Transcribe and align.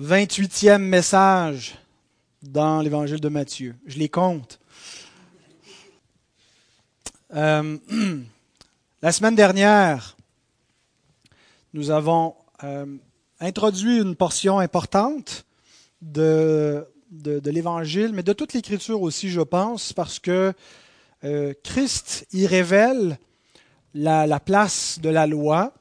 28e 0.00 0.76
message 0.76 1.78
dans 2.42 2.82
l'évangile 2.82 3.18
de 3.18 3.30
Matthieu. 3.30 3.74
Je 3.86 3.98
les 3.98 4.10
compte. 4.10 4.60
Euh, 7.34 7.78
la 9.02 9.12
semaine 9.12 9.34
dernière, 9.34 10.18
nous 11.72 11.90
avons 11.90 12.34
euh, 12.62 12.84
introduit 13.40 13.98
une 13.98 14.16
portion 14.16 14.58
importante 14.58 15.46
de, 16.02 16.86
l'évangile, 17.10 18.12
mais 18.12 18.22
de 18.22 18.34
toute 18.34 18.52
l'écriture 18.52 19.00
aussi, 19.00 19.30
je 19.30 19.40
pense, 19.40 19.94
parce 19.94 20.18
que 20.18 20.52
euh, 21.24 21.54
Christ 21.64 22.26
y 22.34 22.46
révèle 22.46 23.18
la 23.94 24.40
place 24.40 24.98
de 25.00 25.08
la 25.08 25.26
loi, 25.26 25.72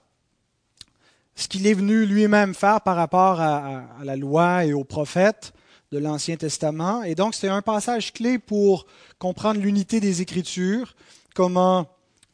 ce 1.36 1.48
qu'il 1.48 1.68
est 1.68 1.74
venu 1.74 2.06
lui-même 2.06 2.54
faire 2.54 2.82
par 2.82 2.96
rapport 2.96 3.42
à, 3.42 3.84
la 4.04 4.16
loi 4.16 4.66
et 4.66 4.74
aux 4.74 4.84
prophètes 4.84 5.54
de 5.92 5.98
l'Ancien 5.98 6.38
Testament. 6.38 7.04
Et 7.04 7.16
donc, 7.16 7.36
c'est 7.36 7.50
un 7.50 7.62
passage 7.62 8.14
clé 8.14 8.40
pour 8.40 8.86
comprendre 9.20 9.60
l'unité 9.60 10.00
des 10.00 10.22
Écritures, 10.22 10.96
comment 11.34 11.88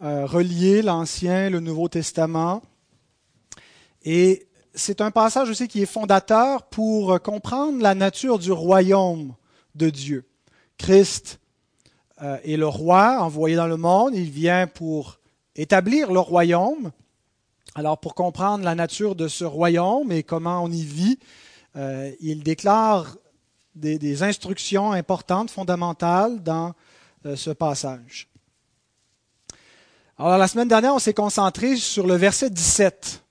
euh, 0.03 0.25
relier 0.25 0.81
l'Ancien 0.81 1.47
et 1.47 1.49
le 1.49 1.59
Nouveau 1.59 1.89
Testament. 1.89 2.61
Et 4.03 4.47
c'est 4.73 5.01
un 5.01 5.11
passage 5.11 5.49
aussi 5.49 5.67
qui 5.67 5.81
est 5.81 5.87
fondateur 5.87 6.63
pour 6.63 7.21
comprendre 7.21 7.81
la 7.81 7.95
nature 7.95 8.39
du 8.39 8.51
royaume 8.51 9.33
de 9.75 9.89
Dieu. 9.89 10.25
Christ 10.77 11.39
euh, 12.21 12.37
est 12.43 12.57
le 12.57 12.67
roi 12.67 13.17
envoyé 13.19 13.55
dans 13.55 13.67
le 13.67 13.77
monde, 13.77 14.15
il 14.15 14.29
vient 14.29 14.67
pour 14.67 15.19
établir 15.55 16.11
le 16.11 16.19
royaume, 16.19 16.91
alors 17.75 17.99
pour 17.99 18.15
comprendre 18.15 18.63
la 18.63 18.75
nature 18.75 19.15
de 19.15 19.27
ce 19.27 19.45
royaume 19.45 20.11
et 20.11 20.23
comment 20.23 20.63
on 20.63 20.71
y 20.71 20.83
vit, 20.83 21.19
euh, 21.77 22.11
il 22.19 22.43
déclare 22.43 23.15
des, 23.75 24.23
instructions 24.23 24.91
importantes, 24.91 25.49
fondamentales 25.49 26.43
dans 26.43 26.73
euh, 27.25 27.37
ce 27.37 27.49
passage. 27.51 28.27
Alors 30.17 30.37
la 30.37 30.47
semaine 30.47 30.67
dernière, 30.67 30.93
on 30.93 30.99
s'est 30.99 31.13
concentré 31.13 31.77
sur 31.77 32.05
le 32.05 32.15
verset 32.15 32.49
17, 32.49 33.23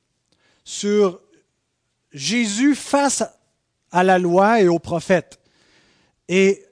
sur 0.65 1.21
Jésus 2.13 2.75
face 2.75 3.23
à 3.93 4.03
la 4.03 4.19
loi 4.19 4.63
et 4.63 4.69
aux 4.69 4.79
prophètes. 4.79 5.39
Et 6.29 6.65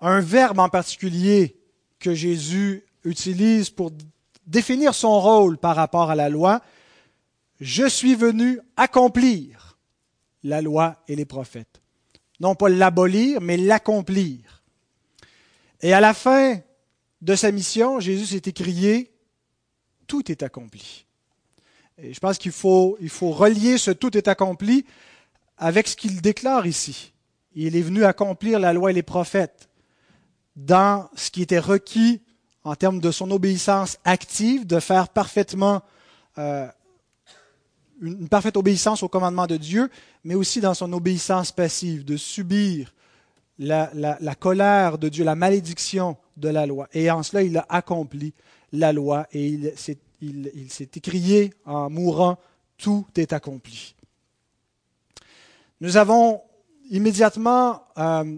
un 0.00 0.20
verbe 0.20 0.58
en 0.58 0.68
particulier 0.68 1.56
que 2.00 2.14
Jésus 2.14 2.84
utilise 3.04 3.70
pour 3.70 3.92
définir 4.46 4.94
son 4.94 5.20
rôle 5.20 5.56
par 5.56 5.76
rapport 5.76 6.10
à 6.10 6.14
la 6.14 6.28
loi, 6.28 6.60
je 7.60 7.88
suis 7.88 8.14
venu 8.14 8.60
accomplir 8.76 9.78
la 10.42 10.62
loi 10.62 11.02
et 11.08 11.16
les 11.16 11.24
prophètes. 11.24 11.80
Non 12.40 12.54
pas 12.54 12.68
l'abolir, 12.68 13.40
mais 13.40 13.56
l'accomplir. 13.56 14.62
Et 15.80 15.92
à 15.92 16.00
la 16.00 16.14
fin 16.14 16.60
de 17.22 17.34
sa 17.34 17.50
mission, 17.50 18.00
Jésus 18.00 18.26
s'est 18.26 18.42
écrié, 18.50 19.12
tout 20.06 20.30
est 20.30 20.42
accompli. 20.42 21.06
Et 21.98 22.12
je 22.12 22.20
pense 22.20 22.38
qu'il 22.38 22.52
faut, 22.52 22.96
il 23.00 23.08
faut 23.08 23.30
relier 23.30 23.78
ce 23.78 23.90
tout 23.90 24.16
est 24.16 24.28
accompli 24.28 24.84
avec 25.56 25.88
ce 25.88 25.96
qu'il 25.96 26.20
déclare 26.20 26.66
ici. 26.66 27.12
Il 27.54 27.74
est 27.74 27.82
venu 27.82 28.04
accomplir 28.04 28.58
la 28.58 28.74
loi 28.74 28.90
et 28.90 28.94
les 28.94 29.02
prophètes 29.02 29.70
dans 30.56 31.08
ce 31.14 31.30
qui 31.30 31.42
était 31.42 31.58
requis 31.58 32.20
en 32.64 32.74
termes 32.74 33.00
de 33.00 33.10
son 33.10 33.30
obéissance 33.30 33.98
active, 34.04 34.66
de 34.66 34.80
faire 34.80 35.08
parfaitement 35.08 35.82
euh, 36.36 36.66
une 38.00 38.28
parfaite 38.28 38.56
obéissance 38.56 39.02
au 39.02 39.08
commandement 39.08 39.46
de 39.46 39.56
Dieu, 39.56 39.90
mais 40.24 40.34
aussi 40.34 40.60
dans 40.60 40.74
son 40.74 40.92
obéissance 40.92 41.52
passive, 41.52 42.04
de 42.04 42.16
subir 42.16 42.92
la, 43.58 44.34
colère 44.38 44.98
de 44.98 45.08
Dieu, 45.08 45.24
la 45.24 45.34
malédiction 45.34 46.16
de 46.36 46.48
la 46.48 46.66
loi. 46.66 46.88
Et 46.92 47.10
en 47.10 47.22
cela, 47.22 47.42
il 47.42 47.56
a 47.56 47.66
accompli 47.68 48.34
la 48.72 48.92
loi 48.92 49.26
et 49.32 49.46
il 49.46 49.72
s'est, 49.76 50.90
écrié 50.96 51.54
en 51.64 51.88
mourant, 51.88 52.38
tout 52.76 53.06
est 53.16 53.32
accompli. 53.32 53.94
Nous 55.80 55.96
avons 55.96 56.42
immédiatement 56.90 57.82
euh, 57.98 58.36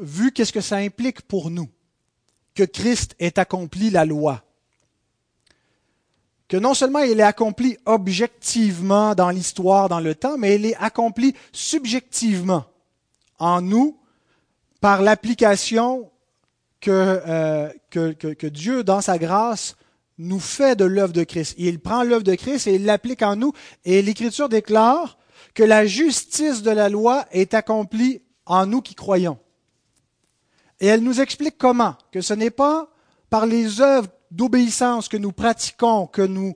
vu 0.00 0.32
qu'est-ce 0.32 0.52
que 0.52 0.60
ça 0.60 0.76
implique 0.76 1.22
pour 1.22 1.50
nous, 1.50 1.68
que 2.54 2.64
Christ 2.64 3.14
ait 3.18 3.38
accompli 3.38 3.90
la 3.90 4.04
loi 4.04 4.45
que 6.48 6.56
non 6.56 6.74
seulement 6.74 7.00
il 7.00 7.18
est 7.18 7.24
accompli 7.24 7.76
objectivement 7.86 9.14
dans 9.14 9.30
l'histoire, 9.30 9.88
dans 9.88 10.00
le 10.00 10.14
temps, 10.14 10.38
mais 10.38 10.56
il 10.56 10.66
est 10.66 10.76
accompli 10.76 11.34
subjectivement 11.52 12.64
en 13.38 13.60
nous 13.60 13.98
par 14.80 15.02
l'application 15.02 16.10
que, 16.80 17.20
euh, 17.26 18.48
Dieu, 18.50 18.84
dans 18.84 19.00
sa 19.00 19.18
grâce, 19.18 19.76
nous 20.18 20.40
fait 20.40 20.76
de 20.76 20.84
l'œuvre 20.84 21.12
de 21.12 21.24
Christ. 21.24 21.54
Il 21.58 21.80
prend 21.80 22.02
l'œuvre 22.02 22.22
de 22.22 22.34
Christ 22.34 22.66
et 22.66 22.76
il 22.76 22.84
l'applique 22.84 23.22
en 23.22 23.36
nous. 23.36 23.52
Et 23.84 24.00
l'Écriture 24.02 24.48
déclare 24.48 25.18
que 25.54 25.62
la 25.62 25.86
justice 25.86 26.62
de 26.62 26.70
la 26.70 26.88
loi 26.88 27.26
est 27.32 27.54
accomplie 27.54 28.22
en 28.46 28.66
nous 28.66 28.80
qui 28.80 28.94
croyons. 28.94 29.38
Et 30.80 30.86
elle 30.86 31.02
nous 31.02 31.20
explique 31.20 31.58
comment, 31.58 31.96
que 32.12 32.20
ce 32.20 32.34
n'est 32.34 32.50
pas 32.50 32.88
par 33.30 33.46
les 33.46 33.80
œuvres 33.80 34.08
d'obéissance 34.30 35.08
que 35.08 35.16
nous 35.16 35.32
pratiquons, 35.32 36.06
que 36.06 36.22
nous 36.22 36.54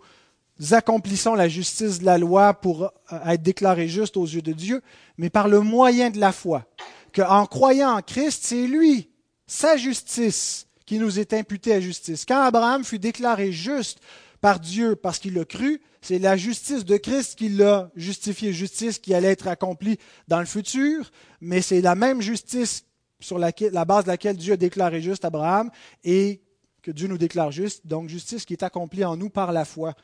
accomplissons 0.72 1.34
la 1.34 1.48
justice 1.48 2.00
de 2.00 2.04
la 2.04 2.19
loi 2.19 2.54
pour 2.54 2.84
euh, 2.84 2.91
être 3.26 3.42
déclarés 3.42 3.88
justes 3.88 4.16
aux 4.16 4.26
yeux 4.26 4.42
de 4.42 4.53
Dieu, 4.53 4.82
mais 5.16 5.31
par 5.31 5.48
le 5.48 5.60
moyen 5.60 6.10
de 6.10 6.19
la 6.19 6.32
foi. 6.32 6.66
Qu'en 7.14 7.47
croyant 7.47 7.97
en 7.97 8.03
Christ, 8.03 8.42
c'est 8.44 8.66
lui, 8.66 9.10
sa 9.47 9.76
justice, 9.76 10.66
qui 10.91 10.98
nous 10.98 11.20
est 11.20 11.32
imputée 11.32 11.72
à 11.72 11.81
justice. 11.81 12.25
Quand 12.26 12.42
Abraham 12.42 12.82
fut 12.82 12.98
déclaré 12.98 13.53
juste 13.53 14.00
par 14.41 14.58
Dieu 14.58 14.97
parce 14.97 15.20
qu'il 15.20 15.34
l'a 15.34 15.44
cru, 15.44 15.81
c'est 16.00 16.19
la 16.19 16.37
justice 16.37 16.84
de 16.84 16.97
Christ 16.97 17.38
qui 17.38 17.48
l'a 17.48 17.91
justifié, 17.94 18.52
justice 18.52 18.98
qui 18.98 19.14
allait 19.14 19.28
être 19.28 19.47
accomplie 19.47 19.98
dans 20.26 20.41
le 20.41 20.47
futur, 20.47 21.12
mais 21.41 21.62
c'est 21.62 21.81
la 21.81 21.94
même 21.94 22.20
justice 22.20 22.84
sur 23.20 23.38
la 23.38 23.84
base 23.84 24.04
de 24.04 24.08
laquelle 24.08 24.37
Dieu 24.37 24.54
a 24.54 24.56
déclaré 24.56 25.00
juste 25.00 25.25
Abraham 25.25 25.70
et 26.02 26.41
que 26.82 26.91
Dieu 26.91 27.08
nous 27.08 27.18
déclare 27.18 27.52
juste, 27.52 27.86
donc 27.86 28.08
justice 28.08 28.44
qui 28.44 28.54
est 28.54 28.62
accomplie 28.62 29.04
en 29.04 29.16
nous 29.16 29.30
par 29.30 29.52
la 29.52 29.64
foi 29.64 29.94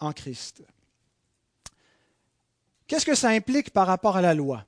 en 0.00 0.12
Christ. 0.12 0.62
Qu'est-ce 2.86 3.06
que 3.06 3.14
ça 3.14 3.30
implique 3.30 3.70
par 3.70 3.86
rapport 3.86 4.16
à 4.16 4.22
la 4.22 4.34
loi? 4.34 4.64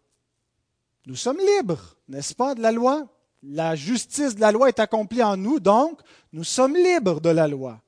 Nous 1.06 1.16
sommes 1.16 1.38
libres, 1.38 1.96
n'est-ce 2.08 2.34
pas, 2.34 2.54
de 2.54 2.62
la 2.62 2.72
loi? 2.72 3.06
La 3.42 3.76
justice 3.76 4.34
de 4.34 4.40
la 4.40 4.50
loi 4.50 4.68
est 4.68 4.80
accomplie 4.80 5.22
en 5.22 5.36
nous, 5.36 5.60
donc 5.60 6.00
nous 6.32 6.44
sommes 6.44 6.74
libres 6.74 7.20
de 7.20 7.30
la 7.30 7.46
loi. 7.46 7.80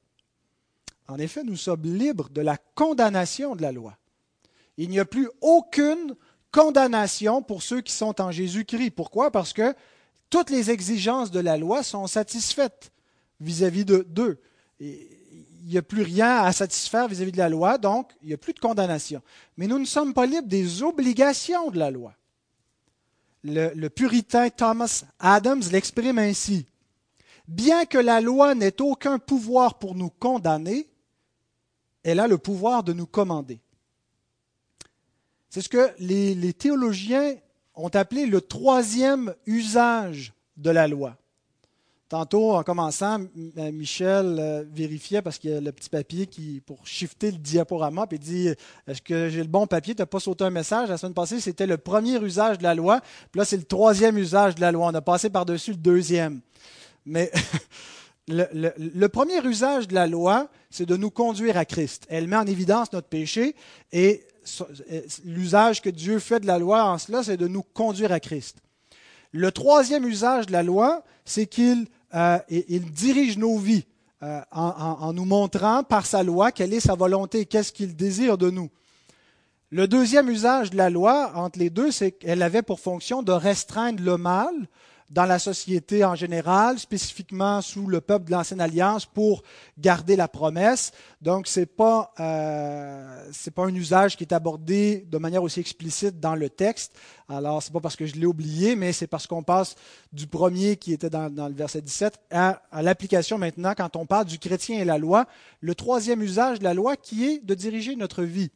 En 1.09 1.19
effet, 1.19 1.43
nous 1.43 1.57
sommes 1.57 1.83
libres 1.83 2.29
de 2.29 2.43
la 2.43 2.59
condamnation 2.75 3.57
de 3.57 3.63
la 3.63 3.73
loi. 3.73 3.97
Il 4.77 4.91
n'y 4.91 5.01
a 5.01 5.05
plus 5.05 5.29
aucune 5.41 6.15
condamnation 6.53 7.43
pour 7.43 7.63
ceux 7.63 7.81
qui 7.81 7.93
sont 7.93 8.21
en 8.21 8.31
Jésus-Christ. 8.31 8.91
Pourquoi? 8.91 9.31
Parce 9.31 9.53
que 9.53 9.75
toutes 10.31 10.51
les 10.51 10.71
exigences 10.71 11.31
de 11.31 11.41
la 11.41 11.57
loi 11.57 11.83
sont 11.83 12.07
satisfaites 12.07 12.93
vis-à-vis 13.41 13.85
de 13.85 14.07
d'eux. 14.09 14.41
Il 14.81 15.73
n'y 15.73 15.79
a 15.79 15.83
plus 15.83 16.03
rien 16.03 16.43
à 16.43 16.53
satisfaire 16.53 17.09
vis-à-vis 17.09 17.33
de 17.33 17.39
la 17.39 17.49
loi, 17.49 17.79
donc 17.79 18.13
il 18.23 18.29
n'y 18.29 18.35
a 18.35 18.39
plus 18.39 18.55
de 18.55 18.61
condamnation. 18.61 19.23
Mais 19.57 19.67
nous 19.67 19.79
ne 19.79 19.85
sommes 19.85 20.15
pas 20.15 20.27
libres 20.27 20.49
des 20.49 20.83
obligations 20.83 21.71
de 21.71 21.79
la 21.79 21.91
loi. 21.91 22.15
Le, 23.45 23.89
puritain 23.89 24.51
Thomas 24.51 25.05
Adams 25.19 25.63
l'exprime 25.71 26.19
ainsi. 26.19 26.67
Bien 27.47 27.87
que 27.87 27.99
la 27.99 28.21
loi 28.21 28.55
n'ait 28.55 28.81
aucun 28.83 29.19
pouvoir 29.19 29.79
pour 29.79 29.95
nous 29.95 30.11
condamner, 30.11 30.89
elle 32.03 32.21
a 32.21 32.29
le 32.29 32.39
pouvoir 32.39 32.83
de 32.83 32.93
nous 32.93 33.07
commander. 33.07 33.61
C'est 35.49 35.63
ce 35.63 35.69
que 35.69 35.91
les, 35.99 36.53
théologiens 36.53 37.37
ont 37.75 37.89
appelé 37.89 38.27
le 38.27 38.41
troisième 38.41 39.35
usage 39.47 40.35
de 40.57 40.71
la 40.71 40.89
loi. 40.89 41.17
Tantôt, 42.09 42.53
en 42.53 42.63
commençant, 42.63 43.21
euh, 43.59 43.71
Michel 43.71 44.37
euh, 44.39 44.65
vérifiait 44.73 45.21
parce 45.21 45.39
qu'il 45.39 45.51
y 45.51 45.55
a 45.55 45.61
le 45.61 45.73
petit 45.73 45.91
papier 45.91 46.27
qui, 46.27 46.63
pour 46.65 46.87
shifter 46.87 47.31
le 47.31 47.37
diaporama, 47.37 48.07
puis 48.07 48.17
il 48.17 48.25
dit 48.25 48.49
Est-ce 48.87 49.03
que 49.03 49.29
j'ai 49.29 49.43
le 49.43 49.49
bon 49.49 49.67
papier? 49.67 49.95
Tu 49.95 50.01
n'as 50.01 50.07
pas 50.07 50.19
sauté 50.19 50.45
un 50.45 50.51
message? 50.51 50.89
La 50.89 50.97
semaine 50.97 51.13
passée, 51.13 51.39
c'était 51.39 51.67
le 51.67 51.77
premier 51.77 52.19
usage 52.23 52.59
de 52.59 52.63
la 52.63 52.75
loi. 52.75 53.01
Puis 53.31 53.39
là, 53.39 53.45
c'est 53.45 53.59
le 53.59 53.65
troisième 53.65 54.17
usage 54.17 54.55
de 54.55 54.63
la 54.63 54.73
loi. 54.73 54.87
On 54.87 54.95
a 54.95 55.03
passé 55.03 55.29
par-dessus 55.29 55.73
le 55.73 55.77
deuxième. 55.77 56.41
Mais 57.05 57.31
le, 58.29 58.73
le, 58.79 59.09
premier 59.09 59.45
usage 59.45 59.87
de 59.87 59.95
la 59.95 60.07
loi, 60.07 60.49
c'est 60.71 60.87
de 60.87 60.97
nous 60.97 61.11
conduire 61.11 61.59
à 61.59 61.67
Christ. 61.67 62.07
Elle 62.09 62.27
met 62.27 62.37
en 62.37 62.47
évidence 62.47 62.91
notre 62.93 63.09
péché 63.09 63.55
et 63.93 64.25
euh, 64.91 65.03
l'usage 65.25 65.83
que 65.83 65.91
Dieu 65.91 66.19
fait 66.19 66.41
de 66.41 66.47
la 66.47 66.59
loi 66.59 66.85
en 66.85 66.99
cela, 66.99 67.23
c'est 67.23 67.37
de 67.37 67.49
nous 67.49 67.63
conduire 67.63 68.13
à 68.13 68.21
Christ. 68.21 68.59
Le 69.33 69.53
troisième 69.53 70.07
usage 70.07 70.47
de 70.47 70.53
la 70.53 70.63
loi, 70.63 71.05
c'est 71.25 71.47
qu'il 71.47 71.87
euh, 72.15 72.39
il 72.49 72.91
dirige 72.91 73.37
nos 73.39 73.59
vies 73.59 73.85
euh, 74.23 74.41
en, 74.51 75.13
nous 75.13 75.25
montrant 75.25 75.85
par 75.85 76.05
sa 76.05 76.25
loi 76.25 76.51
quelle 76.51 76.73
est 76.73 76.81
sa 76.81 76.95
volonté, 76.95 77.47
qu'est-ce 77.47 77.73
qu'il 77.73 77.95
désire 77.95 78.37
de 78.37 78.51
nous. 78.51 78.69
Le 79.71 79.87
deuxième 79.87 80.29
usage 80.29 80.71
de 80.71 80.77
la 80.77 80.91
loi 80.91 81.33
entre 81.35 81.59
les 81.59 81.71
deux, 81.71 81.91
c'est 81.91 82.13
qu'elle 82.13 82.43
avait 82.43 82.63
pour 82.63 82.81
fonction 82.81 83.23
de 83.23 83.31
restreindre 83.33 84.03
le 84.03 84.17
mal 84.17 84.53
dans 85.11 85.25
la 85.25 85.39
société 85.39 86.05
en 86.05 86.15
général, 86.15 86.79
spécifiquement 86.79 87.63
sous 87.63 87.87
le 87.87 88.01
peuple 88.01 88.27
de 88.27 88.33
l'Ancienne 88.33 88.61
Alliance, 88.61 89.07
pour 89.07 89.43
garder 89.79 90.17
la 90.17 90.29
promesse. 90.29 90.93
Donc, 91.23 91.47
ce 91.47 91.61
n'est 91.61 91.67
pas, 91.67 92.13
euh, 92.21 93.31
pas 93.55 93.65
un 93.65 93.75
usage 93.75 94.17
qui 94.17 94.25
est 94.25 94.33
abordé 94.33 95.07
de 95.11 95.19
manière 95.19 95.43
aussi 95.43 95.61
explicite 95.61 96.21
dans 96.21 96.35
le 96.35 96.51
texte. 96.51 96.93
Alors, 97.29 97.63
ce 97.63 97.69
n'est 97.69 97.73
pas 97.73 97.81
parce 97.81 97.97
que 97.97 98.07
je 98.07 98.17
l'ai 98.17 98.27
oublié, 98.27 98.77
mais 98.77 98.93
c'est 98.93 99.07
parce 99.07 99.27
qu'on 99.27 99.43
passe 99.43 99.75
du 100.13 100.27
premier 100.27 100.77
qui 100.77 100.93
était 100.93 101.11
dans, 101.11 101.29
le 101.49 101.55
verset 101.55 101.81
17 101.81 102.19
à, 102.31 102.61
à 102.71 102.83
l'application 102.83 103.39
maintenant 103.39 103.75
quand 103.77 103.97
on 103.97 104.07
parle 104.07 104.27
du 104.27 104.39
chrétien 104.39 104.79
et 104.79 104.85
la 104.85 104.99
loi. 104.99 105.27
Le 105.61 105.75
troisième 105.75 106.23
usage 106.23 106.59
de 106.59 106.65
la 106.65 106.75
loi 106.75 106.97
qui 106.97 107.27
est 107.27 107.45
de 107.45 107.55
diriger 107.55 107.97
notre 107.97 108.23
vie. 108.23 108.51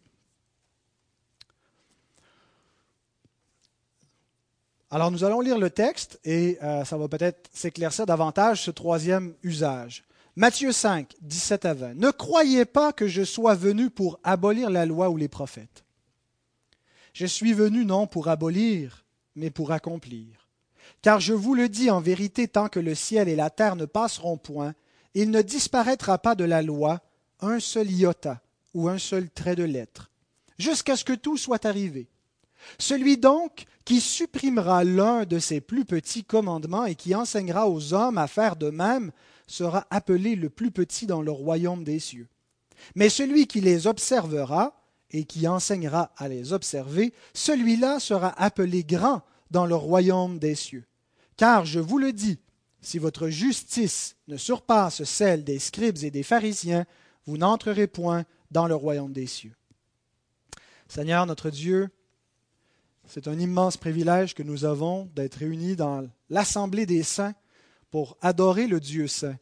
Alors 4.92 5.10
nous 5.10 5.24
allons 5.24 5.40
lire 5.40 5.56
le 5.56 5.70
texte 5.70 6.20
et 6.22 6.58
euh, 6.62 6.84
ça 6.84 6.98
va 6.98 7.08
peut-être 7.08 7.48
s'éclaircir 7.54 8.04
davantage 8.04 8.60
ce 8.60 8.70
troisième 8.70 9.32
usage. 9.42 10.04
Matthieu 10.36 10.70
5, 10.70 11.14
17 11.22 11.64
à 11.64 11.72
20. 11.72 11.94
Ne 11.94 12.10
croyez 12.10 12.66
pas 12.66 12.92
que 12.92 13.08
je 13.08 13.24
sois 13.24 13.54
venu 13.54 13.88
pour 13.88 14.20
abolir 14.22 14.68
la 14.68 14.84
loi 14.84 15.08
ou 15.08 15.16
les 15.16 15.28
prophètes. 15.28 15.86
Je 17.14 17.24
suis 17.24 17.54
venu 17.54 17.86
non 17.86 18.06
pour 18.06 18.28
abolir, 18.28 19.06
mais 19.34 19.48
pour 19.48 19.72
accomplir. 19.72 20.50
Car 21.00 21.20
je 21.20 21.32
vous 21.32 21.54
le 21.54 21.70
dis 21.70 21.90
en 21.90 22.02
vérité, 22.02 22.46
tant 22.46 22.68
que 22.68 22.78
le 22.78 22.94
ciel 22.94 23.30
et 23.30 23.36
la 23.36 23.48
terre 23.48 23.76
ne 23.76 23.86
passeront 23.86 24.36
point, 24.36 24.74
il 25.14 25.30
ne 25.30 25.40
disparaîtra 25.40 26.18
pas 26.18 26.34
de 26.34 26.44
la 26.44 26.60
loi 26.60 27.00
un 27.40 27.60
seul 27.60 27.90
iota 27.90 28.42
ou 28.74 28.90
un 28.90 28.98
seul 28.98 29.30
trait 29.30 29.56
de 29.56 29.64
lettre, 29.64 30.10
jusqu'à 30.58 30.96
ce 30.96 31.04
que 31.06 31.14
tout 31.14 31.38
soit 31.38 31.64
arrivé. 31.64 32.11
Celui 32.78 33.16
donc 33.16 33.64
qui 33.84 34.00
supprimera 34.00 34.84
l'un 34.84 35.24
de 35.24 35.38
ses 35.38 35.60
plus 35.60 35.84
petits 35.84 36.24
commandements 36.24 36.84
et 36.84 36.94
qui 36.94 37.14
enseignera 37.14 37.68
aux 37.68 37.94
hommes 37.94 38.18
à 38.18 38.26
faire 38.26 38.56
de 38.56 38.70
même 38.70 39.12
sera 39.46 39.86
appelé 39.90 40.36
le 40.36 40.50
plus 40.50 40.70
petit 40.70 41.06
dans 41.06 41.22
le 41.22 41.30
royaume 41.30 41.84
des 41.84 41.98
cieux. 41.98 42.28
Mais 42.94 43.08
celui 43.08 43.46
qui 43.46 43.60
les 43.60 43.86
observera 43.86 44.74
et 45.10 45.24
qui 45.24 45.46
enseignera 45.46 46.12
à 46.16 46.28
les 46.28 46.52
observer, 46.52 47.12
celui-là 47.34 48.00
sera 48.00 48.28
appelé 48.40 48.82
grand 48.82 49.22
dans 49.50 49.66
le 49.66 49.74
royaume 49.74 50.38
des 50.38 50.54
cieux. 50.54 50.84
Car 51.36 51.64
je 51.64 51.80
vous 51.80 51.98
le 51.98 52.12
dis, 52.12 52.38
si 52.80 52.98
votre 52.98 53.28
justice 53.28 54.16
ne 54.28 54.36
surpasse 54.36 55.04
celle 55.04 55.44
des 55.44 55.58
scribes 55.58 56.02
et 56.02 56.10
des 56.10 56.22
pharisiens, 56.22 56.86
vous 57.26 57.36
n'entrerez 57.36 57.86
point 57.86 58.24
dans 58.50 58.66
le 58.66 58.74
royaume 58.74 59.12
des 59.12 59.26
cieux. 59.26 59.54
Seigneur 60.88 61.26
notre 61.26 61.50
Dieu, 61.50 61.90
c'est 63.12 63.28
un 63.28 63.38
immense 63.38 63.76
privilège 63.76 64.32
que 64.32 64.42
nous 64.42 64.64
avons 64.64 65.04
d'être 65.14 65.34
réunis 65.34 65.76
dans 65.76 66.08
l'assemblée 66.30 66.86
des 66.86 67.02
saints 67.02 67.34
pour 67.90 68.16
adorer 68.22 68.66
le 68.66 68.80
Dieu 68.80 69.06
saint 69.06 69.36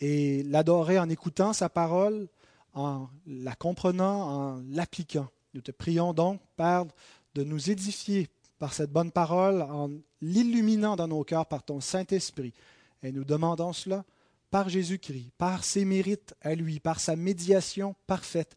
et 0.00 0.42
l'adorer 0.42 0.98
en 0.98 1.08
écoutant 1.08 1.54
sa 1.54 1.70
parole, 1.70 2.28
en 2.74 3.08
la 3.26 3.54
comprenant, 3.54 4.28
en 4.28 4.62
l'appliquant. 4.68 5.30
Nous 5.54 5.62
te 5.62 5.70
prions 5.70 6.12
donc, 6.12 6.42
Père, 6.58 6.84
de 7.34 7.42
nous 7.42 7.70
édifier 7.70 8.28
par 8.58 8.74
cette 8.74 8.92
bonne 8.92 9.12
parole, 9.12 9.62
en 9.62 9.88
l'illuminant 10.20 10.94
dans 10.94 11.08
nos 11.08 11.24
cœurs 11.24 11.46
par 11.46 11.62
ton 11.62 11.80
Saint-Esprit. 11.80 12.52
Et 13.02 13.12
nous 13.12 13.24
demandons 13.24 13.72
cela 13.72 14.04
par 14.50 14.68
Jésus-Christ, 14.68 15.30
par 15.38 15.64
ses 15.64 15.86
mérites 15.86 16.34
à 16.42 16.54
lui, 16.54 16.80
par 16.80 17.00
sa 17.00 17.16
médiation 17.16 17.94
parfaite, 18.06 18.56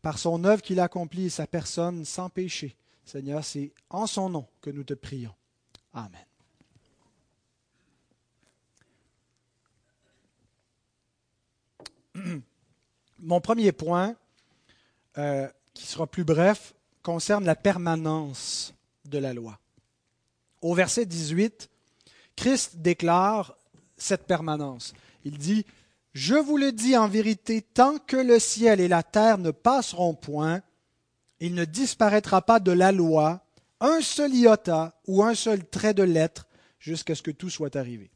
par 0.00 0.16
son 0.16 0.44
œuvre 0.44 0.62
qu'il 0.62 0.80
accomplit 0.80 1.26
et 1.26 1.30
sa 1.30 1.46
personne 1.46 2.06
sans 2.06 2.30
péché. 2.30 2.74
Seigneur, 3.04 3.44
c'est 3.44 3.72
en 3.90 4.06
son 4.06 4.30
nom 4.30 4.46
que 4.60 4.70
nous 4.70 4.84
te 4.84 4.94
prions. 4.94 5.34
Amen. 5.92 6.24
Mon 13.18 13.40
premier 13.40 13.72
point, 13.72 14.14
euh, 15.18 15.48
qui 15.74 15.86
sera 15.86 16.06
plus 16.06 16.24
bref, 16.24 16.74
concerne 17.02 17.44
la 17.44 17.56
permanence 17.56 18.74
de 19.04 19.18
la 19.18 19.34
loi. 19.34 19.58
Au 20.60 20.74
verset 20.74 21.06
18, 21.06 21.68
Christ 22.36 22.76
déclare 22.76 23.56
cette 23.96 24.26
permanence. 24.26 24.94
Il 25.24 25.38
dit, 25.38 25.66
Je 26.14 26.34
vous 26.34 26.56
le 26.56 26.72
dis 26.72 26.96
en 26.96 27.08
vérité, 27.08 27.62
tant 27.62 27.98
que 27.98 28.16
le 28.16 28.38
ciel 28.38 28.80
et 28.80 28.88
la 28.88 29.02
terre 29.02 29.38
ne 29.38 29.50
passeront 29.50 30.14
point, 30.14 30.62
il 31.42 31.54
ne 31.54 31.64
disparaîtra 31.64 32.40
pas 32.40 32.60
de 32.60 32.70
la 32.70 32.92
loi 32.92 33.40
un 33.80 34.00
seul 34.00 34.32
iota 34.32 34.94
ou 35.08 35.24
un 35.24 35.34
seul 35.34 35.64
trait 35.68 35.92
de 35.92 36.04
lettre 36.04 36.46
jusqu'à 36.78 37.16
ce 37.16 37.22
que 37.22 37.32
tout 37.32 37.50
soit 37.50 37.74
arrivé. 37.74 38.12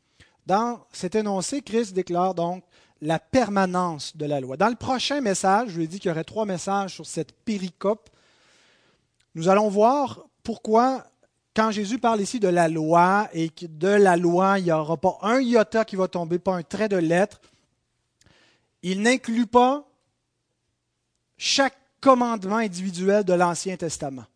Dans 0.46 0.86
cet 0.92 1.16
énoncé, 1.16 1.60
Christ 1.60 1.92
déclare 1.92 2.36
donc 2.36 2.62
la 3.00 3.18
permanence 3.18 4.16
de 4.16 4.26
la 4.26 4.38
loi. 4.38 4.56
Dans 4.56 4.68
le 4.68 4.76
prochain 4.76 5.20
message, 5.20 5.70
je 5.70 5.78
lui 5.78 5.84
ai 5.84 5.86
dit 5.88 5.98
qu'il 5.98 6.08
y 6.08 6.12
aurait 6.12 6.22
trois 6.22 6.46
messages 6.46 6.94
sur 6.94 7.04
cette 7.04 7.32
péricope. 7.32 8.10
Nous 9.34 9.48
allons 9.48 9.68
voir 9.70 10.24
pourquoi, 10.44 11.04
quand 11.52 11.72
Jésus 11.72 11.98
parle 11.98 12.20
ici 12.20 12.38
de 12.38 12.46
la 12.46 12.68
loi 12.68 13.28
et 13.32 13.48
que 13.48 13.66
de 13.66 13.88
la 13.88 14.16
loi, 14.16 14.60
il 14.60 14.66
n'y 14.66 14.72
aura 14.72 14.96
pas 14.96 15.18
un 15.22 15.40
iota 15.40 15.84
qui 15.84 15.96
va 15.96 16.06
tomber, 16.06 16.38
pas 16.38 16.54
un 16.54 16.62
trait 16.62 16.88
de 16.88 16.96
lettre, 16.96 17.40
il 18.82 19.02
n'inclut 19.02 19.48
pas 19.48 19.84
chaque 21.36 21.76
commandements 22.06 22.58
individuels 22.58 23.24
de 23.24 23.32
l'Ancien 23.32 23.76
Testament. 23.76 24.26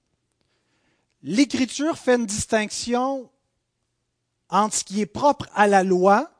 L'Écriture 1.22 1.96
fait 1.96 2.16
une 2.16 2.26
distinction 2.26 3.30
entre 4.48 4.74
ce 4.74 4.82
qui 4.82 5.00
est 5.00 5.06
propre 5.06 5.46
à 5.54 5.68
la 5.68 5.84
loi, 5.84 6.32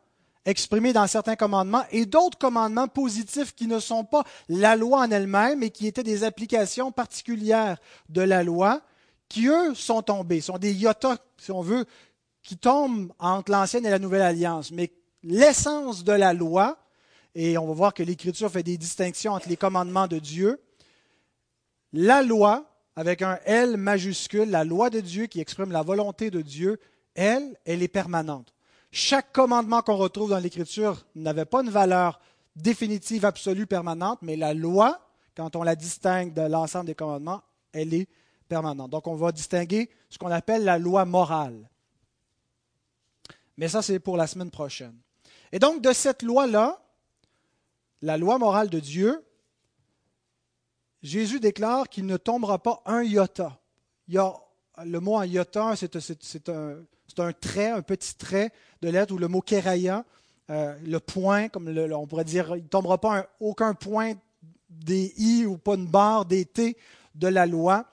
exprimé 0.44 0.92
dans 0.92 1.06
certains 1.06 1.36
commandements, 1.36 1.84
et 1.92 2.04
d'autres 2.04 2.36
commandements 2.36 2.88
positifs 2.88 3.54
qui 3.54 3.68
ne 3.68 3.78
sont 3.78 4.02
pas 4.02 4.24
la 4.48 4.74
loi 4.74 5.02
en 5.02 5.10
elle-même, 5.12 5.60
mais 5.60 5.70
qui 5.70 5.86
étaient 5.86 6.02
des 6.02 6.24
applications 6.24 6.90
particulières 6.90 7.78
de 8.08 8.22
la 8.22 8.42
loi, 8.42 8.82
qui 9.28 9.46
eux 9.46 9.72
sont 9.76 10.02
tombés, 10.02 10.40
sont 10.40 10.58
des 10.58 10.74
yotas, 10.74 11.18
si 11.38 11.52
on 11.52 11.62
veut, 11.62 11.84
qui 12.42 12.56
tombent 12.56 13.12
entre 13.20 13.52
l'Ancienne 13.52 13.86
et 13.86 13.90
la 13.90 14.00
Nouvelle 14.00 14.22
Alliance. 14.22 14.72
Mais 14.72 14.90
l'essence 15.22 16.02
de 16.02 16.12
la 16.12 16.32
loi, 16.32 16.76
et 17.36 17.56
on 17.56 17.68
va 17.68 17.72
voir 17.72 17.94
que 17.94 18.02
l'Écriture 18.02 18.50
fait 18.50 18.64
des 18.64 18.76
distinctions 18.76 19.34
entre 19.34 19.48
les 19.48 19.56
commandements 19.56 20.08
de 20.08 20.18
Dieu 20.18 20.60
la 21.92 22.22
loi, 22.22 22.64
avec 22.96 23.22
un 23.22 23.38
L 23.44 23.76
majuscule, 23.76 24.50
la 24.50 24.64
loi 24.64 24.90
de 24.90 25.00
Dieu 25.00 25.26
qui 25.26 25.40
exprime 25.40 25.72
la 25.72 25.82
volonté 25.82 26.30
de 26.30 26.42
Dieu, 26.42 26.80
elle, 27.14 27.56
elle 27.64 27.82
est 27.82 27.88
permanente. 27.88 28.54
Chaque 28.92 29.32
commandement 29.32 29.82
qu'on 29.82 29.96
retrouve 29.96 30.30
dans 30.30 30.38
l'Écriture 30.38 31.06
n'avait 31.14 31.44
pas 31.44 31.62
une 31.62 31.70
valeur 31.70 32.20
définitive, 32.56 33.24
absolue, 33.24 33.66
permanente, 33.66 34.18
mais 34.22 34.36
la 34.36 34.54
loi, 34.54 35.00
quand 35.36 35.54
on 35.56 35.62
la 35.62 35.76
distingue 35.76 36.34
de 36.34 36.42
l'ensemble 36.42 36.86
des 36.86 36.94
commandements, 36.94 37.42
elle 37.72 37.94
est 37.94 38.08
permanente. 38.48 38.90
Donc 38.90 39.06
on 39.06 39.14
va 39.14 39.32
distinguer 39.32 39.90
ce 40.08 40.18
qu'on 40.18 40.30
appelle 40.30 40.64
la 40.64 40.78
loi 40.78 41.04
morale. 41.04 41.70
Mais 43.56 43.68
ça, 43.68 43.82
c'est 43.82 44.00
pour 44.00 44.16
la 44.16 44.26
semaine 44.26 44.50
prochaine. 44.50 44.96
Et 45.52 45.58
donc 45.58 45.82
de 45.82 45.92
cette 45.92 46.22
loi-là, 46.22 46.82
la 48.02 48.16
loi 48.16 48.38
morale 48.38 48.70
de 48.70 48.80
Dieu, 48.80 49.24
Jésus 51.02 51.40
déclare 51.40 51.88
qu'il 51.88 52.06
ne 52.06 52.16
tombera 52.16 52.62
pas 52.62 52.82
un 52.86 53.02
iota. 53.02 53.58
Il 54.08 54.14
y 54.14 54.18
a, 54.18 54.34
le 54.84 55.00
mot 55.00 55.22
iota, 55.22 55.74
c'est, 55.76 56.48
un, 56.48 56.76
un, 57.18 57.32
trait, 57.32 57.70
un 57.70 57.82
petit 57.82 58.14
trait 58.14 58.52
de 58.82 58.88
lettre, 58.88 59.14
ou 59.14 59.18
le 59.18 59.28
mot 59.28 59.40
kéraya, 59.40 60.04
euh, 60.50 60.74
le 60.84 60.98
point, 60.98 61.48
comme 61.48 61.68
on 61.68 62.06
pourrait 62.06 62.24
dire, 62.24 62.56
il 62.56 62.64
ne 62.64 62.68
tombera 62.68 62.98
pas 62.98 63.28
aucun 63.38 63.74
point 63.74 64.14
des 64.68 65.12
i 65.16 65.46
ou 65.46 65.56
pas 65.56 65.74
une 65.74 65.86
barre 65.86 66.24
des 66.24 66.44
t 66.44 66.76
de 67.14 67.28
la 67.28 67.46
loi. 67.46 67.86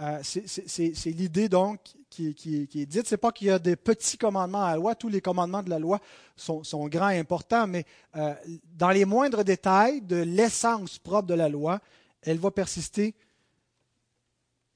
Euh, 0.00 0.20
c'est, 0.22 1.10
l'idée 1.10 1.48
donc 1.48 1.80
qui, 2.10 2.28
est 2.28 2.86
dite. 2.86 3.08
Ce 3.08 3.14
n'est 3.14 3.18
pas 3.18 3.32
qu'il 3.32 3.48
y 3.48 3.50
a 3.50 3.58
des 3.58 3.76
petits 3.76 4.18
commandements 4.18 4.64
à 4.64 4.70
la 4.70 4.76
loi. 4.76 4.94
Tous 4.94 5.08
les 5.08 5.20
commandements 5.20 5.62
de 5.62 5.70
la 5.70 5.78
loi 5.78 6.00
sont, 6.36 6.62
grands 6.86 7.10
et 7.10 7.18
importants, 7.18 7.66
mais 7.66 7.84
euh, 8.16 8.34
dans 8.74 8.90
les 8.90 9.04
moindres 9.04 9.42
détails 9.42 10.00
de 10.02 10.16
l'essence 10.16 10.98
propre 10.98 11.26
de 11.26 11.34
la 11.34 11.48
loi, 11.48 11.80
elle 12.26 12.38
va 12.38 12.50
persister 12.50 13.14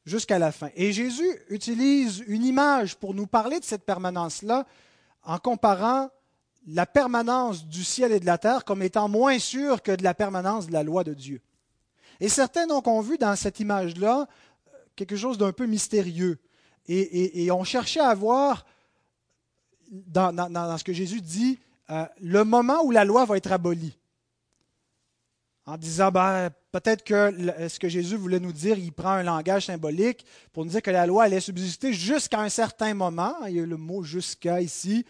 jusqu'à 0.05 0.39
la 0.39 0.53
fin. 0.53 0.71
Et 0.75 0.93
Jésus 0.93 1.31
utilise 1.49 2.25
une 2.27 2.45
image 2.45 2.97
pour 2.97 3.15
nous 3.15 3.27
parler 3.27 3.61
de 3.61 3.65
cette 3.65 3.85
permanence-là 3.85 4.67
en 5.23 5.39
comparant 5.39 6.09
la 6.67 6.87
permanence 6.87 7.67
du 7.67 7.85
ciel 7.85 8.13
et 8.13 8.21
de 8.21 8.27
la 8.27 8.39
terre 8.39 8.65
comme 8.65 8.83
étant 8.83 9.09
moins 9.09 9.39
sûre 9.39 9.83
que 9.83 9.93
de 9.93 10.03
la 10.03 10.15
permanence 10.15 10.67
de 10.67 10.73
la 10.73 10.83
loi 10.83 11.05
de 11.05 11.15
Dieu. 11.15 11.41
Et 12.21 12.29
certains 12.29 12.69
ont 12.69 13.01
vu 13.01 13.19
dans 13.19 13.35
cette 13.37 13.61
image-là 13.61 14.27
quelque 14.95 15.17
chose 15.17 15.39
d'un 15.39 15.53
peu 15.53 15.67
mystérieux. 15.67 16.39
Et, 16.87 17.51
ont 17.53 17.65
cherché 17.65 18.01
à 18.01 18.15
voir 18.15 18.67
dans, 19.91 20.77
ce 20.77 20.85
que 20.85 20.93
Jésus 20.93 21.21
dit 21.21 21.59
euh, 21.89 22.05
le 22.21 22.43
moment 22.43 22.83
où 22.85 22.91
la 22.91 23.05
loi 23.05 23.25
va 23.25 23.37
être 23.37 23.53
abolie. 23.53 23.97
En 25.71 25.77
disant 25.77 26.11
ben, 26.11 26.51
peut-être 26.73 27.05
que 27.05 27.33
ce 27.69 27.79
que 27.79 27.89
Jésus 27.89 28.17
voulait 28.17 28.41
nous 28.41 28.53
dire, 28.53 28.77
il 28.77 28.93
prend 28.93 29.13
un 29.13 29.23
langage 29.23 29.67
symbolique 29.67 30.27
pour 30.53 30.65
nous 30.65 30.73
dire 30.73 30.83
que 30.83 30.91
la 30.91 31.07
loi 31.07 31.25
allait 31.25 31.39
subsister 31.39 31.93
jusqu'à 31.93 32.41
un 32.41 32.49
certain 32.49 32.93
moment. 32.93 33.35
Il 33.47 33.55
y 33.55 33.61
a 33.61 33.67
le 33.67 33.77
mot 33.77 34.03
jusqu'à 34.03 34.61
ici. 34.61 35.07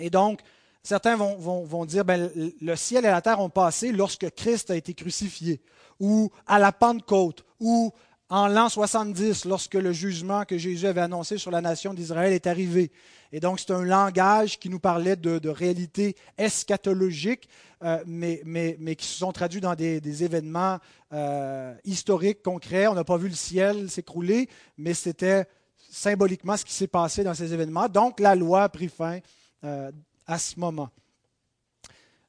Et 0.00 0.10
donc, 0.10 0.40
certains 0.82 1.14
vont, 1.14 1.36
vont, 1.36 1.84
dire 1.84 2.04
ben, 2.04 2.30
le 2.60 2.76
ciel 2.76 3.04
et 3.04 3.10
la 3.10 3.22
terre 3.22 3.38
ont 3.38 3.48
passé 3.48 3.92
lorsque 3.92 4.28
Christ 4.30 4.72
a 4.72 4.76
été 4.76 4.92
crucifié, 4.92 5.60
ou 6.00 6.30
à 6.48 6.58
la 6.58 6.72
Pentecôte, 6.72 7.44
ou 7.60 7.92
en 8.30 8.46
l'an 8.46 8.68
70, 8.68 9.44
lorsque 9.44 9.74
le 9.74 9.92
jugement 9.92 10.44
que 10.44 10.56
Jésus 10.56 10.86
avait 10.86 11.00
annoncé 11.00 11.36
sur 11.36 11.50
la 11.50 11.60
nation 11.60 11.92
d'Israël 11.92 12.32
est 12.32 12.46
arrivé. 12.46 12.92
Et 13.32 13.40
donc, 13.40 13.58
c'est 13.58 13.72
un 13.72 13.82
langage 13.82 14.60
qui 14.60 14.68
nous 14.68 14.78
parlait 14.78 15.16
de, 15.16 15.40
de 15.40 15.48
réalités 15.48 16.14
eschatologiques, 16.38 17.48
euh, 17.82 18.02
mais, 18.06 18.40
mais, 18.44 18.76
mais, 18.78 18.94
qui 18.94 19.06
se 19.06 19.18
sont 19.18 19.32
traduits 19.32 19.60
dans 19.60 19.74
des, 19.74 20.24
événements 20.24 20.78
euh, 21.12 21.74
historiques, 21.84 22.40
concrets. 22.42 22.86
On 22.86 22.94
n'a 22.94 23.02
pas 23.02 23.16
vu 23.16 23.28
le 23.28 23.34
ciel 23.34 23.90
s'écrouler, 23.90 24.48
mais 24.78 24.94
c'était 24.94 25.46
symboliquement 25.90 26.56
ce 26.56 26.64
qui 26.64 26.72
s'est 26.72 26.86
passé 26.86 27.24
dans 27.24 27.34
ces 27.34 27.52
événements. 27.52 27.88
Donc, 27.88 28.20
la 28.20 28.36
loi 28.36 28.62
a 28.62 28.68
pris 28.68 28.88
fin 28.88 29.18
euh, 29.64 29.90
à 30.24 30.38
ce 30.38 30.58
moment. 30.58 30.90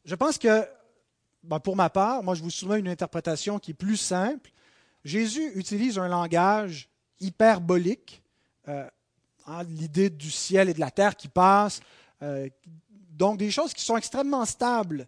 Je 0.04 0.16
pense 0.16 0.40
que, 0.40 0.66
ben, 1.44 1.60
pour 1.60 1.76
ma 1.76 1.92
part, 1.92 2.24
moi, 2.24 2.34
je 2.34 2.42
vous 2.42 2.50
soumets 2.50 2.80
une 2.80 2.88
interprétation 2.88 3.60
qui 3.60 3.72
est 3.72 3.76
plus 3.76 3.98
simple 3.98 4.52
Jésus 5.04 5.52
utilise 5.56 5.98
un 5.98 6.08
langage 6.08 6.90
hyperbolique, 7.20 8.22
euh, 8.68 8.88
hein, 9.48 9.64
l'idée 9.64 10.10
du 10.10 10.32
ciel 10.32 10.70
et 10.70 10.74
de 10.74 10.80
la 10.80 10.92
terre 10.92 11.16
qui 11.16 11.28
passent, 11.28 11.82
euh, 12.22 12.48
donc 13.12 13.38
des 13.38 13.52
choses 13.52 13.74
qui 13.74 13.84
sont 13.84 13.98
extrêmement 13.98 14.46
stables. 14.46 15.08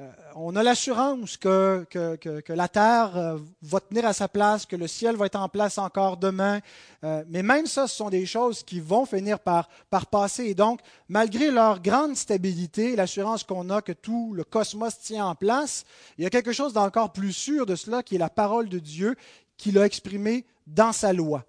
Euh, 0.00 0.10
on 0.34 0.56
a 0.56 0.62
l'assurance 0.62 1.36
que, 1.36 1.84
que, 1.90 2.52
la 2.52 2.68
terre 2.68 3.16
euh, 3.16 3.38
va 3.60 3.80
tenir 3.80 4.06
à 4.06 4.14
sa 4.14 4.28
place, 4.28 4.64
que 4.64 4.76
le 4.76 4.86
ciel 4.86 5.16
va 5.16 5.26
être 5.26 5.38
en 5.38 5.48
place 5.48 5.76
encore 5.76 6.16
demain. 6.16 6.60
Euh, 7.04 7.22
mais 7.28 7.42
même 7.42 7.66
ça, 7.66 7.86
ce 7.86 7.96
sont 7.96 8.08
des 8.08 8.24
choses 8.24 8.62
qui 8.62 8.80
vont 8.80 9.04
finir 9.04 9.38
par, 9.40 9.68
par 9.90 10.06
passer. 10.06 10.44
Et 10.44 10.54
donc, 10.54 10.80
malgré 11.08 11.50
leur 11.50 11.82
grande 11.82 12.16
stabilité, 12.16 12.96
l'assurance 12.96 13.44
qu'on 13.44 13.68
a 13.68 13.82
que 13.82 13.92
tout 13.92 14.32
le 14.32 14.42
cosmos 14.42 14.98
tient 14.98 15.26
en 15.26 15.34
place, 15.34 15.84
il 16.16 16.24
y 16.24 16.26
a 16.26 16.30
quelque 16.30 16.52
chose 16.52 16.72
d'encore 16.72 17.12
plus 17.12 17.34
sûr 17.34 17.66
de 17.66 17.74
cela 17.74 18.02
qui 18.02 18.14
est 18.14 18.18
la 18.18 18.30
parole 18.30 18.70
de 18.70 18.78
Dieu 18.78 19.16
qu'il 19.58 19.78
a 19.78 19.84
exprimée 19.84 20.46
dans 20.66 20.92
sa 20.92 21.12
loi. 21.12 21.44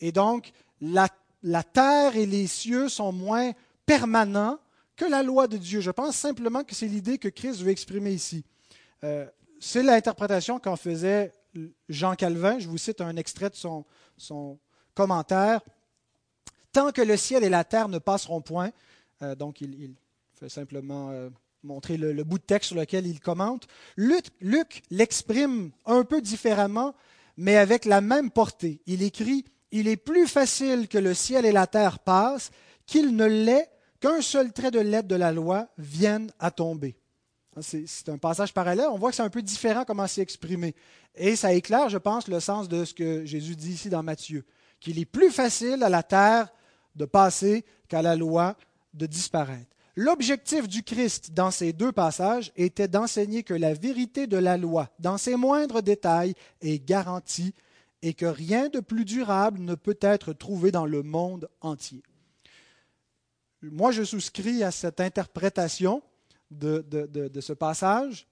Et 0.00 0.12
donc, 0.12 0.52
la, 0.80 1.08
la 1.42 1.62
terre 1.62 2.16
et 2.16 2.24
les 2.24 2.46
cieux 2.46 2.88
sont 2.88 3.12
moins 3.12 3.52
permanents 3.84 4.58
que 5.00 5.06
la 5.06 5.22
loi 5.22 5.48
de 5.48 5.56
Dieu. 5.56 5.80
Je 5.80 5.90
pense 5.90 6.14
simplement 6.14 6.62
que 6.62 6.74
c'est 6.74 6.86
l'idée 6.86 7.16
que 7.16 7.28
Christ 7.28 7.62
veut 7.62 7.70
exprimer 7.70 8.12
ici. 8.12 8.44
Euh, 9.02 9.26
c'est 9.58 9.82
l'interprétation 9.82 10.58
qu'en 10.58 10.76
faisait 10.76 11.32
Jean 11.88 12.14
Calvin. 12.14 12.58
Je 12.58 12.68
vous 12.68 12.76
cite 12.76 13.00
un 13.00 13.16
extrait 13.16 13.48
de 13.48 13.54
son, 13.54 13.86
son 14.18 14.58
commentaire. 14.94 15.62
Tant 16.72 16.92
que 16.92 17.00
le 17.00 17.16
ciel 17.16 17.44
et 17.44 17.48
la 17.48 17.64
terre 17.64 17.88
ne 17.88 17.96
passeront 17.98 18.42
point, 18.42 18.72
euh, 19.22 19.34
donc 19.34 19.62
il, 19.62 19.94
fait 20.34 20.50
simplement 20.50 21.08
euh, 21.12 21.30
montrer 21.62 21.96
le, 21.96 22.22
bout 22.22 22.38
de 22.38 22.44
texte 22.44 22.68
sur 22.68 22.76
lequel 22.76 23.06
il 23.06 23.20
commente, 23.20 23.68
Luc, 23.96 24.26
Luc 24.42 24.82
l'exprime 24.90 25.70
un 25.86 26.04
peu 26.04 26.20
différemment, 26.20 26.94
mais 27.38 27.56
avec 27.56 27.86
la 27.86 28.02
même 28.02 28.30
portée. 28.30 28.82
Il 28.84 29.02
écrit, 29.02 29.46
Il 29.72 29.88
est 29.88 29.96
plus 29.96 30.26
facile 30.26 30.88
que 30.88 30.98
le 30.98 31.14
ciel 31.14 31.46
et 31.46 31.52
la 31.52 31.66
terre 31.66 32.00
passent 32.00 32.50
qu'il 32.84 33.16
ne 33.16 33.24
l'est 33.24 33.70
qu'un 34.00 34.20
seul 34.22 34.52
trait 34.52 34.70
de 34.70 34.80
lettre 34.80 35.08
de 35.08 35.14
la 35.14 35.32
loi 35.32 35.68
vienne 35.78 36.32
à 36.38 36.50
tomber. 36.50 36.96
C'est 37.60 38.08
un 38.08 38.18
passage 38.18 38.54
parallèle. 38.54 38.86
On 38.90 38.98
voit 38.98 39.10
que 39.10 39.16
c'est 39.16 39.22
un 39.22 39.30
peu 39.30 39.42
différent 39.42 39.84
comment 39.84 40.06
c'est 40.06 40.22
exprimé. 40.22 40.74
Et 41.14 41.36
ça 41.36 41.52
éclaire, 41.52 41.88
je 41.88 41.98
pense, 41.98 42.28
le 42.28 42.40
sens 42.40 42.68
de 42.68 42.84
ce 42.84 42.94
que 42.94 43.24
Jésus 43.24 43.56
dit 43.56 43.72
ici 43.72 43.90
dans 43.90 44.02
Matthieu, 44.02 44.44
qu'il 44.78 44.98
est 44.98 45.04
plus 45.04 45.30
facile 45.30 45.82
à 45.82 45.88
la 45.88 46.02
terre 46.02 46.48
de 46.96 47.04
passer 47.04 47.64
qu'à 47.88 48.02
la 48.02 48.16
loi 48.16 48.56
de 48.94 49.06
disparaître. 49.06 49.66
L'objectif 49.96 50.68
du 50.68 50.82
Christ 50.82 51.32
dans 51.32 51.50
ces 51.50 51.72
deux 51.72 51.92
passages 51.92 52.52
était 52.56 52.88
d'enseigner 52.88 53.42
que 53.42 53.54
la 53.54 53.74
vérité 53.74 54.26
de 54.26 54.36
la 54.36 54.56
loi, 54.56 54.88
dans 55.00 55.18
ses 55.18 55.36
moindres 55.36 55.82
détails, 55.82 56.34
est 56.62 56.78
garantie 56.78 57.52
et 58.02 58.14
que 58.14 58.26
rien 58.26 58.68
de 58.68 58.80
plus 58.80 59.04
durable 59.04 59.60
ne 59.60 59.74
peut 59.74 59.98
être 60.00 60.32
trouvé 60.32 60.70
dans 60.70 60.86
le 60.86 61.02
monde 61.02 61.50
entier. 61.60 62.02
Moi, 63.62 63.92
je 63.92 64.02
souscris 64.04 64.62
à 64.62 64.70
cette 64.70 65.00
interprétation 65.00 66.02
de, 66.50 67.30
ce 67.40 67.52
passage. 67.52 68.26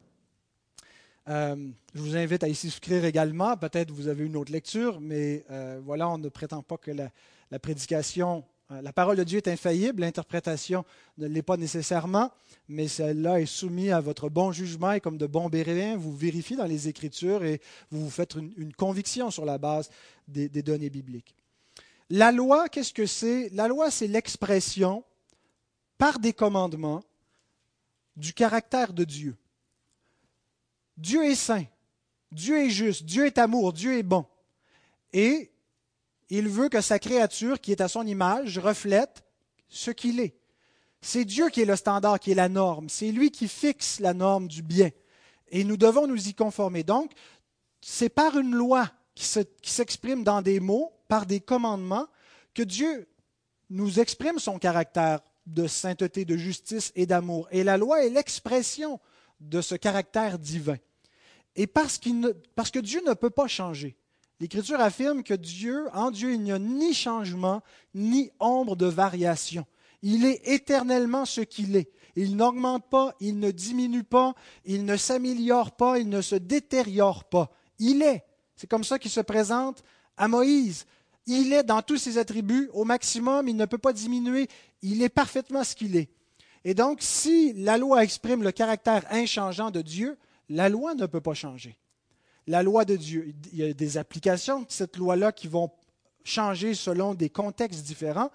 Euh, 1.28 1.68
je 1.94 2.00
vous 2.00 2.16
invite 2.16 2.42
à 2.42 2.48
y 2.48 2.54
souscrire 2.54 3.04
également. 3.04 3.54
Peut-être 3.56 3.90
vous 3.90 4.08
avez 4.08 4.24
une 4.24 4.36
autre 4.36 4.50
lecture, 4.50 5.00
mais 5.00 5.44
euh, 5.50 5.80
voilà, 5.84 6.08
on 6.08 6.16
ne 6.16 6.30
prétend 6.30 6.62
pas 6.62 6.78
que 6.78 6.90
la, 6.90 7.58
prédication, 7.58 8.42
euh, 8.70 8.80
la 8.80 8.94
parole 8.94 9.18
de 9.18 9.24
Dieu 9.24 9.36
est 9.36 9.48
infaillible, 9.48 10.00
l'interprétation 10.00 10.86
ne 11.18 11.26
l'est 11.26 11.42
pas 11.42 11.58
nécessairement, 11.58 12.32
mais 12.66 12.88
celle-là 12.88 13.42
est 13.42 13.46
soumise 13.46 13.92
à 13.92 14.00
votre 14.00 14.30
bon 14.30 14.52
jugement 14.52 14.92
et 14.92 15.00
comme 15.00 15.18
de 15.18 15.26
bons 15.26 15.50
béréens, 15.50 15.98
vous 15.98 16.16
vérifiez 16.16 16.56
dans 16.56 16.64
les 16.64 16.88
Écritures 16.88 17.44
et 17.44 17.60
vous 17.90 18.04
vous 18.04 18.10
faites 18.10 18.34
une, 18.34 18.72
conviction 18.72 19.30
sur 19.30 19.44
la 19.44 19.58
base 19.58 19.90
des 20.26 20.62
données 20.62 20.90
bibliques. 20.90 21.34
La 22.08 22.32
loi, 22.32 22.70
qu'est-ce 22.70 22.94
que 22.94 23.04
c'est? 23.04 23.50
La 23.52 23.68
loi, 23.68 23.90
c'est 23.90 24.06
l'expression 24.06 25.04
par 25.98 26.20
des 26.20 26.32
commandements 26.32 27.02
du 28.16 28.32
caractère 28.32 28.92
de 28.92 29.04
Dieu. 29.04 29.36
Dieu 30.96 31.24
est 31.24 31.34
saint, 31.34 31.64
Dieu 32.32 32.58
est 32.64 32.70
juste, 32.70 33.04
Dieu 33.04 33.26
est 33.26 33.38
amour, 33.38 33.72
Dieu 33.72 33.98
est 33.98 34.02
bon. 34.02 34.24
Et 35.12 35.50
il 36.30 36.48
veut 36.48 36.68
que 36.68 36.80
sa 36.80 36.98
créature, 36.98 37.60
qui 37.60 37.72
est 37.72 37.80
à 37.80 37.88
son 37.88 38.06
image, 38.06 38.58
reflète 38.58 39.24
ce 39.68 39.90
qu'il 39.90 40.20
est. 40.20 40.34
C'est 41.00 41.24
Dieu 41.24 41.48
qui 41.48 41.62
est 41.62 41.66
le 41.66 41.76
standard, 41.76 42.18
qui 42.18 42.32
est 42.32 42.36
la 42.36 42.48
norme. 42.48 42.88
C'est 42.88 43.12
lui 43.12 43.30
qui 43.30 43.48
fixe 43.48 44.00
la 44.00 44.14
norme 44.14 44.48
du 44.48 44.62
bien. 44.62 44.90
Et 45.48 45.64
nous 45.64 45.76
devons 45.76 46.06
nous 46.06 46.28
y 46.28 46.34
conformer. 46.34 46.82
Donc, 46.82 47.12
c'est 47.80 48.08
par 48.08 48.36
une 48.36 48.54
loi 48.54 48.90
qui 49.14 49.26
s'exprime 49.62 50.24
dans 50.24 50.42
des 50.42 50.60
mots, 50.60 50.92
par 51.06 51.26
des 51.26 51.40
commandements, 51.40 52.06
que 52.54 52.62
Dieu 52.62 53.08
nous 53.70 54.00
exprime 54.00 54.38
son 54.38 54.58
caractère 54.58 55.20
de 55.48 55.66
sainteté, 55.66 56.24
de 56.24 56.36
justice 56.36 56.92
et 56.94 57.06
d'amour. 57.06 57.48
Et 57.50 57.64
la 57.64 57.76
loi 57.76 58.04
est 58.04 58.10
l'expression 58.10 59.00
de 59.40 59.60
ce 59.60 59.74
caractère 59.74 60.38
divin. 60.38 60.76
Et 61.56 61.66
parce, 61.66 61.98
que 61.98 62.78
Dieu 62.78 63.02
ne 63.06 63.14
peut 63.14 63.30
pas 63.30 63.48
changer. 63.48 63.96
L'Écriture 64.40 64.80
affirme 64.80 65.24
que 65.24 65.34
Dieu, 65.34 65.88
en 65.92 66.10
Dieu, 66.10 66.32
il 66.34 66.40
n'y 66.42 66.52
a 66.52 66.58
ni 66.58 66.94
changement, 66.94 67.62
ni 67.94 68.30
ombre 68.38 68.76
de 68.76 68.86
variation. 68.86 69.66
Il 70.02 70.24
est 70.24 70.46
éternellement 70.46 71.24
ce 71.24 71.40
qu'il 71.40 71.74
est. 71.74 71.90
Il 72.14 72.36
n'augmente 72.36 72.88
pas, 72.88 73.14
il 73.20 73.38
ne 73.40 73.50
diminue 73.50 74.04
pas, 74.04 74.34
il 74.64 74.84
ne 74.84 74.96
s'améliore 74.96 75.72
pas, 75.72 75.98
il 75.98 76.08
ne 76.08 76.20
se 76.20 76.36
détériore 76.36 77.24
pas. 77.24 77.50
Il 77.78 78.02
est. 78.02 78.24
C'est 78.54 78.68
comme 78.68 78.84
ça 78.84 78.98
qu'il 78.98 79.10
se 79.10 79.20
présente 79.20 79.82
à 80.16 80.28
Moïse. 80.28 80.86
Il 81.30 81.52
est 81.52 81.62
dans 81.62 81.82
tous 81.82 81.98
ses 81.98 82.16
attributs 82.16 82.70
au 82.72 82.84
maximum, 82.84 83.48
il 83.48 83.56
ne 83.56 83.66
peut 83.66 83.76
pas 83.76 83.92
diminuer, 83.92 84.48
il 84.80 85.02
est 85.02 85.10
parfaitement 85.10 85.62
ce 85.62 85.76
qu'il 85.76 85.94
est. 85.94 86.08
Et 86.64 86.72
donc, 86.72 87.02
si 87.02 87.52
la 87.52 87.76
loi 87.76 88.02
exprime 88.02 88.42
le 88.42 88.50
caractère 88.50 89.04
inchangeant 89.10 89.70
de 89.70 89.82
Dieu, 89.82 90.16
la 90.48 90.70
loi 90.70 90.94
ne 90.94 91.04
peut 91.04 91.20
pas 91.20 91.34
changer. 91.34 91.76
La 92.46 92.62
loi 92.62 92.86
de 92.86 92.96
Dieu, 92.96 93.34
il 93.52 93.58
y 93.58 93.62
a 93.62 93.74
des 93.74 93.98
applications 93.98 94.62
de 94.62 94.70
cette 94.70 94.96
loi-là 94.96 95.30
qui 95.30 95.48
vont 95.48 95.70
changer 96.24 96.72
selon 96.72 97.12
des 97.12 97.28
contextes 97.28 97.84
différents. 97.84 98.30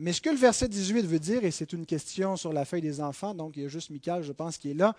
Mais 0.00 0.12
ce 0.12 0.20
que 0.20 0.30
le 0.30 0.36
verset 0.36 0.66
18 0.66 1.02
veut 1.06 1.20
dire, 1.20 1.44
et 1.44 1.52
c'est 1.52 1.72
une 1.72 1.86
question 1.86 2.36
sur 2.36 2.52
la 2.52 2.64
feuille 2.64 2.82
des 2.82 3.00
enfants, 3.00 3.34
donc 3.34 3.56
il 3.56 3.62
y 3.62 3.66
a 3.66 3.68
juste 3.68 3.90
Michael, 3.90 4.24
je 4.24 4.32
pense, 4.32 4.58
qui 4.58 4.72
est 4.72 4.74
là. 4.74 4.96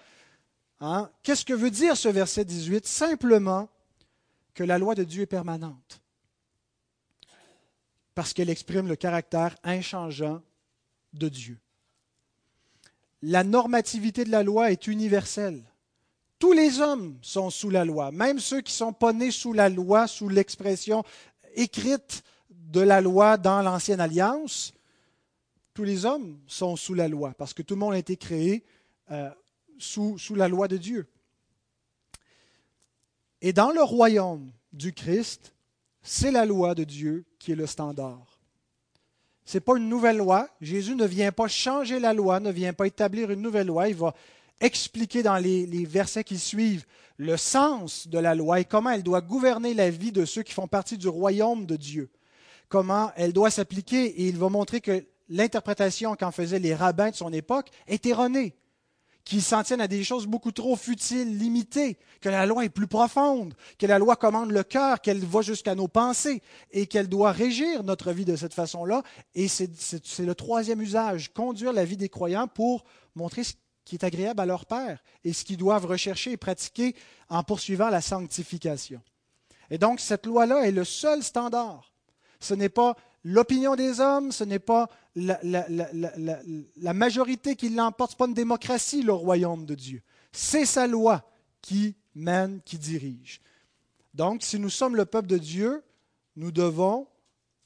Hein, 0.80 1.10
qu'est-ce 1.24 1.44
que 1.44 1.54
veut 1.54 1.72
dire 1.72 1.98
ce 1.98 2.08
verset 2.08 2.46
18 2.46 2.88
Simplement 2.88 3.68
que 4.54 4.64
la 4.64 4.78
loi 4.78 4.96
de 4.96 5.04
Dieu 5.04 5.24
est 5.24 5.26
permanente 5.26 6.03
parce 8.16 8.34
qu'elle 8.34 8.50
exprime 8.50 8.88
le 8.88 8.96
caractère 8.96 9.56
inchangeant 9.64 10.42
de 11.14 11.30
Dieu. 11.30 11.60
La 13.22 13.44
normativité 13.44 14.26
de 14.26 14.32
la 14.32 14.44
loi 14.44 14.72
est 14.72 14.88
universelle. 14.88 15.64
Tous 16.40 16.52
les 16.52 16.82
hommes 16.82 17.18
sont 17.22 17.50
sous 17.50 17.70
la 17.70 17.86
loi, 17.86 18.12
même 18.12 18.40
ceux 18.40 18.62
qui 18.62 18.74
ne 18.74 18.78
sont 18.78 18.94
pas 18.94 19.14
nés 19.14 19.32
sous 19.32 19.54
la 19.54 19.70
loi, 19.70 20.08
sous 20.08 20.28
l'expression 20.28 21.04
écrite 21.56 22.24
de 22.50 22.82
la 22.82 23.00
loi 23.00 23.38
dans 23.38 23.62
l'Ancienne 23.62 24.02
Alliance. 24.02 24.74
Tous 25.74 25.84
les 25.84 26.06
hommes 26.06 26.38
sont 26.48 26.76
sous 26.76 26.94
la 26.94 27.08
loi, 27.08 27.34
parce 27.38 27.54
que 27.54 27.62
tout 27.62 27.76
le 27.76 27.80
monde 27.80 27.94
a 27.94 27.98
été 27.98 28.18
créé 28.18 28.66
euh, 29.12 29.30
sous, 29.78 30.18
sous 30.18 30.36
la 30.36 30.48
loi 30.48 30.68
de 30.68 30.78
Dieu. 30.78 31.08
Et 33.42 33.54
dans 33.54 33.72
le 33.72 33.82
royaume 33.82 34.52
du 34.72 34.94
Christ, 34.94 35.54
c'est 36.04 36.32
la 36.32 36.46
loi 36.46 36.76
de 36.76 36.84
Dieu 36.84 37.26
qui 37.40 37.54
est 37.54 37.56
le 37.56 37.66
standard. 37.66 38.40
Ce 39.46 39.58
n'est 39.58 39.62
pas 39.62 39.78
une 39.78 39.90
nouvelle 39.90 40.18
loi. 40.18 40.50
Jésus 40.62 40.96
ne 40.96 41.06
vient 41.06 41.32
pas 41.32 41.48
changer 41.48 42.00
la 42.00 42.14
loi, 42.14 42.40
ne 42.40 42.52
vient 42.52 42.74
pas 42.74 42.88
établir 42.88 43.32
une 43.32 43.42
nouvelle 43.42 43.68
loi. 43.68 43.90
Il 43.90 43.96
va 43.96 44.14
expliquer 44.60 45.24
dans 45.24 45.38
les, 45.38 45.86
versets 45.86 46.24
qui 46.24 46.38
suivent 46.38 46.86
le 47.18 47.38
sens 47.38 48.08
de 48.08 48.20
la 48.20 48.36
loi 48.36 48.60
et 48.60 48.66
comment 48.66 48.92
elle 48.92 49.04
doit 49.04 49.22
gouverner 49.22 49.74
la 49.74 49.90
vie 49.90 50.12
de 50.12 50.26
ceux 50.26 50.44
qui 50.44 50.54
font 50.54 50.68
partie 50.68 50.98
du 50.98 51.08
royaume 51.08 51.66
de 51.66 51.76
Dieu. 51.76 52.10
Comment 52.70 53.12
elle 53.16 53.34
doit 53.34 53.50
s'appliquer 53.50 54.06
et 54.06 54.28
il 54.28 54.38
va 54.38 54.50
montrer 54.50 54.82
que 54.82 55.06
l'interprétation 55.30 56.16
qu'en 56.16 56.32
faisaient 56.32 56.60
les 56.60 56.76
rabbins 56.76 57.12
de 57.12 57.16
son 57.16 57.32
époque 57.32 57.70
est 57.88 58.06
erronée 58.06 58.56
qui 59.26 59.42
s'en 59.42 59.64
tiennent 59.64 59.82
à 59.82 59.88
des 59.88 60.04
choses 60.04 60.28
beaucoup 60.28 60.52
trop 60.52 60.76
futiles, 60.76 61.38
limitées, 61.38 61.98
que 62.20 62.30
la 62.30 62.46
loi 62.46 62.66
est 62.66 62.70
plus 62.70 62.88
profonde, 62.88 63.54
que 63.80 63.86
la 63.86 64.00
loi 64.00 64.16
commande 64.16 64.52
le 64.52 64.64
cœur, 64.64 65.00
qu'elle 65.02 65.24
va 65.24 65.42
jusqu'à 65.42 65.76
nos 65.76 65.88
pensées 65.88 66.42
et 66.72 66.88
qu'elle 66.88 67.08
doit 67.08 67.32
régir 67.32 67.84
notre 67.84 68.12
vie 68.12 68.26
de 68.26 68.36
cette 68.36 68.54
façon-là. 68.54 69.02
Et 69.34 69.48
c'est 69.48 69.70
le 70.20 70.36
troisième 70.36 70.82
usage, 70.82 71.34
conduire 71.34 71.72
la 71.74 71.86
vie 71.86 71.98
des 71.98 72.10
croyants 72.10 72.48
pour 72.48 72.84
montrer 73.16 73.44
ce 73.44 73.54
qui 73.86 73.96
est 73.96 74.04
agréable 74.04 74.42
à 74.42 74.46
leur 74.46 74.66
Père 74.66 75.02
et 75.24 75.34
ce 75.34 75.46
qu'ils 75.46 75.58
doivent 75.58 75.86
rechercher 75.86 76.32
et 76.32 76.38
pratiquer 76.38 76.96
en 77.30 77.44
poursuivant 77.44 77.90
la 77.90 78.02
sanctification. 78.02 79.02
Et 79.70 79.78
donc, 79.78 80.00
cette 80.00 80.26
loi-là 80.26 80.68
est 80.68 80.72
le 80.72 80.84
seul 80.84 81.24
standard. 81.24 81.94
Ce 82.40 82.54
n'est 82.54 82.70
pas 82.70 82.96
l'opinion 83.24 83.76
des 83.76 84.00
hommes, 84.00 84.32
ce 84.32 84.44
n'est 84.44 84.60
pas 84.60 84.90
la, 85.16 86.94
majorité 86.94 87.56
qui 87.56 87.70
l'emporte, 87.70 88.12
ce 88.12 88.16
n'est 88.16 88.18
pas 88.18 88.28
une 88.28 88.34
démocratie, 88.34 89.02
le 89.02 89.14
royaume 89.14 89.66
de 89.66 89.76
Dieu. 89.76 90.02
C'est 90.32 90.66
sa 90.66 90.88
loi 90.88 91.24
qui 91.62 91.96
mène, 92.16 92.62
qui 92.66 92.78
dirige. 92.78 93.42
Donc, 94.14 94.44
si 94.44 94.60
nous 94.60 94.70
sommes 94.70 94.96
le 94.96 95.06
peuple 95.06 95.28
de 95.28 95.38
Dieu, 95.38 95.84
nous 96.36 96.52
devons 96.52 97.08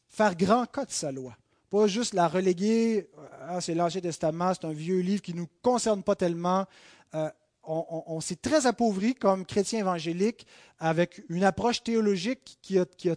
faire 0.07 0.35
grand 0.35 0.65
cas 0.65 0.85
de 0.85 0.91
sa 0.91 1.11
loi. 1.11 1.35
Pas 1.69 1.87
juste 1.87 2.13
la 2.13 2.27
reléguer, 2.27 3.09
ah, 3.41 3.59
c'est 3.59 3.75
l'Ancien 3.75 4.01
Testament, 4.01 4.53
c'est 4.53 4.65
un 4.65 4.73
vieux 4.73 4.99
livre 4.99 5.21
qui 5.21 5.33
ne 5.33 5.39
nous 5.39 5.49
concerne 5.61 6.03
pas 6.03 6.15
tellement. 6.15 6.65
Euh, 7.13 7.29
on, 7.69 8.21
s'est 8.21 8.37
très 8.37 8.65
appauvri 8.65 9.13
comme 9.13 9.45
chrétien 9.45 9.79
évangélique 9.79 10.47
avec 10.79 11.21
une 11.27 11.43
approche 11.43 11.83
théologique 11.83 12.57
qui 12.61 12.77
qui 12.97 13.09
a 13.09 13.15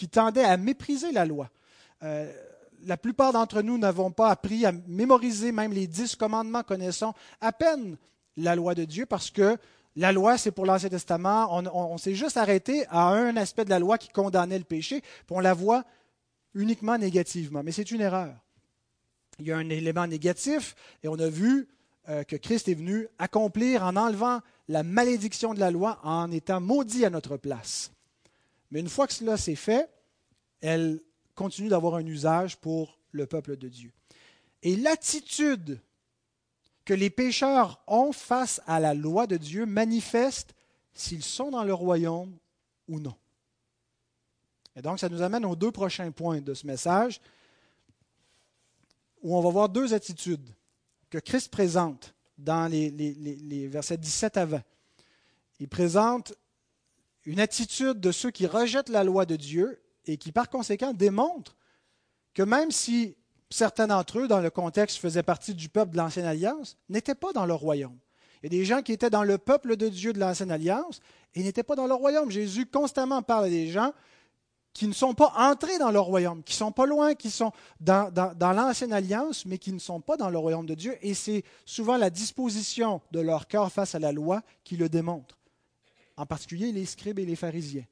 qui 0.00 0.08
tendait 0.08 0.44
à 0.44 0.56
mépriser 0.56 1.12
la 1.12 1.26
loi. 1.26 1.50
Euh, 2.02 2.32
la 2.86 2.96
plupart 2.96 3.34
d'entre 3.34 3.60
nous 3.60 3.76
n'avons 3.76 4.10
pas 4.10 4.30
appris 4.30 4.64
à 4.64 4.72
mémoriser 4.88 5.52
même 5.52 5.74
les 5.74 5.86
dix 5.86 6.16
commandements, 6.16 6.62
connaissons 6.62 7.12
à 7.42 7.52
peine 7.52 7.98
la 8.38 8.56
loi 8.56 8.74
de 8.74 8.86
Dieu 8.86 9.04
parce 9.04 9.30
que 9.30 9.58
la 9.96 10.10
loi, 10.12 10.38
c'est 10.38 10.52
pour 10.52 10.64
l'Ancien 10.64 10.88
Testament. 10.88 11.54
On, 11.74 11.98
s'est 11.98 12.14
juste 12.14 12.38
arrêté 12.38 12.86
à 12.88 13.08
un 13.08 13.36
aspect 13.36 13.66
de 13.66 13.70
la 13.70 13.78
loi 13.78 13.98
qui 13.98 14.08
condamnait 14.08 14.56
le 14.56 14.64
péché, 14.64 15.02
puis 15.02 15.36
on 15.36 15.40
la 15.40 15.52
voit 15.52 15.84
uniquement 16.54 16.96
négativement. 16.96 17.62
Mais 17.62 17.72
c'est 17.72 17.90
une 17.90 18.00
erreur. 18.00 18.34
Il 19.38 19.48
y 19.48 19.52
a 19.52 19.58
un 19.58 19.68
élément 19.68 20.06
négatif, 20.06 20.74
et 21.02 21.08
on 21.08 21.18
a 21.18 21.28
vu 21.28 21.68
euh, 22.08 22.24
que 22.24 22.36
Christ 22.36 22.68
est 22.68 22.74
venu 22.74 23.06
accomplir 23.18 23.84
en 23.84 23.96
enlevant 23.96 24.40
la 24.68 24.82
malédiction 24.82 25.52
de 25.52 25.60
la 25.60 25.70
loi, 25.70 25.98
en 26.04 26.30
étant 26.30 26.62
maudit 26.62 27.04
à 27.04 27.10
notre 27.10 27.36
place. 27.36 27.90
Mais 28.70 28.80
une 28.80 28.88
fois 28.88 29.06
que 29.06 29.12
cela 29.12 29.36
s'est 29.36 29.56
fait, 29.56 29.90
elle 30.60 31.00
continue 31.34 31.68
d'avoir 31.68 31.94
un 31.94 32.06
usage 32.06 32.56
pour 32.56 32.98
le 33.12 33.26
peuple 33.26 33.56
de 33.56 33.68
Dieu. 33.68 33.92
Et 34.62 34.76
l'attitude 34.76 35.80
que 36.84 36.94
les 36.94 37.10
pécheurs 37.10 37.82
ont 37.86 38.12
face 38.12 38.60
à 38.66 38.80
la 38.80 38.94
loi 38.94 39.26
de 39.26 39.36
Dieu 39.36 39.66
manifeste 39.66 40.54
s'ils 40.92 41.24
sont 41.24 41.50
dans 41.50 41.64
le 41.64 41.74
royaume 41.74 42.36
ou 42.88 43.00
non. 43.00 43.14
Et 44.76 44.82
donc, 44.82 44.98
ça 44.98 45.08
nous 45.08 45.22
amène 45.22 45.44
aux 45.44 45.56
deux 45.56 45.72
prochains 45.72 46.10
points 46.10 46.40
de 46.40 46.54
ce 46.54 46.66
message, 46.66 47.20
où 49.22 49.36
on 49.36 49.40
va 49.40 49.50
voir 49.50 49.68
deux 49.68 49.92
attitudes 49.92 50.48
que 51.10 51.18
Christ 51.18 51.50
présente 51.50 52.14
dans 52.38 52.70
les, 52.70 53.68
versets 53.68 53.98
17 53.98 54.36
à 54.36 54.46
20. 54.46 54.62
Il 55.58 55.68
présente 55.68 56.32
une 57.24 57.40
attitude 57.40 58.00
de 58.00 58.12
ceux 58.12 58.30
qui 58.30 58.46
rejettent 58.46 58.88
la 58.88 59.04
loi 59.04 59.26
de 59.26 59.36
Dieu 59.36 59.82
et 60.06 60.16
qui 60.16 60.32
par 60.32 60.48
conséquent 60.48 60.92
démontrent 60.92 61.56
que 62.34 62.42
même 62.42 62.70
si 62.70 63.16
certains 63.50 63.88
d'entre 63.88 64.20
eux, 64.20 64.28
dans 64.28 64.40
le 64.40 64.50
contexte, 64.50 64.98
faisaient 64.98 65.22
partie 65.22 65.54
du 65.54 65.68
peuple 65.68 65.92
de 65.92 65.96
l'Ancienne 65.96 66.26
Alliance, 66.26 66.76
n'étaient 66.88 67.14
pas 67.14 67.32
dans 67.32 67.46
le 67.46 67.54
royaume. 67.54 67.98
Il 68.42 68.52
y 68.52 68.56
a 68.56 68.58
des 68.58 68.64
gens 68.64 68.80
qui 68.80 68.92
étaient 68.92 69.10
dans 69.10 69.24
le 69.24 69.36
peuple 69.36 69.76
de 69.76 69.88
Dieu 69.88 70.12
de 70.12 70.18
l'Ancienne 70.18 70.50
Alliance 70.50 71.00
et 71.34 71.42
n'étaient 71.42 71.62
pas 71.62 71.74
dans 71.74 71.86
le 71.86 71.94
royaume. 71.94 72.30
Jésus 72.30 72.64
constamment 72.64 73.22
parle 73.22 73.50
des 73.50 73.68
gens 73.68 73.92
qui 74.72 74.86
ne 74.86 74.92
sont 74.92 75.14
pas 75.14 75.32
entrés 75.36 75.78
dans 75.78 75.90
le 75.90 75.98
royaume, 75.98 76.42
qui 76.44 76.54
sont 76.54 76.72
pas 76.72 76.86
loin, 76.86 77.14
qui 77.14 77.28
sont 77.28 77.50
dans 77.80 78.54
l'ancienne 78.54 78.92
alliance, 78.92 79.44
mais 79.44 79.58
qui 79.58 79.72
ne 79.72 79.80
sont 79.80 80.00
pas 80.00 80.16
dans 80.16 80.30
le 80.30 80.38
royaume 80.38 80.64
de 80.64 80.74
Dieu. 80.74 80.96
Et 81.02 81.12
c'est 81.12 81.42
souvent 81.66 81.96
la 81.96 82.08
disposition 82.08 83.02
de 83.10 83.20
leur 83.20 83.48
cœur 83.48 83.70
face 83.72 83.96
à 83.96 83.98
la 83.98 84.12
loi 84.12 84.42
qui 84.62 84.76
le 84.76 84.88
démontre 84.88 85.39
en 86.20 86.26
particulier 86.26 86.70
les 86.70 86.84
scribes 86.84 87.18
et 87.18 87.24
les 87.24 87.34
pharisiens, 87.34 87.86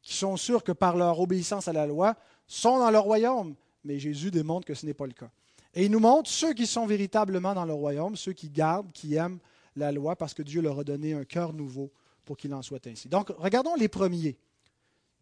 qui 0.00 0.14
sont 0.14 0.38
sûrs 0.38 0.64
que 0.64 0.72
par 0.72 0.96
leur 0.96 1.20
obéissance 1.20 1.68
à 1.68 1.74
la 1.74 1.86
loi, 1.86 2.16
sont 2.46 2.78
dans 2.78 2.90
le 2.90 2.98
royaume, 2.98 3.54
mais 3.84 3.98
Jésus 3.98 4.30
démontre 4.30 4.66
que 4.66 4.72
ce 4.72 4.86
n'est 4.86 4.94
pas 4.94 5.06
le 5.06 5.12
cas. 5.12 5.30
Et 5.74 5.84
il 5.84 5.90
nous 5.90 6.00
montre 6.00 6.30
ceux 6.30 6.54
qui 6.54 6.66
sont 6.66 6.86
véritablement 6.86 7.52
dans 7.52 7.66
le 7.66 7.74
royaume, 7.74 8.16
ceux 8.16 8.32
qui 8.32 8.48
gardent, 8.48 8.90
qui 8.92 9.16
aiment 9.16 9.38
la 9.76 9.92
loi, 9.92 10.16
parce 10.16 10.32
que 10.32 10.42
Dieu 10.42 10.62
leur 10.62 10.78
a 10.78 10.84
donné 10.84 11.12
un 11.12 11.24
cœur 11.24 11.52
nouveau 11.52 11.92
pour 12.24 12.38
qu'il 12.38 12.54
en 12.54 12.62
soit 12.62 12.86
ainsi. 12.86 13.06
Donc, 13.06 13.28
regardons 13.36 13.74
les 13.74 13.88
premiers, 13.88 14.38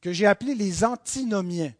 que 0.00 0.12
j'ai 0.12 0.26
appelés 0.26 0.54
les 0.54 0.84
antinomiens. 0.84 1.74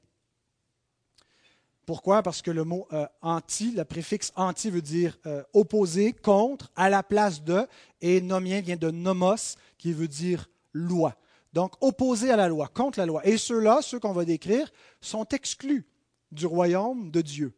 Pourquoi? 1.85 2.25
Parce 2.25 2.43
que 2.43 2.51
le 2.51 2.65
mot 2.65 2.89
euh, 2.93 3.07
anti, 3.23 3.71
le 3.71 3.85
préfixe 3.85 4.33
anti 4.35 4.69
veut 4.69 4.83
dire 4.83 5.17
euh, 5.27 5.45
opposé, 5.53 6.13
contre, 6.13 6.73
à 6.75 6.91
la 6.91 7.05
place 7.05 7.45
de, 7.45 7.69
et 8.01 8.21
nomien 8.21 8.61
vient 8.61 8.77
de 8.77 8.91
nomos, 8.91 9.57
qui 9.79 9.93
veut 9.93 10.09
dire 10.09 10.49
loi. 10.77 11.17
Donc 11.53 11.73
opposés 11.81 12.31
à 12.31 12.37
la 12.37 12.49
loi, 12.49 12.69
contre 12.69 12.99
la 12.99 13.07
loi. 13.07 13.27
Et 13.27 13.39
ceux-là, 13.39 13.81
ceux 13.83 13.99
qu'on 13.99 14.13
va 14.13 14.25
décrire, 14.25 14.71
sont 15.01 15.27
exclus 15.29 15.87
du 16.31 16.47
royaume 16.47 17.11
de 17.11 17.23
Dieu. 17.23 17.55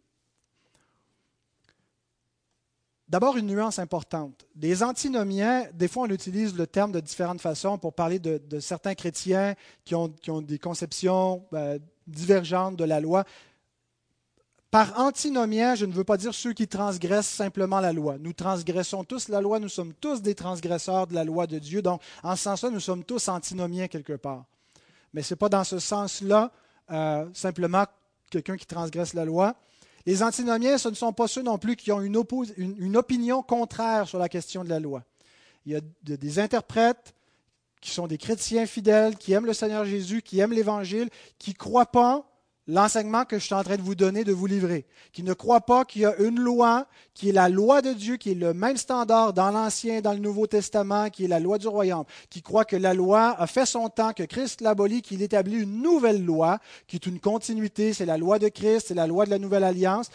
D'abord, 3.08 3.38
une 3.38 3.46
nuance 3.46 3.78
importante. 3.78 4.46
Les 4.54 4.82
antinomiens, 4.82 5.66
des 5.72 5.88
fois, 5.88 6.04
on 6.04 6.10
utilise 6.10 6.54
le 6.54 6.66
terme 6.66 6.92
de 6.92 7.00
différentes 7.00 7.40
façons 7.40 7.78
pour 7.78 7.94
parler 7.94 8.18
de, 8.18 8.60
certains 8.60 8.94
chrétiens 8.94 9.54
qui 9.84 9.94
ont, 9.94 10.12
des 10.42 10.58
conceptions 10.58 11.46
ben, 11.50 11.80
divergentes 12.06 12.76
de 12.76 12.84
la 12.84 13.00
loi. 13.00 13.24
Par 14.70 15.00
antinomien, 15.00 15.74
je 15.74 15.86
ne 15.86 15.92
veux 15.92 16.04
pas 16.04 16.18
dire 16.18 16.34
ceux 16.34 16.52
qui 16.52 16.68
transgressent 16.68 17.28
simplement 17.28 17.80
la 17.80 17.92
loi. 17.92 18.16
Nous 18.18 18.34
transgressons 18.34 19.02
tous 19.02 19.28
la 19.28 19.40
loi, 19.40 19.58
nous 19.58 19.70
sommes 19.70 19.94
tous 19.94 20.20
des 20.20 20.34
transgresseurs 20.34 21.06
de 21.06 21.14
la 21.14 21.24
loi 21.24 21.46
de 21.46 21.58
Dieu. 21.58 21.80
Donc, 21.80 22.02
en 22.22 22.36
ce 22.36 22.42
sens-là, 22.42 22.68
nous 22.70 22.80
sommes 22.80 23.02
tous 23.02 23.28
antinomiens 23.28 23.88
quelque 23.88 24.12
part. 24.12 24.44
Mais 25.14 25.22
ce 25.22 25.32
n'est 25.32 25.38
pas 25.38 25.48
dans 25.48 25.64
ce 25.64 25.78
sens-là 25.78 26.52
euh, 26.90 27.26
simplement 27.32 27.86
quelqu'un 28.30 28.58
qui 28.58 28.66
transgresse 28.66 29.14
la 29.14 29.24
loi. 29.24 29.54
Les 30.04 30.22
antinomiens, 30.22 30.76
ce 30.76 30.90
ne 30.90 30.94
sont 30.94 31.14
pas 31.14 31.28
ceux 31.28 31.42
non 31.42 31.56
plus 31.56 31.74
qui 31.74 31.90
ont 31.90 32.02
une, 32.02 32.22
une 32.58 32.96
opinion 32.96 33.42
contraire 33.42 34.06
sur 34.06 34.18
la 34.18 34.28
question 34.28 34.64
de 34.64 34.68
la 34.68 34.80
loi. 34.80 35.02
Il 35.64 35.72
y 35.72 35.76
a 35.76 35.80
des 36.02 36.38
interprètes 36.38 37.14
qui 37.80 37.90
sont 37.90 38.06
des 38.06 38.18
chrétiens 38.18 38.66
fidèles, 38.66 39.16
qui 39.16 39.32
aiment 39.32 39.46
le 39.46 39.54
Seigneur 39.54 39.86
Jésus, 39.86 40.20
qui 40.20 40.40
aiment 40.40 40.52
l'Évangile, 40.52 41.08
qui 41.38 41.50
ne 41.50 41.56
croient 41.56 41.90
pas 41.90 42.26
l'enseignement 42.68 43.24
que 43.24 43.38
je 43.38 43.44
suis 43.44 43.54
en 43.54 43.64
train 43.64 43.76
de 43.76 43.82
vous 43.82 43.94
donner, 43.94 44.24
de 44.24 44.32
vous 44.32 44.46
livrer, 44.46 44.84
qui 45.12 45.22
ne 45.22 45.32
croit 45.32 45.62
pas 45.62 45.86
qu'il 45.86 46.02
y 46.02 46.04
a 46.04 46.14
une 46.18 46.38
loi, 46.38 46.86
qui 47.14 47.30
est 47.30 47.32
la 47.32 47.48
loi 47.48 47.80
de 47.80 47.94
Dieu, 47.94 48.18
qui 48.18 48.32
est 48.32 48.34
le 48.34 48.52
même 48.52 48.76
standard 48.76 49.32
dans 49.32 49.50
l'Ancien 49.50 49.96
et 49.96 50.02
dans 50.02 50.12
le 50.12 50.18
Nouveau 50.18 50.46
Testament, 50.46 51.08
qui 51.08 51.24
est 51.24 51.28
la 51.28 51.40
loi 51.40 51.56
du 51.56 51.66
royaume, 51.66 52.04
qui 52.28 52.42
croit 52.42 52.66
que 52.66 52.76
la 52.76 52.92
loi 52.92 53.34
a 53.40 53.46
fait 53.46 53.64
son 53.64 53.88
temps, 53.88 54.12
que 54.12 54.22
Christ 54.22 54.60
l'abolit, 54.60 55.00
qu'il 55.00 55.22
établit 55.22 55.62
une 55.62 55.80
nouvelle 55.80 56.22
loi, 56.22 56.58
qui 56.86 56.96
est 56.96 57.06
une 57.06 57.20
continuité, 57.20 57.94
c'est 57.94 58.06
la 58.06 58.18
loi 58.18 58.38
de 58.38 58.48
Christ, 58.48 58.88
c'est 58.88 58.94
la 58.94 59.06
loi 59.06 59.24
de 59.24 59.30
la 59.30 59.38
nouvelle 59.38 59.64
alliance, 59.64 60.10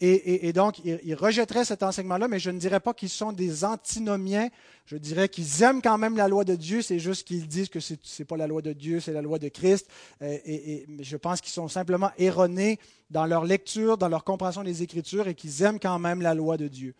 et, 0.00 0.52
donc, 0.52 0.78
ils, 0.84 1.14
rejetteraient 1.16 1.64
cet 1.64 1.82
enseignement-là, 1.82 2.28
mais 2.28 2.38
je 2.38 2.50
ne 2.50 2.58
dirais 2.58 2.78
pas 2.78 2.94
qu'ils 2.94 3.08
sont 3.08 3.32
des 3.32 3.64
antinomiens. 3.64 4.48
Je 4.86 4.96
dirais 4.96 5.28
qu'ils 5.28 5.62
aiment 5.62 5.82
quand 5.82 5.98
même 5.98 6.16
la 6.16 6.28
loi 6.28 6.44
de 6.44 6.54
Dieu, 6.54 6.82
c'est 6.82 7.00
juste 7.00 7.26
qu'ils 7.26 7.48
disent 7.48 7.68
que 7.68 7.80
ce 7.80 7.94
n'est 7.94 8.24
pas 8.24 8.36
la 8.36 8.46
loi 8.46 8.62
de 8.62 8.72
Dieu, 8.72 9.00
c'est 9.00 9.12
la 9.12 9.22
loi 9.22 9.40
de 9.40 9.48
Christ. 9.48 9.88
Euh, 10.22 10.38
et, 10.44 10.86
je 11.00 11.16
pense 11.16 11.40
qu'ils 11.40 11.52
sont 11.52 11.66
simplement 11.66 12.12
erronés 12.16 12.78
dans 13.10 13.26
leur 13.26 13.44
lecture, 13.44 13.98
dans 13.98 14.08
leur 14.08 14.22
compréhension 14.22 14.62
des 14.62 14.84
Écritures, 14.84 15.26
et 15.26 15.34
qu'ils 15.34 15.62
aiment 15.62 15.80
quand 15.80 15.98
même 15.98 16.22
la 16.22 16.34
loi 16.34 16.56
de 16.56 16.68
Dieu. 16.68 16.94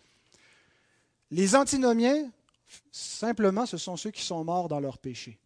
Les 1.30 1.54
antinomiens, 1.54 2.28
simplement, 2.90 3.64
ce 3.64 3.76
sont 3.76 3.96
ceux 3.96 4.10
qui 4.10 4.22
sont 4.22 4.42
morts 4.42 4.68
dans 4.68 4.80
leur 4.80 4.98
péché. 4.98 5.38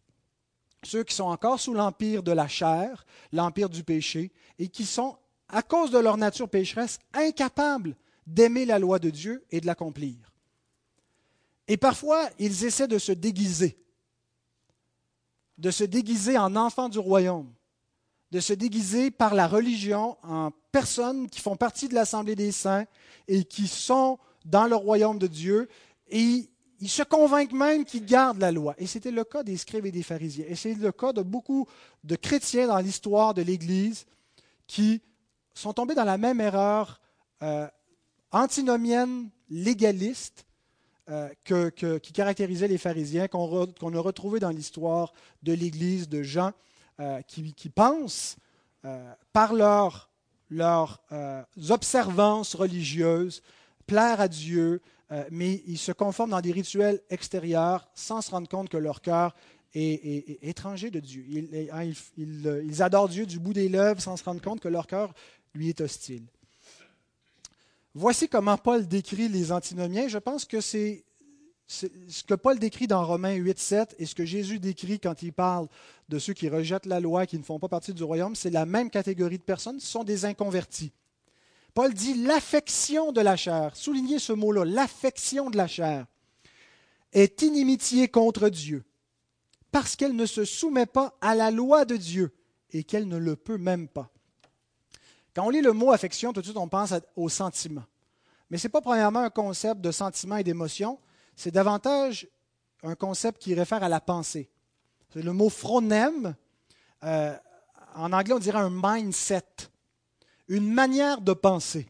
Ceux 0.81 1.03
qui 1.03 1.13
sont 1.13 1.25
encore 1.25 1.59
sous 1.59 1.75
l'empire 1.75 2.23
de 2.23 2.31
la 2.31 2.47
chair, 2.47 3.05
l'empire 3.31 3.69
du 3.69 3.83
péché, 3.83 4.31
et 4.57 4.69
qui 4.69 4.85
sont 4.85 5.17
à 5.53 5.61
cause 5.61 5.91
de 5.91 5.99
leur 5.99 6.17
nature 6.17 6.49
pécheresse, 6.49 6.99
incapables 7.13 7.95
d'aimer 8.25 8.65
la 8.65 8.79
loi 8.79 8.99
de 8.99 9.09
Dieu 9.09 9.43
et 9.51 9.61
de 9.61 9.67
l'accomplir. 9.67 10.15
Et 11.67 11.77
parfois, 11.77 12.29
ils 12.39 12.65
essaient 12.65 12.87
de 12.87 12.97
se 12.97 13.11
déguiser, 13.11 13.77
de 15.57 15.71
se 15.71 15.83
déguiser 15.83 16.37
en 16.37 16.55
enfants 16.55 16.89
du 16.89 16.99
royaume, 16.99 17.53
de 18.31 18.39
se 18.39 18.53
déguiser 18.53 19.11
par 19.11 19.35
la 19.35 19.47
religion 19.47 20.17
en 20.23 20.51
personnes 20.71 21.29
qui 21.29 21.39
font 21.39 21.55
partie 21.55 21.87
de 21.87 21.93
l'Assemblée 21.93 22.35
des 22.35 22.51
saints 22.51 22.85
et 23.27 23.43
qui 23.43 23.67
sont 23.67 24.17
dans 24.45 24.65
le 24.65 24.75
royaume 24.75 25.19
de 25.19 25.27
Dieu. 25.27 25.69
Et 26.09 26.49
ils 26.79 26.89
se 26.89 27.03
convainquent 27.03 27.53
même 27.53 27.85
qu'ils 27.85 28.05
gardent 28.05 28.39
la 28.39 28.51
loi. 28.51 28.73
Et 28.79 28.87
c'était 28.87 29.11
le 29.11 29.23
cas 29.23 29.43
des 29.43 29.55
scribes 29.55 29.85
et 29.85 29.91
des 29.91 30.03
pharisiens. 30.03 30.45
Et 30.49 30.55
c'est 30.55 30.73
le 30.73 30.91
cas 30.91 31.13
de 31.13 31.21
beaucoup 31.21 31.67
de 32.03 32.15
chrétiens 32.15 32.67
dans 32.67 32.79
l'histoire 32.79 33.35
de 33.35 33.43
l'Église 33.43 34.05
qui 34.65 35.01
sont 35.53 35.73
tombés 35.73 35.95
dans 35.95 36.03
la 36.03 36.17
même 36.17 36.41
erreur 36.41 36.99
euh, 37.41 37.67
antinomienne, 38.31 39.29
légaliste, 39.49 40.45
euh, 41.09 41.29
qui 41.41 42.13
caractérisait 42.13 42.67
les 42.67 42.77
pharisiens, 42.77 43.27
qu'on 43.27 43.95
a 43.95 43.99
retrouvé 43.99 44.39
dans 44.39 44.49
l'histoire 44.49 45.13
de 45.43 45.53
l'Église 45.53 46.07
de 46.07 46.23
gens 46.23 46.53
euh, 46.99 47.21
qui, 47.23 47.69
pensent, 47.69 48.37
par 49.31 49.53
leurs 49.53 50.09
observances 51.69 52.55
religieuses, 52.55 53.41
plaire 53.85 54.21
à 54.21 54.27
Dieu, 54.27 54.81
mais 55.29 55.61
ils 55.67 55.77
se 55.77 55.91
conforment 55.91 56.31
dans 56.31 56.41
des 56.41 56.51
rituels 56.51 57.01
extérieurs 57.09 57.87
sans 57.93 58.21
se 58.21 58.31
rendre 58.31 58.49
compte 58.49 58.69
que 58.69 58.77
leur 58.77 59.01
cœur 59.01 59.35
est, 59.73 60.43
étranger 60.43 60.91
de 60.91 60.99
Dieu. 60.99 61.25
Hein, 61.71 61.91
ils, 62.17 62.81
adorent 62.83 63.09
Dieu 63.09 63.25
du 63.25 63.39
bout 63.39 63.53
des 63.53 63.69
lèvres 63.69 64.01
sans 64.01 64.17
se 64.17 64.23
rendre 64.23 64.41
compte 64.41 64.59
que 64.59 64.67
leur 64.67 64.87
cœur 64.87 65.13
lui 65.53 65.69
est 65.69 65.81
hostile. 65.81 66.23
Voici 67.95 68.27
comment 68.27 68.57
Paul 68.57 68.87
décrit 68.87 69.29
les 69.29 69.51
antinomiens. 69.51 70.07
Je 70.07 70.17
pense 70.17 70.45
que 70.45 70.61
c'est 70.61 71.03
ce 71.67 72.23
que 72.23 72.33
Paul 72.33 72.59
décrit 72.59 72.87
dans 72.87 73.05
Romains 73.05 73.35
8, 73.35 73.59
7 73.59 73.95
et 73.99 74.05
ce 74.05 74.15
que 74.15 74.25
Jésus 74.25 74.59
décrit 74.59 74.99
quand 74.99 75.21
il 75.21 75.31
parle 75.31 75.67
de 76.09 76.19
ceux 76.19 76.33
qui 76.33 76.49
rejettent 76.49 76.85
la 76.85 76.99
loi, 76.99 77.25
qui 77.25 77.37
ne 77.37 77.43
font 77.43 77.59
pas 77.59 77.69
partie 77.69 77.93
du 77.93 78.03
royaume, 78.03 78.35
c'est 78.35 78.49
la 78.49 78.65
même 78.65 78.89
catégorie 78.89 79.37
de 79.37 79.43
personnes, 79.43 79.79
ce 79.79 79.87
sont 79.87 80.03
des 80.03 80.25
inconvertis. 80.25 80.91
Paul 81.73 81.93
dit 81.93 82.13
l'affection 82.23 83.11
de 83.11 83.21
la 83.21 83.35
chair. 83.35 83.75
Soulignez 83.75 84.19
ce 84.19 84.33
mot-là, 84.33 84.65
l'affection 84.65 85.49
de 85.49 85.57
la 85.57 85.67
chair 85.67 86.05
est 87.11 87.41
inimitié 87.41 88.07
contre 88.07 88.49
Dieu 88.49 88.83
parce 89.71 89.95
qu'elle 89.95 90.15
ne 90.15 90.27
se 90.27 90.45
soumet 90.45 90.85
pas 90.85 91.17
à 91.21 91.33
la 91.33 91.49
loi 91.49 91.85
de 91.85 91.97
Dieu 91.97 92.31
et 92.71 92.83
qu'elle 92.83 93.07
ne 93.07 93.17
le 93.17 93.35
peut 93.35 93.57
même 93.57 93.87
pas. 93.87 94.12
Quand 95.35 95.45
on 95.45 95.49
lit 95.49 95.61
le 95.61 95.73
mot 95.73 95.91
affection, 95.91 96.33
tout 96.33 96.41
de 96.41 96.45
suite 96.45 96.57
on 96.57 96.67
pense 96.67 96.93
au 97.15 97.29
sentiment. 97.29 97.83
Mais 98.49 98.57
ce 98.57 98.67
n'est 98.67 98.71
pas 98.71 98.81
premièrement 98.81 99.21
un 99.21 99.29
concept 99.29 99.81
de 99.81 99.91
sentiment 99.91 100.37
et 100.37 100.43
d'émotion, 100.43 100.99
c'est 101.35 101.51
davantage 101.51 102.27
un 102.83 102.95
concept 102.95 103.41
qui 103.41 103.55
réfère 103.55 103.83
à 103.83 103.89
la 103.89 103.99
pensée. 103.99 104.49
C'est 105.13 105.23
le 105.23 105.33
mot 105.33 105.49
phronem. 105.49 106.35
Euh, 107.03 107.35
en 107.95 108.11
anglais, 108.11 108.33
on 108.33 108.39
dirait 108.39 108.59
un 108.59 108.69
mindset 108.71 109.43
une 110.47 110.71
manière 110.71 111.21
de 111.21 111.33
penser. 111.33 111.87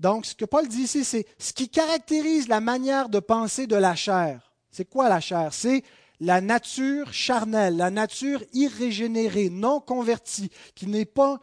Donc, 0.00 0.26
ce 0.26 0.34
que 0.34 0.44
Paul 0.44 0.66
dit 0.66 0.82
ici, 0.82 1.04
c'est 1.04 1.26
ce 1.38 1.52
qui 1.52 1.68
caractérise 1.68 2.48
la 2.48 2.60
manière 2.60 3.08
de 3.08 3.20
penser 3.20 3.66
de 3.66 3.76
la 3.76 3.94
chair. 3.94 4.52
C'est 4.70 4.84
quoi 4.84 5.08
la 5.08 5.20
chair? 5.20 5.52
C'est 5.52 5.84
la 6.20 6.40
nature 6.40 7.12
charnelle, 7.12 7.76
la 7.76 7.90
nature 7.90 8.42
irrégénérée, 8.52 9.50
non 9.50 9.80
convertie, 9.80 10.50
qui 10.74 10.86
n'est 10.86 11.04
pas 11.04 11.40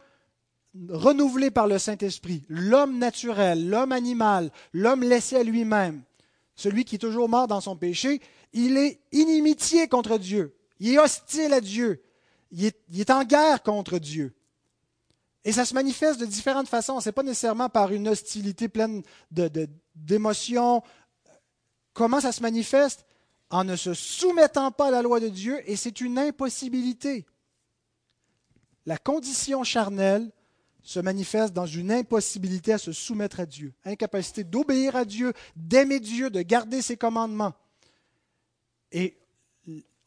renouvelée 0.88 1.50
par 1.50 1.66
le 1.66 1.78
Saint-Esprit. 1.78 2.44
L'homme 2.48 2.98
naturel, 2.98 3.68
l'homme 3.68 3.92
animal, 3.92 4.50
l'homme 4.72 5.02
laissé 5.02 5.36
à 5.36 5.42
lui-même, 5.42 6.02
celui 6.54 6.84
qui 6.84 6.96
est 6.96 6.98
toujours 6.98 7.28
mort 7.28 7.48
dans 7.48 7.60
son 7.60 7.76
péché, 7.76 8.20
il 8.52 8.76
est 8.76 9.00
inimitié 9.12 9.88
contre 9.88 10.18
Dieu. 10.18 10.54
Il 10.78 10.92
est 10.94 10.98
hostile 10.98 11.52
à 11.52 11.60
Dieu. 11.60 12.02
Il 12.50 12.66
est, 12.66 13.10
en 13.10 13.24
guerre 13.24 13.62
contre 13.62 13.98
Dieu. 13.98 14.34
Et 15.44 15.52
ça 15.52 15.64
se 15.64 15.74
manifeste 15.74 16.20
de 16.20 16.26
différentes 16.26 16.68
façons. 16.68 17.00
Ce 17.00 17.08
n'est 17.08 17.12
pas 17.12 17.22
nécessairement 17.22 17.68
par 17.68 17.92
une 17.92 18.08
hostilité 18.08 18.68
pleine 18.68 19.02
d'émotions. 19.94 20.82
Comment 21.94 22.20
ça 22.20 22.32
se 22.32 22.42
manifeste? 22.42 23.06
En 23.50 23.64
ne 23.64 23.76
se 23.76 23.94
soumettant 23.94 24.70
pas 24.70 24.88
à 24.88 24.90
la 24.90 25.02
loi 25.02 25.20
de 25.20 25.28
Dieu, 25.28 25.60
et 25.70 25.76
c'est 25.76 26.00
une 26.00 26.18
impossibilité. 26.18 27.26
La 28.86 28.98
condition 28.98 29.62
charnelle 29.62 30.30
se 30.82 31.00
manifeste 31.00 31.52
dans 31.52 31.66
une 31.66 31.92
impossibilité 31.92 32.72
à 32.72 32.78
se 32.78 32.92
soumettre 32.92 33.40
à 33.40 33.46
Dieu, 33.46 33.72
incapacité 33.84 34.44
d'obéir 34.44 34.96
à 34.96 35.04
Dieu, 35.04 35.32
d'aimer 35.54 36.00
Dieu, 36.00 36.30
de 36.30 36.42
garder 36.42 36.82
ses 36.82 36.96
commandements. 36.96 37.54
Et 38.90 39.16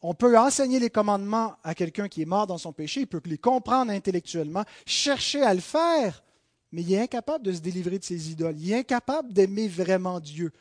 on 0.02 0.14
peut 0.14 0.38
enseigner 0.38 0.78
les 0.78 0.90
commandements 0.90 1.56
à 1.64 1.74
quelqu'un 1.74 2.08
qui 2.08 2.22
est 2.22 2.26
mort 2.26 2.46
dans 2.46 2.58
son 2.58 2.72
péché, 2.72 3.00
il 3.00 3.06
peut 3.06 3.22
les 3.24 3.38
comprendre 3.38 3.90
intellectuellement, 3.90 4.64
chercher 4.84 5.42
à 5.42 5.54
le 5.54 5.60
faire, 5.60 6.22
mais 6.72 6.82
il 6.82 6.92
est 6.92 7.00
incapable 7.00 7.44
de 7.44 7.52
se 7.52 7.60
délivrer 7.60 7.98
de 7.98 8.04
ses 8.04 8.30
idoles, 8.30 8.58
il 8.58 8.72
est 8.72 8.78
incapable 8.78 9.32
d'aimer 9.32 9.68
vraiment 9.68 10.20
Dieu, 10.20 10.52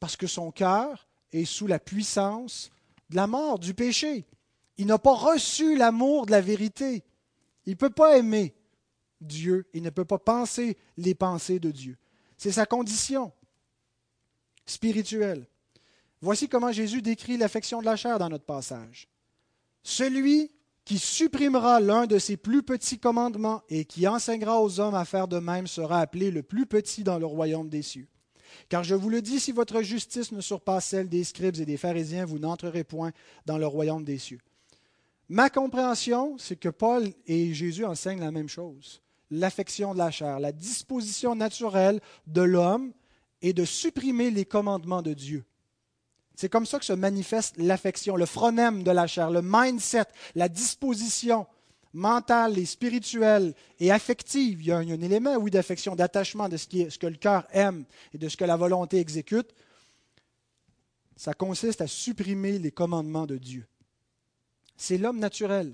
parce 0.00 0.16
que 0.16 0.26
son 0.26 0.50
cœur 0.50 1.06
est 1.32 1.44
sous 1.44 1.66
la 1.66 1.78
puissance 1.78 2.70
de 3.10 3.16
la 3.16 3.26
mort, 3.26 3.58
du 3.58 3.74
péché. 3.74 4.24
Il 4.76 4.86
n'a 4.86 4.98
pas 4.98 5.14
reçu 5.14 5.76
l'amour 5.76 6.26
de 6.26 6.32
la 6.32 6.40
vérité. 6.40 7.04
Il 7.66 7.70
ne 7.70 7.76
peut 7.76 7.90
pas 7.90 8.18
aimer 8.18 8.54
Dieu, 9.24 9.66
il 9.74 9.82
ne 9.82 9.90
peut 9.90 10.04
pas 10.04 10.18
penser 10.18 10.76
les 10.96 11.14
pensées 11.14 11.58
de 11.58 11.70
Dieu. 11.70 11.96
C'est 12.36 12.52
sa 12.52 12.66
condition 12.66 13.32
spirituelle. 14.66 15.46
Voici 16.20 16.48
comment 16.48 16.72
Jésus 16.72 17.02
décrit 17.02 17.36
l'affection 17.36 17.80
de 17.80 17.86
la 17.86 17.96
chair 17.96 18.18
dans 18.18 18.28
notre 18.28 18.44
passage. 18.44 19.08
Celui 19.82 20.50
qui 20.84 20.98
supprimera 20.98 21.80
l'un 21.80 22.06
de 22.06 22.18
ses 22.18 22.36
plus 22.36 22.62
petits 22.62 22.98
commandements 22.98 23.62
et 23.68 23.84
qui 23.84 24.06
enseignera 24.06 24.60
aux 24.60 24.80
hommes 24.80 24.94
à 24.94 25.04
faire 25.04 25.28
de 25.28 25.38
même 25.38 25.66
sera 25.66 26.00
appelé 26.00 26.30
le 26.30 26.42
plus 26.42 26.66
petit 26.66 27.04
dans 27.04 27.18
le 27.18 27.26
royaume 27.26 27.68
des 27.68 27.82
cieux. 27.82 28.08
Car 28.68 28.84
je 28.84 28.94
vous 28.94 29.10
le 29.10 29.22
dis, 29.22 29.40
si 29.40 29.52
votre 29.52 29.82
justice 29.82 30.32
ne 30.32 30.40
surpasse 30.40 30.86
celle 30.86 31.08
des 31.08 31.24
scribes 31.24 31.58
et 31.58 31.66
des 31.66 31.76
pharisiens, 31.76 32.24
vous 32.24 32.38
n'entrerez 32.38 32.84
point 32.84 33.12
dans 33.46 33.58
le 33.58 33.66
royaume 33.66 34.04
des 34.04 34.18
cieux. 34.18 34.40
Ma 35.28 35.48
compréhension, 35.48 36.36
c'est 36.38 36.56
que 36.56 36.68
Paul 36.68 37.08
et 37.26 37.54
Jésus 37.54 37.84
enseignent 37.84 38.20
la 38.20 38.30
même 38.30 38.48
chose. 38.48 39.00
L'affection 39.30 39.94
de 39.94 39.98
la 39.98 40.10
chair, 40.10 40.38
la 40.38 40.52
disposition 40.52 41.34
naturelle 41.34 42.00
de 42.26 42.42
l'homme 42.42 42.92
est 43.42 43.52
de 43.52 43.64
supprimer 43.64 44.30
les 44.30 44.44
commandements 44.44 45.02
de 45.02 45.12
Dieu. 45.12 45.44
C'est 46.36 46.48
comme 46.48 46.66
ça 46.66 46.78
que 46.78 46.84
se 46.84 46.92
manifeste 46.92 47.56
l'affection, 47.58 48.16
le 48.16 48.26
phronème 48.26 48.82
de 48.82 48.90
la 48.90 49.06
chair, 49.06 49.30
le 49.30 49.40
mindset, 49.42 50.06
la 50.34 50.48
disposition 50.48 51.46
mentale 51.92 52.58
et 52.58 52.66
spirituelle 52.66 53.54
et 53.78 53.92
affective. 53.92 54.60
Il 54.60 54.66
y 54.66 54.72
a 54.72 54.78
un, 54.78 54.88
élément, 54.88 55.36
oui, 55.36 55.50
d'affection, 55.50 55.94
d'attachement 55.94 56.48
de 56.48 56.56
ce, 56.56 56.66
ce 56.90 56.98
que 56.98 57.06
le 57.06 57.16
cœur 57.16 57.46
aime 57.52 57.84
et 58.12 58.18
de 58.18 58.28
ce 58.28 58.36
que 58.36 58.44
la 58.44 58.56
volonté 58.56 58.98
exécute. 58.98 59.54
Ça 61.16 61.34
consiste 61.34 61.80
à 61.80 61.86
supprimer 61.86 62.58
les 62.58 62.72
commandements 62.72 63.26
de 63.26 63.38
Dieu. 63.38 63.66
C'est 64.76 64.98
l'homme 64.98 65.20
naturel. 65.20 65.72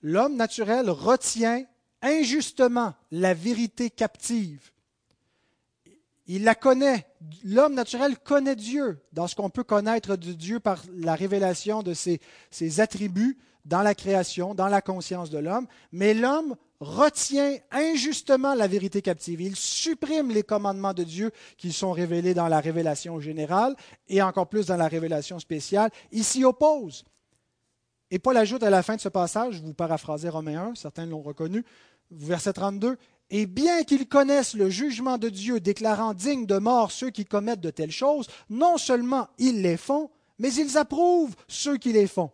L'homme 0.00 0.36
naturel 0.36 0.88
retient 0.88 1.66
injustement 2.04 2.94
la 3.10 3.34
vérité 3.34 3.90
captive 3.90 4.70
il 6.26 6.44
la 6.44 6.54
connaît. 6.54 7.06
L'homme 7.44 7.74
naturel 7.74 8.18
connaît 8.18 8.56
Dieu 8.56 8.98
dans 9.12 9.26
ce 9.26 9.34
qu'on 9.34 9.50
peut 9.50 9.64
connaître 9.64 10.16
de 10.16 10.32
Dieu 10.32 10.60
par 10.60 10.82
la 10.96 11.14
révélation 11.14 11.82
de 11.82 11.94
ses, 11.94 12.20
attributs 12.78 13.38
dans 13.64 13.82
la 13.82 13.94
création, 13.94 14.54
dans 14.54 14.68
la 14.68 14.80
conscience 14.80 15.30
de 15.30 15.38
l'homme. 15.38 15.66
Mais 15.92 16.14
l'homme 16.14 16.56
retient 16.80 17.56
injustement 17.70 18.54
la 18.54 18.66
vérité 18.66 19.02
captive. 19.02 19.40
Il 19.40 19.56
supprime 19.56 20.30
les 20.30 20.42
commandements 20.42 20.94
de 20.94 21.04
Dieu 21.04 21.30
qui 21.56 21.72
sont 21.72 21.92
révélés 21.92 22.34
dans 22.34 22.48
la 22.48 22.60
révélation 22.60 23.20
générale 23.20 23.74
et 24.08 24.22
encore 24.22 24.48
plus 24.48 24.66
dans 24.66 24.76
la 24.76 24.88
révélation 24.88 25.38
spéciale. 25.38 25.90
Il 26.10 26.24
s'y 26.24 26.44
oppose. 26.44 27.04
Et 28.10 28.18
Paul 28.18 28.36
ajoute 28.36 28.62
à 28.62 28.70
la 28.70 28.82
fin 28.82 28.96
de 28.96 29.00
ce 29.00 29.08
passage, 29.08 29.60
vous 29.62 29.74
paraphrasez 29.74 30.28
Romains 30.28 30.68
1, 30.68 30.74
certains 30.74 31.06
l'ont 31.06 31.22
reconnu, 31.22 31.64
verset 32.16 32.54
32, 32.54 32.96
et 33.30 33.46
bien 33.46 33.82
qu'ils 33.84 34.08
connaissent 34.08 34.54
le 34.54 34.70
jugement 34.70 35.18
de 35.18 35.28
Dieu 35.28 35.60
déclarant 35.60 36.14
dignes 36.14 36.46
de 36.46 36.58
mort 36.58 36.92
ceux 36.92 37.10
qui 37.10 37.24
commettent 37.24 37.60
de 37.60 37.70
telles 37.70 37.90
choses, 37.90 38.28
non 38.50 38.76
seulement 38.76 39.28
ils 39.38 39.62
les 39.62 39.76
font, 39.76 40.10
mais 40.38 40.52
ils 40.54 40.76
approuvent 40.78 41.34
ceux 41.48 41.76
qui 41.76 41.92
les 41.92 42.06
font. 42.06 42.30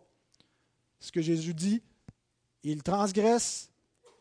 Ce 0.99 1.11
que 1.11 1.21
Jésus 1.21 1.53
dit, 1.53 1.81
ils 2.63 2.83
transgressent, 2.83 3.69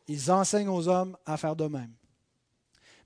ils 0.09 0.31
enseignent 0.31 0.69
aux 0.69 0.89
hommes 0.89 1.17
à 1.27 1.37
faire 1.37 1.57
de 1.57 1.67
même. 1.67 1.93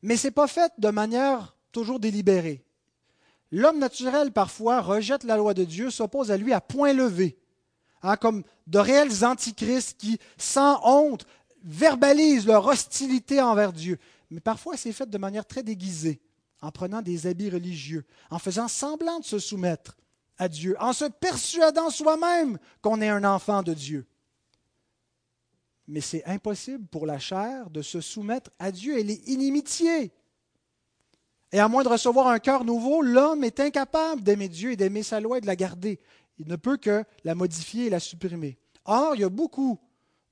Mais 0.02 0.16
ce 0.16 0.28
n'est 0.28 0.32
pas 0.32 0.46
fait 0.46 0.72
de 0.78 0.90
manière 0.90 1.56
toujours 1.72 1.98
délibérée. 1.98 2.64
L'homme 3.50 3.78
naturel, 3.78 4.32
parfois, 4.32 4.80
rejette 4.80 5.24
la 5.24 5.36
loi 5.36 5.54
de 5.54 5.64
Dieu, 5.64 5.90
s'oppose 5.90 6.30
à 6.30 6.36
lui 6.36 6.52
à 6.52 6.60
point 6.60 6.92
levé, 6.92 7.38
hein, 8.02 8.16
comme 8.16 8.42
de 8.66 8.78
réels 8.78 9.24
antichrists 9.24 9.98
qui, 9.98 10.18
sans 10.36 10.80
honte, 10.84 11.26
verbalisent 11.64 12.46
leur 12.46 12.66
hostilité 12.66 13.40
envers 13.40 13.72
Dieu. 13.72 13.98
Mais 14.30 14.40
parfois, 14.40 14.76
c'est 14.76 14.92
fait 14.92 15.08
de 15.08 15.18
manière 15.18 15.46
très 15.46 15.62
déguisée, 15.62 16.20
en 16.60 16.70
prenant 16.70 17.02
des 17.02 17.26
habits 17.26 17.50
religieux, 17.50 18.04
en 18.30 18.38
faisant 18.38 18.68
semblant 18.68 19.18
de 19.18 19.24
se 19.24 19.38
soumettre 19.38 19.96
à 20.38 20.48
Dieu, 20.48 20.76
en 20.78 20.92
se 20.92 21.06
persuadant 21.06 21.90
soi-même 21.90 22.58
qu'on 22.82 23.00
est 23.00 23.08
un 23.08 23.24
enfant 23.24 23.62
de 23.62 23.74
Dieu. 23.74 24.06
Mais 25.86 26.00
c'est 26.00 26.24
impossible 26.24 26.86
pour 26.86 27.06
la 27.06 27.18
chair 27.18 27.70
de 27.70 27.82
se 27.82 28.00
soumettre 28.00 28.50
à 28.58 28.72
Dieu. 28.72 28.98
Elle 28.98 29.10
est 29.10 29.28
inimitié. 29.28 30.12
Et 31.52 31.60
à 31.60 31.68
moins 31.68 31.84
de 31.84 31.88
recevoir 31.88 32.28
un 32.28 32.38
cœur 32.38 32.64
nouveau, 32.64 33.02
l'homme 33.02 33.44
est 33.44 33.60
incapable 33.60 34.22
d'aimer 34.22 34.48
Dieu 34.48 34.72
et 34.72 34.76
d'aimer 34.76 35.02
sa 35.02 35.20
loi 35.20 35.38
et 35.38 35.40
de 35.40 35.46
la 35.46 35.56
garder. 35.56 36.00
Il 36.38 36.48
ne 36.48 36.56
peut 36.56 36.78
que 36.78 37.04
la 37.22 37.34
modifier 37.34 37.86
et 37.86 37.90
la 37.90 38.00
supprimer. 38.00 38.58
Or, 38.86 39.14
il 39.14 39.20
y 39.20 39.24
a 39.24 39.28
beaucoup 39.28 39.78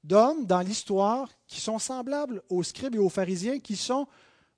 d'hommes 0.04 0.46
dans 0.46 0.60
l'histoire 0.60 1.28
qui 1.46 1.60
sont 1.60 1.78
semblables 1.78 2.42
aux 2.48 2.62
scribes 2.62 2.94
et 2.94 2.98
aux 2.98 3.08
pharisiens, 3.08 3.60
qui 3.60 3.76
sont 3.76 4.06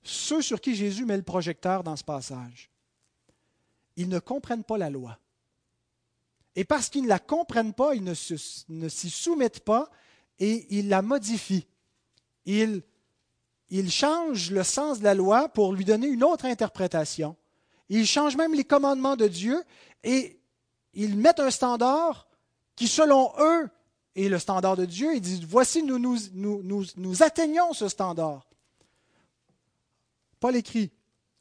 ceux 0.02 0.42
sur 0.42 0.60
qui 0.60 0.74
Jésus 0.74 1.04
met 1.04 1.16
le 1.16 1.22
projecteur 1.22 1.82
dans 1.82 1.96
ce 1.96 2.04
passage. 2.04 2.70
Ils 3.96 4.08
ne 4.08 4.18
comprennent 4.18 4.64
pas 4.64 4.78
la 4.78 4.90
loi. 4.90 5.18
Et 6.56 6.64
parce 6.64 6.88
qu'ils 6.88 7.04
ne 7.04 7.08
la 7.08 7.18
comprennent 7.18 7.74
pas, 7.74 7.94
ils 7.94 8.04
ne, 8.04 8.14
s'y 8.14 9.10
soumettent 9.10 9.60
pas 9.60 9.90
et 10.38 10.66
ils 10.76 10.88
la 10.88 11.02
modifient. 11.02 11.66
Ils 12.44 12.82
il 13.70 13.90
change 13.90 14.50
le 14.50 14.62
sens 14.62 15.00
de 15.00 15.04
la 15.04 15.14
loi 15.14 15.48
pour 15.48 15.72
lui 15.72 15.84
donner 15.84 16.06
une 16.06 16.22
autre 16.22 16.44
interprétation. 16.44 17.34
Il 17.88 18.06
change 18.06 18.36
même 18.36 18.54
les 18.54 18.62
commandements 18.62 19.16
de 19.16 19.26
Dieu 19.26 19.62
et 20.04 20.38
ils 20.92 21.16
mettent 21.16 21.40
un 21.40 21.50
standard 21.50 22.28
qui, 22.76 22.86
selon 22.86 23.32
eux, 23.40 23.68
est 24.16 24.28
le 24.28 24.38
standard 24.38 24.76
de 24.76 24.84
Dieu. 24.84 25.14
Ils 25.14 25.20
disent, 25.20 25.44
voici, 25.44 25.82
nous, 25.82 27.22
atteignons 27.22 27.72
ce 27.72 27.88
standard. 27.88 28.46
Paul 30.40 30.56
écrit, 30.56 30.92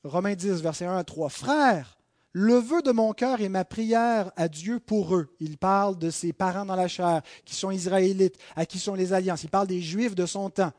Romains 0.04 0.36
10, 0.36 0.62
verset 0.62 0.86
1 0.86 0.98
à 0.98 1.04
3, 1.04 1.30
Frères, 1.30 1.98
le 2.32 2.56
vœu 2.56 2.82
de 2.82 2.92
mon 2.92 3.14
cœur 3.14 3.42
et 3.42 3.50
ma 3.50 3.64
prière 3.64 4.32
à 4.36 4.48
Dieu 4.48 4.80
pour 4.80 5.16
eux. 5.16 5.30
Il 5.40 5.58
parle 5.58 5.98
de 6.00 6.10
ses 6.10 6.34
parents 6.34 6.66
dans 6.66 6.76
la 6.76 6.88
chair, 6.88 7.22
qui 7.46 7.56
sont 7.56 7.72
israélites, 7.72 8.38
à 8.56 8.66
qui 8.66 8.80
sont 8.80 8.96
les 8.96 9.14
alliances. 9.14 9.44
Il 9.44 9.50
parle 9.50 9.68
des 9.68 9.82
Juifs 9.82 10.16
de 10.16 10.26
son 10.26 10.50
temps 10.50 10.74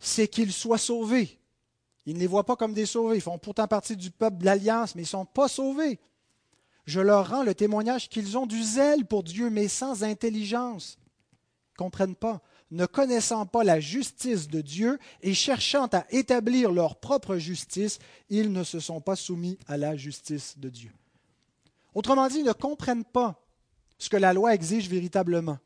c'est 0.00 0.26
qu'ils 0.26 0.52
soient 0.52 0.78
sauvés. 0.78 1.38
Ils 2.06 2.14
ne 2.14 2.20
les 2.20 2.26
voient 2.26 2.46
pas 2.46 2.56
comme 2.56 2.72
des 2.72 2.86
sauvés. 2.86 3.16
Ils 3.16 3.22
font 3.22 3.38
pourtant 3.38 3.68
partie 3.68 3.96
du 3.96 4.10
peuple 4.10 4.38
de 4.38 4.46
l'Alliance, 4.46 4.94
mais 4.94 5.02
ils 5.02 5.04
ne 5.04 5.08
sont 5.08 5.26
pas 5.26 5.46
sauvés. 5.46 6.00
Je 6.86 7.00
leur 7.00 7.30
rends 7.30 7.42
le 7.42 7.54
témoignage 7.54 8.08
qu'ils 8.08 8.36
ont 8.38 8.46
du 8.46 8.62
zèle 8.62 9.04
pour 9.04 9.22
Dieu, 9.22 9.50
mais 9.50 9.68
sans 9.68 10.02
intelligence. 10.02 10.98
Ils 11.00 11.74
ne 11.74 11.84
comprennent 11.84 12.16
pas. 12.16 12.42
Ne 12.70 12.86
connaissant 12.86 13.46
pas 13.46 13.64
la 13.64 13.80
justice 13.80 14.48
de 14.48 14.60
Dieu 14.60 14.98
et 15.22 15.34
cherchant 15.34 15.86
à 15.92 16.04
établir 16.10 16.70
leur 16.70 16.96
propre 16.96 17.36
justice, 17.36 17.98
ils 18.28 18.52
ne 18.52 18.62
se 18.62 18.78
sont 18.78 19.00
pas 19.00 19.16
soumis 19.16 19.58
à 19.66 19.76
la 19.76 19.96
justice 19.96 20.56
de 20.56 20.68
Dieu. 20.68 20.92
Autrement 21.94 22.28
dit, 22.28 22.38
ils 22.38 22.44
ne 22.44 22.52
comprennent 22.52 23.04
pas 23.04 23.44
ce 23.98 24.08
que 24.08 24.16
la 24.16 24.32
loi 24.32 24.54
exige 24.54 24.88
véritablement. 24.88 25.58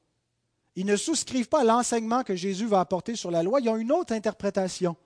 Ils 0.76 0.86
ne 0.86 0.96
souscrivent 0.96 1.48
pas 1.48 1.60
à 1.60 1.64
l'enseignement 1.64 2.22
que 2.22 2.34
Jésus 2.34 2.66
va 2.66 2.80
apporter 2.80 3.16
sur 3.16 3.30
la 3.30 3.42
loi, 3.42 3.60
ils 3.60 3.68
ont 3.68 3.76
une 3.76 3.92
autre 3.92 4.12
interprétation. 4.12 4.96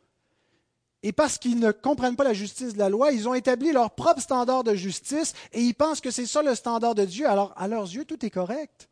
Et 1.03 1.13
parce 1.13 1.39
qu'ils 1.39 1.61
ne 1.61 1.71
comprennent 1.71 2.17
pas 2.17 2.25
la 2.25 2.35
justice 2.35 2.75
de 2.75 2.79
la 2.79 2.89
loi, 2.89 3.13
ils 3.13 3.29
ont 3.29 3.35
établi 3.35 3.71
leur 3.73 3.95
propre 3.95 4.21
standard 4.21 4.65
de 4.65 4.75
justice 4.75 5.33
et 5.53 5.61
ils 5.61 5.75
pensent 5.75 6.01
que 6.01 6.11
c'est 6.11 6.27
ça 6.27 6.43
le 6.43 6.55
standard 6.55 6.95
de 6.95 7.05
Dieu. 7.05 7.29
Alors, 7.29 7.53
à 7.57 7.69
leurs 7.69 7.85
yeux, 7.85 8.05
tout 8.05 8.25
est 8.27 8.31
correct. 8.31 8.89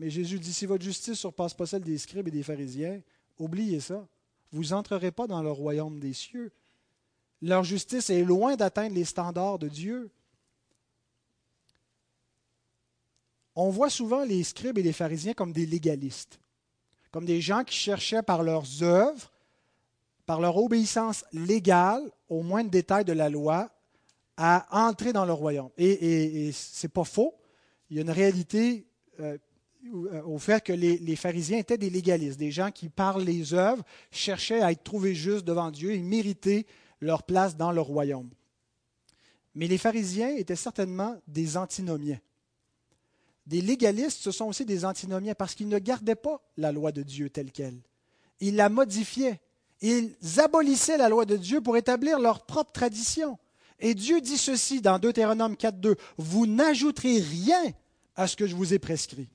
Mais 0.00 0.10
Jésus 0.10 0.40
dit, 0.40 0.52
si 0.52 0.66
votre 0.66 0.82
justice 0.82 1.10
ne 1.10 1.14
surpasse 1.14 1.54
pas 1.54 1.66
celle 1.66 1.82
des 1.82 1.98
scribes 1.98 2.26
et 2.26 2.32
des 2.32 2.42
pharisiens, 2.42 3.00
oubliez 3.38 3.78
ça. 3.78 4.06
Vous 4.50 4.64
n'entrerez 4.66 5.12
pas 5.12 5.28
dans 5.28 5.42
le 5.42 5.50
royaume 5.50 6.00
des 6.00 6.12
cieux. 6.12 6.52
Leur 7.42 7.62
justice 7.62 8.10
est 8.10 8.24
loin 8.24 8.56
d'atteindre 8.56 8.94
les 8.94 9.04
standards 9.04 9.58
de 9.58 9.68
Dieu. 9.68 10.10
on 13.56 13.70
voit 13.70 13.90
souvent 13.90 14.24
les 14.24 14.42
scribes 14.42 14.78
et 14.78 14.82
les 14.82 14.92
pharisiens 14.92 15.34
comme 15.34 15.52
des 15.52 15.66
légalistes, 15.66 16.40
comme 17.10 17.24
des 17.24 17.40
gens 17.40 17.64
qui 17.64 17.76
cherchaient 17.76 18.22
par 18.22 18.42
leurs 18.42 18.82
œuvres, 18.82 19.30
par 20.26 20.40
leur 20.40 20.56
obéissance 20.56 21.24
légale 21.32 22.02
au 22.28 22.42
moindre 22.42 22.70
détail 22.70 23.04
de 23.04 23.12
la 23.12 23.28
loi, 23.28 23.70
à 24.36 24.66
entrer 24.88 25.12
dans 25.12 25.24
le 25.24 25.32
royaume. 25.32 25.70
Et, 25.78 26.50
ce 26.52 26.86
n'est 26.86 26.90
pas 26.90 27.04
faux. 27.04 27.34
Il 27.90 27.96
y 27.96 27.98
a 28.00 28.02
une 28.02 28.10
réalité 28.10 28.86
euh, 29.20 29.38
au 30.24 30.38
fait 30.38 30.64
que 30.64 30.72
les, 30.72 30.98
les, 30.98 31.14
pharisiens 31.14 31.58
étaient 31.58 31.78
des 31.78 31.90
légalistes, 31.90 32.38
des 32.38 32.50
gens 32.50 32.70
qui, 32.70 32.88
par 32.88 33.18
les 33.18 33.54
œuvres, 33.54 33.84
cherchaient 34.10 34.60
à 34.60 34.72
être 34.72 34.82
trouvés 34.82 35.14
justes 35.14 35.44
devant 35.44 35.70
Dieu 35.70 35.92
et 35.92 36.00
mériter 36.00 36.66
leur 37.00 37.22
place 37.22 37.56
dans 37.56 37.70
le 37.70 37.80
royaume. 37.80 38.30
Mais 39.54 39.68
les 39.68 39.78
pharisiens 39.78 40.30
étaient 40.30 40.56
certainement 40.56 41.16
des 41.28 41.56
antinomiens 41.56 42.18
des 43.46 43.60
légalistes, 43.60 44.22
ce 44.22 44.30
sont 44.30 44.46
aussi 44.46 44.64
des 44.64 44.84
antinomiens 44.84 45.34
parce 45.34 45.54
qu'ils 45.54 45.68
ne 45.68 45.78
gardaient 45.78 46.14
pas 46.14 46.40
la 46.56 46.72
loi 46.72 46.92
de 46.92 47.02
Dieu 47.02 47.28
telle 47.28 47.52
qu'elle. 47.52 47.78
Ils 48.40 48.56
la 48.56 48.68
modifiaient. 48.68 49.40
Ils 49.84 50.16
abolissaient 50.40 50.96
la 50.96 51.10
loi 51.10 51.26
de 51.26 51.36
Dieu 51.36 51.60
pour 51.60 51.76
établir 51.76 52.18
leur 52.18 52.46
propre 52.46 52.72
tradition. 52.72 53.38
Et 53.78 53.92
Dieu 53.92 54.22
dit 54.22 54.38
ceci 54.38 54.80
dans 54.80 54.98
Deutéronome 54.98 55.56
4.2, 55.56 55.96
Vous 56.16 56.46
n'ajouterez 56.46 57.18
rien 57.18 57.62
à 58.16 58.26
ce 58.26 58.34
que 58.34 58.46
je 58.46 58.56
vous 58.56 58.72
ai 58.72 58.78
prescrit, 58.78 59.28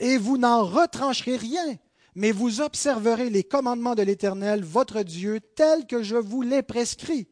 et 0.00 0.16
vous 0.18 0.38
n'en 0.38 0.64
retrancherez 0.64 1.36
rien, 1.36 1.76
mais 2.16 2.32
vous 2.32 2.60
observerez 2.60 3.30
les 3.30 3.44
commandements 3.44 3.94
de 3.94 4.02
l'Éternel, 4.02 4.64
votre 4.64 5.04
Dieu, 5.04 5.38
tels 5.54 5.86
que 5.86 6.02
je 6.02 6.16
vous 6.16 6.42
les 6.42 6.64
prescris. 6.64 7.28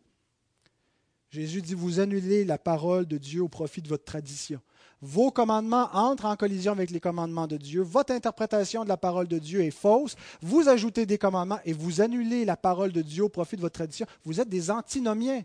Jésus 1.30 1.60
dit, 1.60 1.74
vous 1.74 1.98
annulez 1.98 2.44
la 2.44 2.58
parole 2.58 3.06
de 3.06 3.18
Dieu 3.18 3.42
au 3.42 3.48
profit 3.48 3.82
de 3.82 3.88
votre 3.88 4.04
tradition 4.04 4.60
vos 5.04 5.30
commandements 5.30 5.90
entrent 5.92 6.24
en 6.24 6.34
collision 6.34 6.72
avec 6.72 6.90
les 6.90 6.98
commandements 6.98 7.46
de 7.46 7.58
Dieu, 7.58 7.82
votre 7.82 8.12
interprétation 8.12 8.84
de 8.84 8.88
la 8.88 8.96
parole 8.96 9.28
de 9.28 9.38
Dieu 9.38 9.60
est 9.60 9.70
fausse, 9.70 10.16
vous 10.40 10.68
ajoutez 10.68 11.04
des 11.04 11.18
commandements 11.18 11.60
et 11.66 11.74
vous 11.74 12.00
annulez 12.00 12.46
la 12.46 12.56
parole 12.56 12.90
de 12.90 13.02
Dieu 13.02 13.24
au 13.24 13.28
profit 13.28 13.56
de 13.56 13.60
votre 13.60 13.74
tradition, 13.74 14.06
vous 14.24 14.40
êtes 14.40 14.48
des 14.48 14.70
antinomiens. 14.70 15.42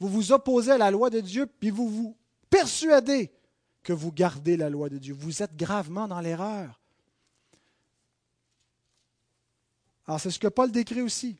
Vous 0.00 0.08
vous 0.08 0.32
opposez 0.32 0.72
à 0.72 0.78
la 0.78 0.90
loi 0.90 1.10
de 1.10 1.20
Dieu, 1.20 1.46
puis 1.46 1.70
vous 1.70 1.88
vous 1.88 2.16
persuadez 2.48 3.30
que 3.82 3.92
vous 3.92 4.12
gardez 4.12 4.56
la 4.56 4.70
loi 4.70 4.88
de 4.88 4.96
Dieu. 4.96 5.14
Vous 5.14 5.42
êtes 5.42 5.54
gravement 5.56 6.08
dans 6.08 6.20
l'erreur. 6.20 6.80
Alors 10.06 10.20
c'est 10.20 10.30
ce 10.30 10.38
que 10.38 10.48
Paul 10.48 10.70
décrit 10.70 11.02
aussi. 11.02 11.36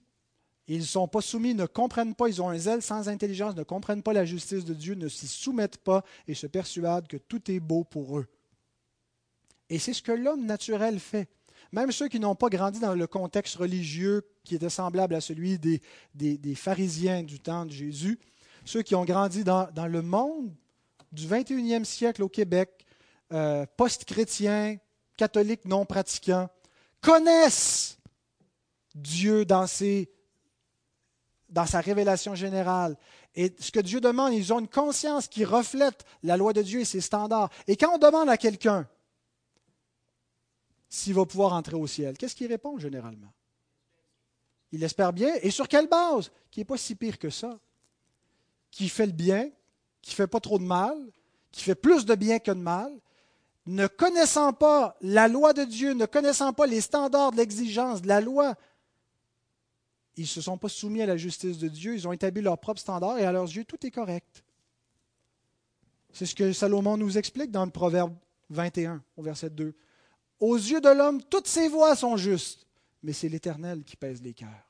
Ils 0.68 0.80
ne 0.80 0.84
sont 0.84 1.08
pas 1.08 1.22
soumis, 1.22 1.54
ne 1.54 1.64
comprennent 1.64 2.14
pas, 2.14 2.28
ils 2.28 2.42
ont 2.42 2.50
un 2.50 2.58
zèle 2.58 2.82
sans 2.82 3.08
intelligence, 3.08 3.56
ne 3.56 3.62
comprennent 3.62 4.02
pas 4.02 4.12
la 4.12 4.26
justice 4.26 4.66
de 4.66 4.74
Dieu, 4.74 4.94
ne 4.94 5.08
s'y 5.08 5.26
soumettent 5.26 5.78
pas 5.78 6.04
et 6.26 6.34
se 6.34 6.46
persuadent 6.46 7.08
que 7.08 7.16
tout 7.16 7.50
est 7.50 7.58
beau 7.60 7.84
pour 7.84 8.18
eux. 8.18 8.26
Et 9.70 9.78
c'est 9.78 9.94
ce 9.94 10.02
que 10.02 10.12
l'homme 10.12 10.44
naturel 10.44 11.00
fait. 11.00 11.28
Même 11.72 11.90
ceux 11.90 12.08
qui 12.08 12.20
n'ont 12.20 12.34
pas 12.34 12.50
grandi 12.50 12.80
dans 12.80 12.94
le 12.94 13.06
contexte 13.06 13.56
religieux 13.56 14.22
qui 14.44 14.54
était 14.54 14.70
semblable 14.70 15.14
à 15.14 15.20
celui 15.22 15.58
des, 15.58 16.54
pharisiens 16.54 17.22
du 17.22 17.40
temps 17.40 17.64
de 17.64 17.72
Jésus, 17.72 18.18
ceux 18.64 18.82
qui 18.82 18.94
ont 18.94 19.04
grandi 19.04 19.44
dans, 19.44 19.68
le 19.74 20.02
monde 20.02 20.52
du 21.12 21.26
21e 21.26 21.84
siècle 21.84 22.22
au 22.22 22.28
Québec, 22.28 22.84
euh, 23.32 23.64
post-chrétiens, 23.76 24.76
catholiques 25.16 25.64
non 25.64 25.86
pratiquants, 25.86 26.48
connaissent 27.00 27.98
Dieu 28.94 29.46
dans 29.46 29.66
ses 29.66 30.10
dans 31.48 31.66
sa 31.66 31.80
révélation 31.80 32.34
générale. 32.34 32.96
Et 33.34 33.54
ce 33.58 33.70
que 33.70 33.80
Dieu 33.80 34.00
demande, 34.00 34.34
ils 34.34 34.52
ont 34.52 34.60
une 34.60 34.68
conscience 34.68 35.28
qui 35.28 35.44
reflète 35.44 36.04
la 36.22 36.36
loi 36.36 36.52
de 36.52 36.62
Dieu 36.62 36.80
et 36.80 36.84
ses 36.84 37.00
standards. 37.00 37.50
Et 37.66 37.76
quand 37.76 37.94
on 37.94 37.98
demande 37.98 38.28
à 38.28 38.36
quelqu'un 38.36 38.88
s'il 40.88 41.14
va 41.14 41.26
pouvoir 41.26 41.52
entrer 41.52 41.76
au 41.76 41.86
ciel, 41.86 42.16
qu'est-ce 42.16 42.34
qu'il 42.34 42.48
répond 42.48 42.78
généralement? 42.78 43.32
Il 44.72 44.82
espère 44.82 45.12
bien. 45.12 45.34
Et 45.42 45.50
sur 45.50 45.68
quelle 45.68 45.88
base? 45.88 46.30
Qui 46.50 46.60
n'est 46.60 46.64
pas 46.64 46.76
si 46.76 46.94
pire 46.94 47.18
que 47.18 47.30
ça. 47.30 47.58
Qui 48.70 48.88
fait 48.88 49.06
le 49.06 49.12
bien, 49.12 49.50
qui 50.02 50.10
ne 50.12 50.16
fait 50.16 50.26
pas 50.26 50.40
trop 50.40 50.58
de 50.58 50.64
mal, 50.64 50.96
qui 51.50 51.62
fait 51.62 51.74
plus 51.74 52.04
de 52.04 52.14
bien 52.14 52.38
que 52.38 52.50
de 52.50 52.60
mal, 52.60 52.92
ne 53.66 53.86
connaissant 53.86 54.52
pas 54.52 54.96
la 55.00 55.28
loi 55.28 55.52
de 55.52 55.64
Dieu, 55.64 55.92
ne 55.92 56.06
connaissant 56.06 56.52
pas 56.52 56.66
les 56.66 56.80
standards 56.80 57.32
de 57.32 57.36
l'exigence 57.36 58.00
de 58.02 58.08
la 58.08 58.20
loi, 58.20 58.54
ils 60.18 60.22
ne 60.22 60.26
se 60.26 60.40
sont 60.40 60.58
pas 60.58 60.68
soumis 60.68 61.00
à 61.00 61.06
la 61.06 61.16
justice 61.16 61.58
de 61.58 61.68
Dieu, 61.68 61.94
ils 61.94 62.08
ont 62.08 62.12
établi 62.12 62.42
leurs 62.42 62.58
propres 62.58 62.80
standards 62.80 63.18
et 63.18 63.24
à 63.24 63.30
leurs 63.30 63.44
yeux, 63.44 63.64
tout 63.64 63.86
est 63.86 63.90
correct. 63.92 64.42
C'est 66.12 66.26
ce 66.26 66.34
que 66.34 66.52
Salomon 66.52 66.96
nous 66.96 67.16
explique 67.16 67.52
dans 67.52 67.64
le 67.64 67.70
Proverbe 67.70 68.12
21, 68.50 69.00
au 69.16 69.22
verset 69.22 69.50
2. 69.50 69.72
Aux 70.40 70.56
yeux 70.56 70.80
de 70.80 70.88
l'homme, 70.88 71.22
toutes 71.22 71.46
ses 71.46 71.68
voies 71.68 71.94
sont 71.94 72.16
justes, 72.16 72.66
mais 73.04 73.12
c'est 73.12 73.28
l'Éternel 73.28 73.84
qui 73.84 73.94
pèse 73.94 74.20
les 74.20 74.34
cœurs. 74.34 74.68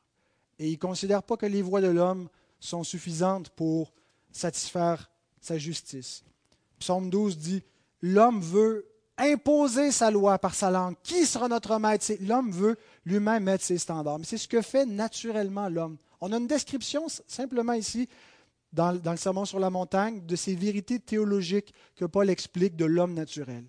Et 0.58 0.68
il 0.68 0.72
ne 0.72 0.76
considère 0.76 1.22
pas 1.22 1.38
que 1.38 1.46
les 1.46 1.62
voies 1.62 1.80
de 1.80 1.88
l'homme 1.88 2.28
sont 2.60 2.84
suffisantes 2.84 3.48
pour 3.50 3.94
satisfaire 4.30 5.10
sa 5.40 5.56
justice. 5.56 6.24
Psaume 6.78 7.08
12 7.08 7.38
dit, 7.38 7.62
L'homme 8.02 8.42
veut 8.42 8.86
imposer 9.16 9.90
sa 9.92 10.10
loi 10.10 10.38
par 10.38 10.54
sa 10.54 10.70
langue. 10.70 10.94
Qui 11.02 11.26
sera 11.26 11.48
notre 11.48 11.78
maître 11.78 12.12
L'homme 12.20 12.50
veut 12.52 12.76
lui-même 13.08 13.44
mettre 13.44 13.64
ses 13.64 13.78
standards. 13.78 14.18
Mais 14.18 14.24
c'est 14.24 14.38
ce 14.38 14.48
que 14.48 14.62
fait 14.62 14.86
naturellement 14.86 15.68
l'homme. 15.68 15.96
On 16.20 16.32
a 16.32 16.36
une 16.36 16.46
description 16.46 17.06
simplement 17.26 17.72
ici, 17.72 18.08
dans, 18.72 18.94
dans, 18.94 19.12
le 19.12 19.16
Sermon 19.16 19.44
sur 19.44 19.58
la 19.58 19.70
montagne, 19.70 20.24
de 20.26 20.36
ces 20.36 20.54
vérités 20.54 20.98
théologiques 20.98 21.72
que 21.96 22.04
Paul 22.04 22.28
explique 22.28 22.76
de 22.76 22.84
l'homme 22.84 23.14
naturel. 23.14 23.64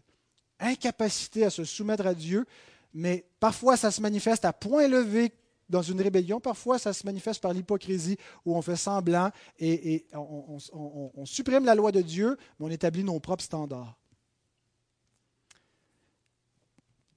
Incapacité 0.60 1.46
à 1.46 1.50
se 1.50 1.64
soumettre 1.64 2.06
à 2.06 2.14
Dieu, 2.14 2.46
mais 2.94 3.26
parfois 3.40 3.78
ça 3.78 3.92
se 3.92 4.02
manifeste 4.02 4.46
à 4.46 4.52
point 4.52 4.88
levé 4.88 5.32
dans 5.70 5.82
une 5.82 6.02
rébellion. 6.02 6.40
Parfois, 6.40 6.80
ça 6.80 6.94
se 6.94 7.06
manifeste 7.06 7.42
par 7.42 7.54
l'hypocrisie, 7.54 8.18
où 8.46 8.56
on 8.56 8.62
fait 8.62 8.76
semblant 8.76 9.30
et, 9.60 10.06
on 10.14 11.26
supprime 11.26 11.66
la 11.66 11.76
loi 11.76 11.92
de 11.92 12.02
Dieu, 12.02 12.38
mais 12.60 12.66
on 12.66 12.70
établit 12.70 13.04
nos 13.04 13.20
propres 13.20 13.44
standards. 13.44 13.96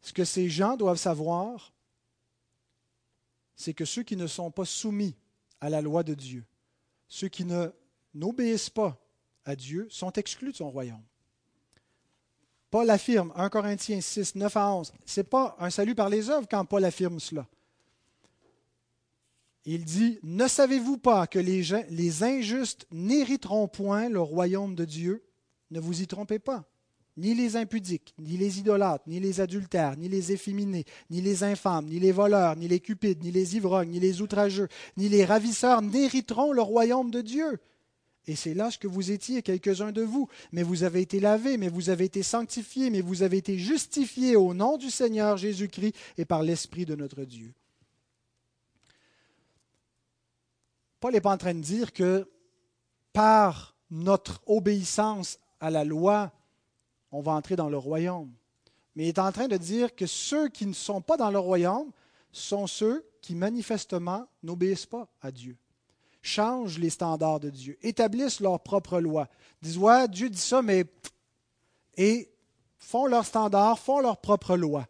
Ce 0.02 0.12
que 0.12 0.24
ces 0.24 0.48
gens 0.48 0.76
doivent 0.76 0.98
savoir, 0.98 1.71
c'est 3.56 3.74
que 3.74 3.84
ceux 3.84 4.02
qui 4.02 4.16
ne 4.16 4.26
sont 4.26 4.50
pas 4.50 4.64
soumis 4.64 5.16
à 5.60 5.70
la 5.70 5.80
loi 5.80 6.02
de 6.02 6.14
Dieu, 6.14 6.44
ceux 7.08 7.28
qui 7.28 7.46
n'obéissent 8.14 8.70
pas 8.70 8.98
à 9.44 9.56
Dieu, 9.56 9.86
sont 9.90 10.12
exclus 10.12 10.52
de 10.52 10.56
son 10.56 10.70
royaume. 10.70 11.02
Paul 12.70 12.88
affirme, 12.88 13.32
1 13.36 13.50
Corinthiens 13.50 14.00
6, 14.00 14.34
9 14.36 14.56
à 14.56 14.72
11, 14.72 14.92
ce 15.04 15.20
n'est 15.20 15.24
pas 15.24 15.56
un 15.58 15.70
salut 15.70 15.94
par 15.94 16.08
les 16.08 16.30
œuvres 16.30 16.48
quand 16.50 16.64
Paul 16.64 16.84
affirme 16.84 17.20
cela. 17.20 17.46
Il 19.64 19.84
dit, 19.84 20.18
Ne 20.22 20.48
savez-vous 20.48 20.98
pas 20.98 21.26
que 21.26 21.38
les, 21.38 21.62
les 21.90 22.22
injustes 22.24 22.86
n'hériteront 22.90 23.68
point 23.68 24.08
le 24.08 24.20
royaume 24.20 24.74
de 24.74 24.84
Dieu? 24.84 25.24
Ne 25.70 25.80
vous 25.80 26.02
y 26.02 26.06
trompez 26.06 26.38
pas 26.38 26.64
ni 27.16 27.34
les 27.34 27.56
impudiques, 27.56 28.14
ni 28.18 28.36
les 28.36 28.58
idolâtres, 28.58 29.04
ni 29.06 29.20
les 29.20 29.40
adultères, 29.40 29.96
ni 29.96 30.08
les 30.08 30.32
efféminés, 30.32 30.84
ni 31.10 31.20
les 31.20 31.44
infâmes, 31.44 31.86
ni 31.86 32.00
les 32.00 32.12
voleurs, 32.12 32.56
ni 32.56 32.68
les 32.68 32.80
cupides, 32.80 33.22
ni 33.22 33.30
les 33.30 33.56
ivrognes, 33.56 33.90
ni 33.90 34.00
les 34.00 34.22
outrageux, 34.22 34.68
ni 34.96 35.08
les 35.08 35.24
ravisseurs 35.24 35.82
n'hériteront 35.82 36.52
le 36.52 36.62
royaume 36.62 37.10
de 37.10 37.20
Dieu. 37.20 37.60
Et 38.26 38.36
c'est 38.36 38.54
là 38.54 38.70
ce 38.70 38.78
que 38.78 38.86
vous 38.86 39.10
étiez, 39.10 39.42
quelques-uns 39.42 39.92
de 39.92 40.02
vous. 40.02 40.28
Mais 40.52 40.62
vous 40.62 40.84
avez 40.84 41.00
été 41.00 41.18
lavés, 41.18 41.56
mais 41.56 41.68
vous 41.68 41.90
avez 41.90 42.04
été 42.04 42.22
sanctifiés, 42.22 42.88
mais 42.88 43.00
vous 43.00 43.22
avez 43.22 43.38
été 43.38 43.58
justifiés 43.58 44.36
au 44.36 44.54
nom 44.54 44.76
du 44.78 44.90
Seigneur 44.90 45.36
Jésus-Christ 45.36 45.96
et 46.18 46.24
par 46.24 46.42
l'Esprit 46.42 46.84
de 46.84 46.94
notre 46.94 47.24
Dieu. 47.24 47.52
Paul 51.00 51.12
n'est 51.12 51.20
pas 51.20 51.32
en 51.32 51.38
train 51.38 51.54
de 51.54 51.60
dire 51.60 51.92
que 51.92 52.30
par 53.12 53.74
notre 53.90 54.40
obéissance 54.46 55.40
à 55.58 55.70
la 55.70 55.84
loi, 55.84 56.32
on 57.12 57.20
va 57.20 57.32
entrer 57.32 57.56
dans 57.56 57.68
le 57.68 57.78
royaume. 57.78 58.32
Mais 58.96 59.04
il 59.04 59.08
est 59.08 59.18
en 59.18 59.32
train 59.32 59.48
de 59.48 59.56
dire 59.56 59.94
que 59.94 60.06
ceux 60.06 60.48
qui 60.48 60.66
ne 60.66 60.72
sont 60.72 61.00
pas 61.00 61.16
dans 61.16 61.30
le 61.30 61.38
royaume 61.38 61.90
sont 62.32 62.66
ceux 62.66 63.06
qui 63.20 63.34
manifestement 63.34 64.26
n'obéissent 64.42 64.86
pas 64.86 65.08
à 65.20 65.30
Dieu, 65.30 65.56
changent 66.22 66.78
les 66.78 66.90
standards 66.90 67.40
de 67.40 67.50
Dieu, 67.50 67.78
établissent 67.82 68.40
leur 68.40 68.60
propre 68.60 69.00
loi, 69.00 69.28
disent 69.60 69.78
ouais, 69.78 70.08
Dieu 70.08 70.28
dit 70.28 70.38
ça, 70.38 70.62
mais 70.62 70.84
et 71.96 72.30
font 72.78 73.06
leurs 73.06 73.26
standards, 73.26 73.78
font 73.78 74.00
leur 74.00 74.20
propre 74.20 74.56
loi 74.56 74.88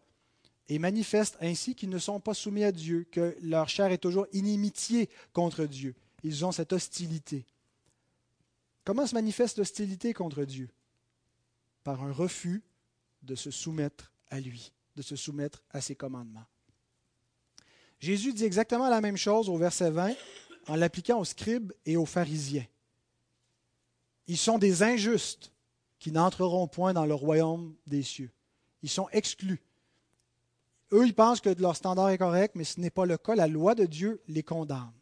et 0.69 0.79
manifestent 0.79 1.37
ainsi 1.41 1.75
qu'ils 1.75 1.91
ne 1.91 1.99
sont 1.99 2.21
pas 2.21 2.35
soumis 2.35 2.65
à 2.65 2.73
Dieu, 2.73 3.07
que 3.11 3.37
leur 3.43 3.69
chair 3.69 3.93
est 3.93 3.99
toujours 3.99 4.27
inimitié 4.33 5.11
contre 5.33 5.65
Dieu. 5.67 5.95
Ils 6.23 6.45
ont 6.45 6.53
cette 6.53 6.73
hostilité. 6.73 7.45
Comment 8.85 9.07
se 9.07 9.15
manifeste 9.15 9.59
l'hostilité 9.59 10.15
contre 10.15 10.45
Dieu? 10.45 10.71
Par 11.85 12.03
un 12.03 12.13
refus 12.13 12.63
de 13.23 13.35
se 13.35 13.51
soumettre 13.51 14.13
à 14.31 14.41
lui, 14.41 14.73
de 14.97 15.03
se 15.03 15.17
soumettre 15.17 15.63
à 15.71 15.81
ses 15.81 15.95
commandements. 15.95 16.47
Jésus 18.01 18.33
dit 18.33 18.45
exactement 18.45 18.89
la 18.89 19.01
même 19.01 19.17
chose 19.17 19.49
au 19.49 19.57
verset 19.57 19.91
20 19.91 20.15
en 20.67 20.77
l'appliquant 20.77 21.21
aux 21.21 21.25
scribes 21.25 21.73
et 21.87 21.97
aux 21.97 22.07
pharisiens. 22.07 22.67
Ils 24.27 24.39
sont 24.39 24.59
des 24.59 24.83
injustes 24.83 25.53
qui 25.99 26.11
n'entreront 26.11 26.67
point 26.67 26.93
dans 26.93 27.07
le 27.07 27.15
royaume 27.15 27.75
des 27.87 28.03
cieux. 28.03 28.31
Ils 28.83 28.91
sont 28.91 29.09
exclus. 29.13 29.61
Eux, 30.93 31.07
ils 31.07 31.15
pensent 31.15 31.41
que 31.41 31.51
leur 31.61 31.77
standard 31.77 32.11
est 32.11 32.19
correct, 32.19 32.55
mais 32.57 32.65
ce 32.65 32.81
n'est 32.81 32.91
pas 32.91 33.07
le 33.07 33.17
cas. 33.17 33.35
La 33.35 33.47
loi 33.47 33.75
de 33.75 33.87
Dieu 33.87 34.21
les 34.29 34.43
condamne. 34.43 34.93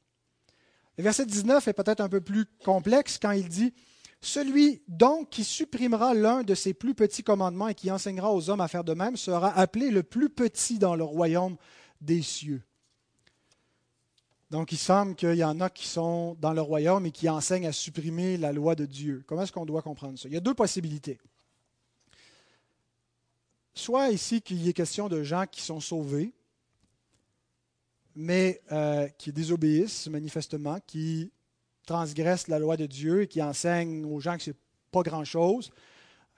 Le 0.97 1.05
verset 1.05 1.25
19 1.25 1.66
est 1.69 1.73
peut-être 1.73 2.01
un 2.01 2.09
peu 2.09 2.21
plus 2.21 2.45
complexe 2.64 3.19
quand 3.19 3.31
il 3.31 3.49
dit 3.49 3.73
celui 4.23 4.83
donc 4.87 5.31
qui 5.31 5.45
supprimera 5.45 6.13
l'un 6.15 6.43
de 6.43 6.55
ses 6.55 6.75
plus 6.75 6.95
petits 6.95 7.23
commandements 7.23 7.69
et 7.69 7.75
qui 7.75 7.91
enseignera 7.91 8.33
aux 8.33 8.51
hommes 8.51 8.61
à 8.61 8.69
faire 8.69 8.85
de 8.85 8.95
même 8.95 9.17
sera 9.17 9.57
appelé 9.57 9.91
le 9.91 10.03
plus 10.03 10.29
petit 10.29 10.79
dans 10.79 10.95
le 10.95 11.05
royaume 11.05 11.57
des 12.01 12.23
cieux. 12.23 12.63
Donc 14.51 14.73
il 14.73 14.79
semble 14.79 15.15
qu'il 15.15 15.37
y 15.37 15.45
en 15.45 15.61
a 15.61 15.71
qui 15.71 15.87
sont 15.87 16.37
dans 16.41 16.53
le 16.53 16.61
royaume 16.61 17.07
et 17.07 17.13
qui 17.13 17.29
enseignent 17.29 17.69
à 17.69 17.73
supprimer 17.73 18.37
la 18.37 18.53
loi 18.53 18.75
de 18.75 18.85
Dieu. 18.85 19.23
Comment 19.27 19.43
est-ce 19.43 19.53
qu'on 19.53 19.65
doit 19.65 19.83
comprendre 19.83 20.19
ça? 20.19 20.29
Il 20.29 20.35
y 20.35 20.37
a 20.37 20.41
deux 20.41 20.55
possibilités. 20.55 21.19
Soit 23.73 24.11
ici 24.11 24.43
qu'il 24.43 24.61
y 24.61 24.69
ait 24.69 24.73
question 24.73 25.09
de 25.09 25.23
gens 25.23 25.47
qui 25.47 25.63
sont 25.63 25.81
sauvés, 25.81 26.33
mais 28.17 28.61
euh, 28.73 29.09
qui 29.09 29.33
désobéissent 29.33 30.09
manifestement, 30.09 30.79
qui 30.85 31.31
transgressent 31.90 32.46
la 32.46 32.61
loi 32.61 32.76
de 32.76 32.87
Dieu 32.87 33.22
et 33.22 33.26
qui 33.26 33.42
enseignent 33.42 34.05
aux 34.05 34.20
gens 34.20 34.37
que 34.37 34.44
ce 34.44 34.50
n'est 34.50 34.57
pas 34.92 35.03
grand-chose. 35.03 35.72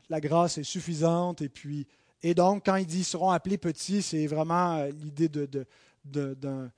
La 0.09 0.19
grâce 0.19 0.57
est 0.57 0.63
suffisante. 0.65 1.43
Et, 1.43 1.51
puis, 1.51 1.87
et 2.23 2.35
donc, 2.35 2.65
quand 2.65 2.77
ils 2.77 2.87
disent 2.87 3.09
seront 3.09 3.31
appelés 3.31 3.59
petits, 3.59 4.01
c'est 4.01 4.27
vraiment 4.27 4.77
euh, 4.77 4.91
l'idée 4.91 5.29
de, 5.29 5.67
de, 6.07 6.71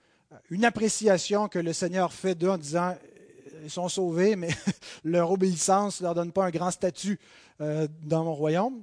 une 0.51 0.65
appréciation 0.65 1.49
que 1.49 1.61
le 1.61 1.73
Seigneur 1.73 2.13
fait 2.13 2.35
d'eux 2.35 2.49
en 2.49 2.59
disant 2.59 2.91
euh, 2.91 3.61
ils 3.63 3.71
sont 3.71 3.89
sauvés, 3.89 4.35
mais 4.35 4.51
leur 5.05 5.31
obéissance 5.31 6.01
ne 6.01 6.07
leur 6.07 6.15
donne 6.17 6.33
pas 6.33 6.47
un 6.47 6.51
grand 6.51 6.73
statut 6.73 7.21
euh, 7.61 7.87
dans 8.03 8.25
mon 8.25 8.35
royaume. 8.35 8.83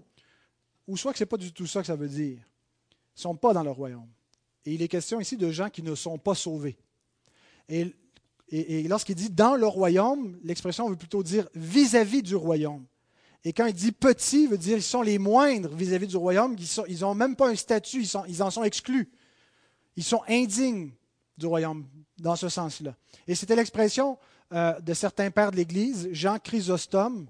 Ou 0.87 0.95
soit 0.95 1.11
que 1.11 1.17
ce 1.17 1.25
n'est 1.25 1.29
pas 1.29 1.37
du 1.37 1.51
tout 1.51 1.67
ça 1.67 1.81
que 1.81 1.87
ça 1.87 1.97
veut 1.97 2.07
dire. 2.07 2.37
Ils 2.37 3.17
ne 3.17 3.21
sont 3.21 3.35
pas 3.35 3.53
dans 3.53 3.63
le 3.63 3.71
royaume. 3.71 4.07
Et 4.65 4.73
il 4.73 4.81
est 4.81 4.87
question 4.87 5.19
ici 5.19 5.35
de 5.35 5.51
gens 5.51 5.69
qui 5.69 5.83
ne 5.83 5.95
sont 5.95 6.17
pas 6.17 6.33
sauvés. 6.33 6.77
Et 7.67 7.93
et, 8.51 8.83
lorsqu'il 8.83 9.15
dit 9.15 9.29
dans 9.29 9.55
le 9.55 9.65
royaume, 9.65 10.37
l'expression 10.43 10.89
veut 10.89 10.97
plutôt 10.97 11.23
dire 11.23 11.47
vis-à-vis 11.55 12.21
du 12.21 12.35
royaume. 12.35 12.85
Et 13.43 13.53
quand 13.53 13.65
il 13.65 13.73
dit 13.73 13.91
petit, 13.91 14.45
veut 14.47 14.57
dire 14.57 14.77
ils 14.77 14.83
sont 14.83 15.01
les 15.01 15.17
moindres 15.17 15.73
vis-à-vis 15.73 16.07
du 16.07 16.17
royaume, 16.17 16.55
ils 16.87 16.99
n'ont 16.99 17.15
même 17.15 17.35
pas 17.35 17.49
un 17.49 17.55
statut, 17.55 18.05
ils, 18.27 18.43
en 18.43 18.51
sont 18.51 18.63
exclus. 18.63 19.09
Ils 19.95 20.03
sont 20.03 20.21
indignes 20.27 20.91
du 21.37 21.45
royaume, 21.45 21.85
dans 22.19 22.35
ce 22.35 22.49
sens-là. 22.49 22.95
Et 23.27 23.35
c'était 23.35 23.55
l'expression 23.55 24.17
euh, 24.53 24.79
de 24.81 24.93
certains 24.93 25.31
pères 25.31 25.51
de 25.51 25.55
l'Église, 25.55 26.09
Jean 26.11 26.37
Chrysostome, 26.37 27.27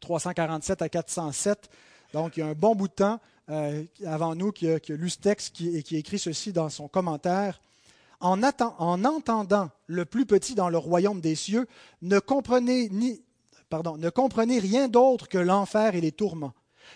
347 0.00 0.82
à 0.82 0.88
407. 0.88 1.68
Donc, 2.12 2.36
il 2.36 2.40
y 2.40 2.42
a 2.42 2.46
un 2.46 2.54
bon 2.54 2.74
bout 2.74 2.88
de 2.88 2.94
temps 2.94 3.20
euh, 3.50 3.84
avant 4.06 4.34
nous 4.34 4.52
qui 4.52 4.68
a, 4.68 4.78
lu 4.88 5.10
ce 5.10 5.18
texte 5.18 5.60
et 5.60 5.82
qui 5.82 5.96
écrit 5.96 6.18
ceci 6.18 6.52
dans 6.52 6.70
son 6.70 6.88
commentaire 6.88 7.60
en, 8.20 8.42
entendant 9.04 9.70
le 9.86 10.04
plus 10.04 10.26
petit 10.26 10.54
dans 10.54 10.68
le 10.68 10.78
royaume 10.78 11.20
des 11.20 11.34
cieux, 11.34 11.66
ne 12.02 12.18
comprenez, 12.18 12.88
rien 14.58 14.88
d'autre 14.88 15.28
que 15.28 15.38
l'enfer 15.38 15.94
et 15.94 16.00
les 16.00 16.12
tourments. 16.12 16.52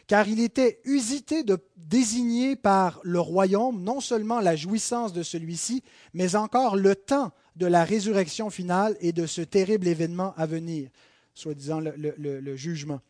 Car 0.07 0.29
il 0.29 0.41
était 0.41 0.81
usité 0.85 1.45
de 1.45 1.59
désigner 1.77 2.57
par 2.57 3.01
le 3.05 3.21
royaume 3.21 3.83
non 3.83 4.01
seulement 4.01 4.41
la 4.41 4.57
jouissance 4.57 5.13
de 5.13 5.23
celui-ci, 5.23 5.83
mais 6.15 6.37
encore 6.37 6.77
le 6.77 6.97
temps 6.97 7.33
de 7.57 7.67
la 7.67 7.85
résurrection 7.85 8.51
finale 8.51 8.97
et 9.01 9.13
de 9.13 9.27
ce 9.27 9.41
terrible 9.41 9.87
événement 9.87 10.35
à 10.37 10.47
venir, 10.47 10.91
soit 11.35 11.55
disant 11.55 11.81
le 11.81 12.57
jugement. 12.57 13.01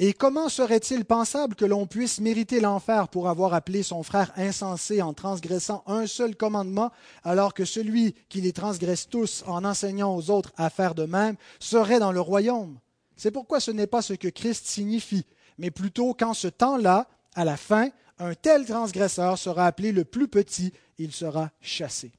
Et 0.00 0.12
comment 0.12 0.48
serait-il 0.48 1.04
pensable 1.04 1.56
que 1.56 1.64
l'on 1.64 1.86
puisse 1.86 2.20
mériter 2.20 2.60
l'enfer 2.60 3.08
pour 3.08 3.28
avoir 3.28 3.52
appelé 3.52 3.82
son 3.82 4.04
frère 4.04 4.30
insensé 4.36 5.02
en 5.02 5.12
transgressant 5.12 5.82
un 5.88 6.06
seul 6.06 6.36
commandement, 6.36 6.92
alors 7.24 7.52
que 7.52 7.64
celui 7.64 8.14
qui 8.28 8.40
les 8.40 8.52
transgresse 8.52 9.08
tous 9.08 9.42
en 9.48 9.64
enseignant 9.64 10.14
aux 10.14 10.30
autres 10.30 10.52
à 10.56 10.70
faire 10.70 10.94
de 10.94 11.04
même 11.04 11.34
serait 11.58 11.98
dans 11.98 12.12
le 12.12 12.20
royaume? 12.20 12.78
C'est 13.16 13.32
pourquoi 13.32 13.58
ce 13.58 13.72
n'est 13.72 13.88
pas 13.88 14.02
ce 14.02 14.14
que 14.14 14.28
Christ 14.28 14.66
signifie, 14.68 15.26
mais 15.58 15.72
plutôt 15.72 16.14
qu'en 16.14 16.32
ce 16.32 16.46
temps-là, 16.46 17.08
à 17.34 17.44
la 17.44 17.56
fin, 17.56 17.88
un 18.20 18.34
tel 18.34 18.66
transgresseur 18.66 19.36
sera 19.36 19.66
appelé 19.66 19.90
le 19.90 20.04
plus 20.04 20.28
petit, 20.28 20.72
il 20.98 21.10
sera 21.10 21.50
chassé. 21.60 22.12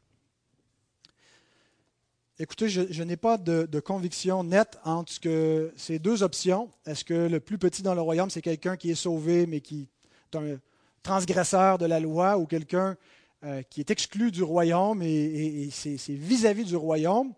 Écoutez, 2.41 2.69
je, 2.69 3.03
n'ai 3.03 3.17
pas 3.17 3.37
de, 3.37 3.79
conviction 3.81 4.45
nette 4.45 4.79
entre 4.85 5.73
ces 5.75 5.99
deux 5.99 6.23
options. 6.23 6.71
Est-ce 6.85 7.03
que 7.03 7.27
le 7.27 7.41
plus 7.41 7.57
petit 7.57 7.83
dans 7.83 7.93
le 7.93 7.99
royaume, 7.99 8.29
c'est 8.29 8.41
quelqu'un 8.41 8.77
qui 8.77 8.91
est 8.91 8.95
sauvé, 8.95 9.45
mais 9.45 9.59
qui 9.59 9.89
est 10.31 10.37
un 10.37 10.57
transgresseur 11.03 11.77
de 11.77 11.85
la 11.85 11.99
loi, 11.99 12.37
ou 12.37 12.45
quelqu'un 12.45 12.95
euh, 13.43 13.61
qui 13.63 13.81
est 13.81 13.91
exclu 13.91 14.31
du 14.31 14.41
royaume 14.41 15.01
et, 15.03 15.67
c'est 15.69 15.97
vis-à-vis 16.13 16.63
du 16.63 16.77
royaume? 16.77 17.33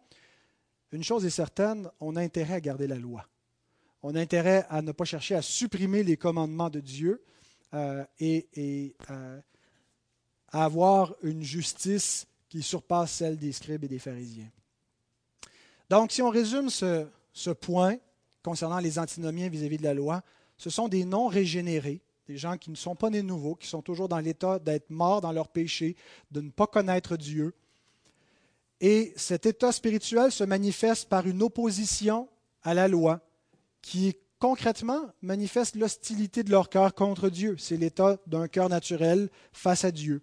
Une 0.91 1.03
chose 1.03 1.25
est 1.25 1.31
certaine, 1.31 1.89
on 1.99 2.15
a 2.15 2.21
intérêt 2.21 2.55
à 2.55 2.61
garder 2.61 2.85
la 2.85 2.97
loi. 2.97 3.25
On 4.03 4.13
a 4.13 4.19
intérêt 4.19 4.67
à 4.69 4.83
ne 4.83 4.91
pas 4.91 5.05
chercher 5.05 5.33
à 5.33 5.41
supprimer 5.41 6.03
les 6.03 6.17
commandements 6.17 6.69
de 6.69 6.79
Dieu 6.79 7.23
euh, 7.73 8.05
et, 8.19 8.95
euh, 9.09 9.41
à 10.49 10.63
avoir 10.63 11.15
une 11.23 11.41
justice 11.41 12.27
qui 12.49 12.61
surpasse 12.61 13.13
celle 13.13 13.37
des 13.37 13.51
scribes 13.51 13.85
et 13.85 13.87
des 13.87 13.99
pharisiens. 13.99 14.51
Donc, 15.91 16.13
si 16.13 16.21
on 16.21 16.29
résume 16.29 16.69
ce, 16.69 17.49
point 17.49 17.97
concernant 18.43 18.79
les 18.79 18.97
antinomiens 18.97 19.49
vis-à-vis 19.49 19.75
de 19.75 19.83
la 19.83 19.93
loi, 19.93 20.21
ce 20.57 20.69
sont 20.69 20.87
des 20.87 21.03
non 21.03 21.27
régénérés, 21.27 21.99
des 22.29 22.37
gens 22.37 22.55
qui 22.55 22.71
ne 22.71 22.77
sont 22.77 22.95
pas 22.95 23.09
nés 23.09 23.21
nouveaux, 23.21 23.55
qui 23.55 23.67
sont 23.67 23.81
toujours 23.81 24.07
dans 24.07 24.19
l'état 24.19 24.57
d'être 24.57 24.89
morts 24.89 25.19
dans 25.19 25.33
leur 25.33 25.49
péché, 25.49 25.97
de 26.31 26.39
ne 26.39 26.49
pas 26.49 26.65
connaître 26.65 27.17
Dieu, 27.17 27.53
Et 28.79 29.11
cet 29.17 29.45
état 29.45 29.73
spirituel 29.73 30.31
se 30.31 30.45
manifeste 30.45 31.09
par 31.09 31.27
une 31.27 31.43
opposition 31.43 32.29
à 32.63 32.73
la 32.73 32.87
loi 32.87 33.19
qui 33.81 34.15
concrètement 34.39 35.01
manifeste 35.21 35.75
l'hostilité 35.75 36.41
de 36.43 36.51
leur 36.51 36.69
cœur 36.69 36.93
contre 36.93 37.27
Dieu. 37.27 37.57
C'est 37.59 37.75
l'état 37.75 38.17
d'un 38.27 38.47
cœur 38.47 38.69
naturel 38.69 39.29
face 39.51 39.83
à 39.83 39.91
Dieu. 39.91 40.21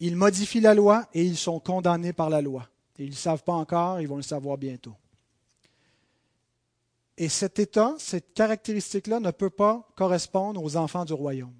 Ils 0.00 0.16
modifient 0.16 0.62
la 0.62 0.72
loi 0.72 1.06
et 1.12 1.22
ils 1.22 1.36
sont 1.36 1.60
condamnés 1.60 2.14
par 2.14 2.30
la 2.30 2.40
loi. 2.40 2.70
Et 2.98 3.04
ils 3.04 3.10
ne 3.10 3.14
savent 3.14 3.44
pas 3.44 3.52
encore, 3.52 4.00
ils 4.00 4.08
vont 4.08 4.16
le 4.16 4.22
savoir 4.22 4.58
bientôt. 4.58 4.94
Et 7.16 7.28
cet 7.28 7.58
état, 7.58 7.94
cette 7.98 8.32
caractéristique-là 8.34 9.20
ne 9.20 9.30
peut 9.30 9.50
pas 9.50 9.88
correspondre 9.96 10.62
aux 10.62 10.76
enfants 10.76 11.04
du 11.04 11.12
royaume. 11.12 11.54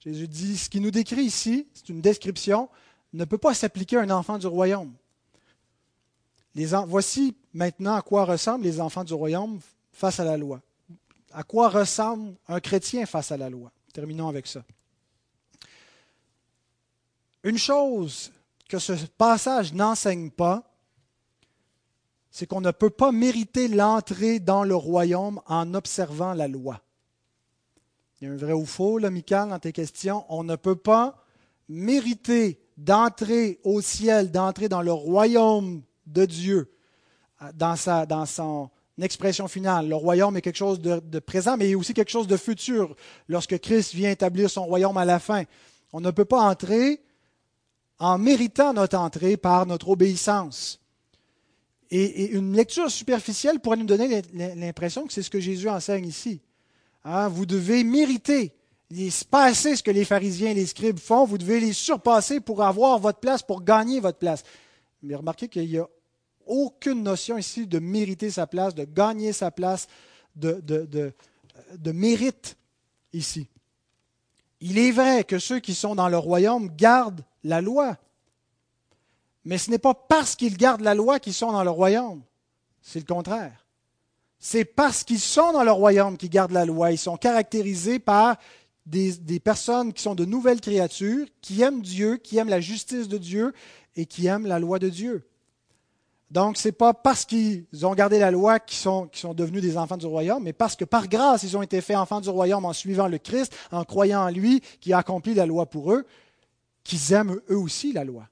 Jésus 0.00 0.28
dit, 0.28 0.56
ce 0.56 0.68
qui 0.68 0.80
nous 0.80 0.92
décrit 0.92 1.24
ici, 1.24 1.66
c'est 1.74 1.88
une 1.88 2.00
description, 2.00 2.68
ne 3.12 3.24
peut 3.24 3.38
pas 3.38 3.54
s'appliquer 3.54 3.96
à 3.96 4.02
un 4.02 4.10
enfant 4.10 4.38
du 4.38 4.46
royaume. 4.46 4.92
Les 6.54 6.66
voici 6.86 7.36
maintenant 7.52 7.94
à 7.94 8.02
quoi 8.02 8.24
ressemblent 8.24 8.64
les 8.64 8.80
enfants 8.80 9.04
du 9.04 9.12
royaume 9.12 9.60
face 9.92 10.20
à 10.20 10.24
la 10.24 10.36
loi. 10.36 10.62
À 11.32 11.42
quoi 11.42 11.68
ressemble 11.68 12.34
un 12.48 12.60
chrétien 12.60 13.04
face 13.04 13.32
à 13.32 13.36
la 13.36 13.50
loi? 13.50 13.72
Terminons 13.92 14.28
avec 14.28 14.46
ça. 14.46 14.64
Une 17.42 17.58
chose 17.58 18.30
que 18.68 18.78
ce 18.78 18.92
passage 19.18 19.72
n'enseigne 19.72 20.30
pas, 20.30 20.72
c'est 22.30 22.46
qu'on 22.46 22.60
ne 22.60 22.70
peut 22.70 22.90
pas 22.90 23.12
mériter 23.12 23.68
l'entrée 23.68 24.40
dans 24.40 24.64
le 24.64 24.74
royaume 24.74 25.40
en 25.46 25.72
observant 25.74 26.34
la 26.34 26.48
loi. 26.48 26.82
Il 28.20 28.28
y 28.28 28.30
a 28.30 28.32
un 28.34 28.36
vrai 28.36 28.52
ou 28.52 28.66
faux, 28.66 28.98
là, 28.98 29.10
Michael, 29.10 29.50
dans 29.50 29.58
tes 29.58 29.72
questions. 29.72 30.24
On 30.28 30.44
ne 30.44 30.56
peut 30.56 30.76
pas 30.76 31.24
mériter 31.68 32.60
d'entrer 32.76 33.58
au 33.64 33.80
ciel, 33.80 34.30
d'entrer 34.30 34.68
dans 34.68 34.82
le 34.82 34.92
royaume 34.92 35.82
de 36.06 36.24
Dieu, 36.24 36.72
dans, 37.54 37.76
sa, 37.76 38.06
dans 38.06 38.26
son 38.26 38.70
expression 39.00 39.48
finale. 39.48 39.88
Le 39.88 39.96
royaume 39.96 40.36
est 40.36 40.42
quelque 40.42 40.56
chose 40.56 40.80
de, 40.80 41.00
de 41.00 41.18
présent, 41.18 41.56
mais 41.56 41.74
aussi 41.74 41.94
quelque 41.94 42.10
chose 42.10 42.26
de 42.26 42.36
futur, 42.36 42.96
lorsque 43.28 43.58
Christ 43.58 43.94
vient 43.94 44.10
établir 44.10 44.50
son 44.50 44.66
royaume 44.66 44.96
à 44.96 45.04
la 45.04 45.18
fin. 45.18 45.44
On 45.92 46.00
ne 46.00 46.10
peut 46.10 46.24
pas 46.24 46.42
entrer 46.42 47.02
en 47.98 48.18
méritant 48.18 48.72
notre 48.72 48.98
entrée 48.98 49.36
par 49.36 49.66
notre 49.66 49.88
obéissance. 49.88 50.80
Et, 51.90 52.32
une 52.32 52.54
lecture 52.54 52.90
superficielle 52.90 53.60
pourrait 53.60 53.76
nous 53.76 53.86
donner 53.86 54.22
l'impression 54.32 55.06
que 55.06 55.12
c'est 55.12 55.22
ce 55.22 55.30
que 55.30 55.40
Jésus 55.40 55.68
enseigne 55.68 56.06
ici. 56.06 56.40
Hein, 57.04 57.28
vous 57.28 57.46
devez 57.46 57.84
mériter, 57.84 58.52
les, 58.90 59.10
passer 59.30 59.76
ce 59.76 59.82
que 59.82 59.90
les 59.90 60.04
pharisiens 60.04 60.50
et 60.50 60.54
les 60.54 60.66
scribes 60.66 60.98
font, 60.98 61.24
vous 61.24 61.38
devez 61.38 61.60
les 61.60 61.72
surpasser 61.72 62.40
pour 62.40 62.62
avoir 62.62 62.98
votre 62.98 63.20
place, 63.20 63.42
pour 63.42 63.62
gagner 63.62 64.00
votre 64.00 64.18
place. 64.18 64.42
Mais 65.02 65.14
remarquez 65.14 65.48
qu'il 65.48 65.68
n'y 65.68 65.78
a 65.78 65.86
aucune 66.46 67.02
notion 67.02 67.38
ici 67.38 67.66
de 67.66 67.78
mériter 67.78 68.30
sa 68.30 68.46
place, 68.46 68.74
de 68.74 68.84
gagner 68.84 69.32
sa 69.32 69.50
place, 69.50 69.86
de, 70.34 70.60
de, 70.60 71.12
de 71.76 71.92
mérite 71.92 72.56
ici. 73.12 73.48
Il 74.60 74.78
est 74.78 74.90
vrai 74.90 75.24
que 75.24 75.38
ceux 75.38 75.60
qui 75.60 75.74
sont 75.74 75.94
dans 75.94 76.08
le 76.08 76.18
royaume 76.18 76.74
gardent 76.74 77.22
la 77.46 77.60
loi. 77.60 77.96
Mais 79.44 79.58
ce 79.58 79.70
n'est 79.70 79.78
pas 79.78 79.94
parce 79.94 80.34
qu'ils 80.34 80.56
gardent 80.56 80.80
la 80.80 80.94
loi 80.94 81.20
qu'ils 81.20 81.34
sont 81.34 81.52
dans 81.52 81.64
le 81.64 81.70
royaume. 81.70 82.22
C'est 82.82 82.98
le 82.98 83.04
contraire. 83.04 83.64
C'est 84.38 84.64
parce 84.64 85.04
qu'ils 85.04 85.20
sont 85.20 85.52
dans 85.52 85.64
le 85.64 85.72
royaume 85.72 86.16
qu'ils 86.16 86.30
gardent 86.30 86.52
la 86.52 86.64
loi. 86.64 86.92
Ils 86.92 86.98
sont 86.98 87.16
caractérisés 87.16 87.98
par 87.98 88.36
des, 88.86 89.40
personnes 89.40 89.92
qui 89.92 90.02
sont 90.02 90.14
de 90.14 90.24
nouvelles 90.24 90.60
créatures, 90.60 91.26
qui 91.40 91.62
aiment 91.62 91.80
Dieu, 91.80 92.16
qui 92.16 92.38
aiment 92.38 92.48
la 92.48 92.60
justice 92.60 93.08
de 93.08 93.18
Dieu 93.18 93.54
et 93.94 94.06
qui 94.06 94.26
aiment 94.26 94.46
la 94.46 94.58
loi 94.58 94.78
de 94.78 94.88
Dieu. 94.88 95.26
Donc, 96.30 96.56
ce 96.56 96.68
n'est 96.68 96.72
pas 96.72 96.92
parce 96.92 97.24
qu'ils 97.24 97.66
ont 97.82 97.94
gardé 97.94 98.18
la 98.18 98.32
loi 98.32 98.58
qu'ils 98.58 98.78
sont, 98.78 99.08
sont, 99.12 99.32
devenus 99.32 99.62
des 99.62 99.78
enfants 99.78 99.96
du 99.96 100.06
royaume, 100.06 100.42
mais 100.42 100.52
parce 100.52 100.74
que 100.74 100.84
par 100.84 101.08
grâce, 101.08 101.44
ils 101.44 101.56
ont 101.56 101.62
été 101.62 101.80
faits 101.80 101.96
enfants 101.96 102.20
du 102.20 102.28
royaume 102.28 102.64
en 102.64 102.72
suivant 102.72 103.06
le 103.06 103.18
Christ, 103.18 103.54
en 103.70 103.84
croyant 103.84 104.22
en 104.22 104.30
lui, 104.30 104.60
qui 104.80 104.92
a 104.92 104.98
accompli 104.98 105.34
la 105.34 105.46
loi 105.46 105.66
pour 105.66 105.92
eux, 105.92 106.04
qu'ils 106.86 107.12
aiment 107.12 107.40
eux 107.50 107.58
aussi 107.58 107.92
la 107.92 108.04
loi. 108.04 108.28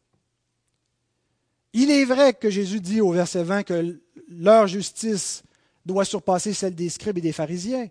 Il 1.72 1.90
est 1.90 2.05
vrai 2.05 2.34
que 2.34 2.50
Jésus 2.50 2.80
dit 2.80 3.00
au 3.00 3.11
verset 3.11 3.42
20 3.42 3.64
que 3.64 4.00
leur 4.28 4.68
justice 4.68 5.42
doit 5.84 6.05
surpasser 6.05 6.55
celle 6.55 6.74
des 6.74 6.88
scribes 6.88 7.18
et 7.18 7.20
des 7.20 7.32
pharisiens, 7.32 7.88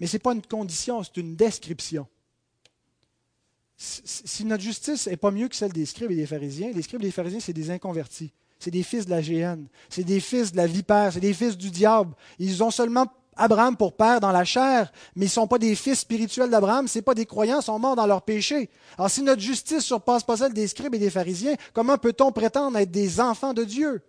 mais 0.00 0.06
ce 0.06 0.16
n'est 0.16 0.20
pas 0.20 0.32
une 0.32 0.42
condition, 0.42 1.02
c'est 1.02 1.18
une 1.18 1.36
description. 1.36 2.06
Si 3.76 4.44
notre 4.44 4.62
justice 4.62 5.06
n'est 5.06 5.16
pas 5.16 5.30
mieux 5.30 5.48
que 5.48 5.54
celle 5.54 5.72
des 5.72 5.86
scribes 5.86 6.10
et 6.10 6.16
des 6.16 6.26
pharisiens, 6.26 6.72
les 6.72 6.82
scribes 6.82 7.02
et 7.02 7.06
les 7.06 7.12
pharisiens, 7.12 7.38
c'est 7.38 7.52
des 7.52 7.70
inconvertis. 7.70 8.32
C'est 8.58 8.72
des 8.72 8.82
fils 8.82 9.04
de 9.04 9.10
la 9.10 9.22
géhenne. 9.22 9.68
C'est 9.88 10.02
des 10.02 10.18
fils 10.18 10.50
de 10.50 10.56
la 10.56 10.66
vipère. 10.66 11.12
C'est 11.12 11.20
des 11.20 11.32
fils 11.32 11.56
du 11.56 11.70
diable. 11.70 12.12
Ils 12.40 12.60
ont 12.64 12.72
seulement 12.72 13.06
Abraham 13.38 13.76
pour 13.76 13.94
père 13.94 14.20
dans 14.20 14.32
la 14.32 14.44
chair, 14.44 14.92
mais 15.16 15.26
ils 15.26 15.28
ne 15.28 15.32
sont 15.32 15.46
pas 15.46 15.58
des 15.58 15.74
fils 15.74 16.00
spirituels 16.00 16.50
d'Abraham, 16.50 16.88
ce 16.88 16.98
pas 16.98 17.14
des 17.14 17.24
croyants, 17.24 17.60
ils 17.60 17.64
sont 17.64 17.78
morts 17.78 17.96
dans 17.96 18.06
leur 18.06 18.22
péché. 18.22 18.68
Alors 18.98 19.10
si 19.10 19.22
notre 19.22 19.40
justice 19.40 19.84
surpasse 19.84 20.24
pas 20.24 20.36
celle 20.36 20.52
des 20.52 20.66
scribes 20.66 20.94
et 20.94 20.98
des 20.98 21.10
pharisiens, 21.10 21.54
comment 21.72 21.96
peut-on 21.96 22.32
prétendre 22.32 22.76
être 22.76 22.90
des 22.90 23.20
enfants 23.20 23.54
de 23.54 23.64
Dieu? 23.64 24.02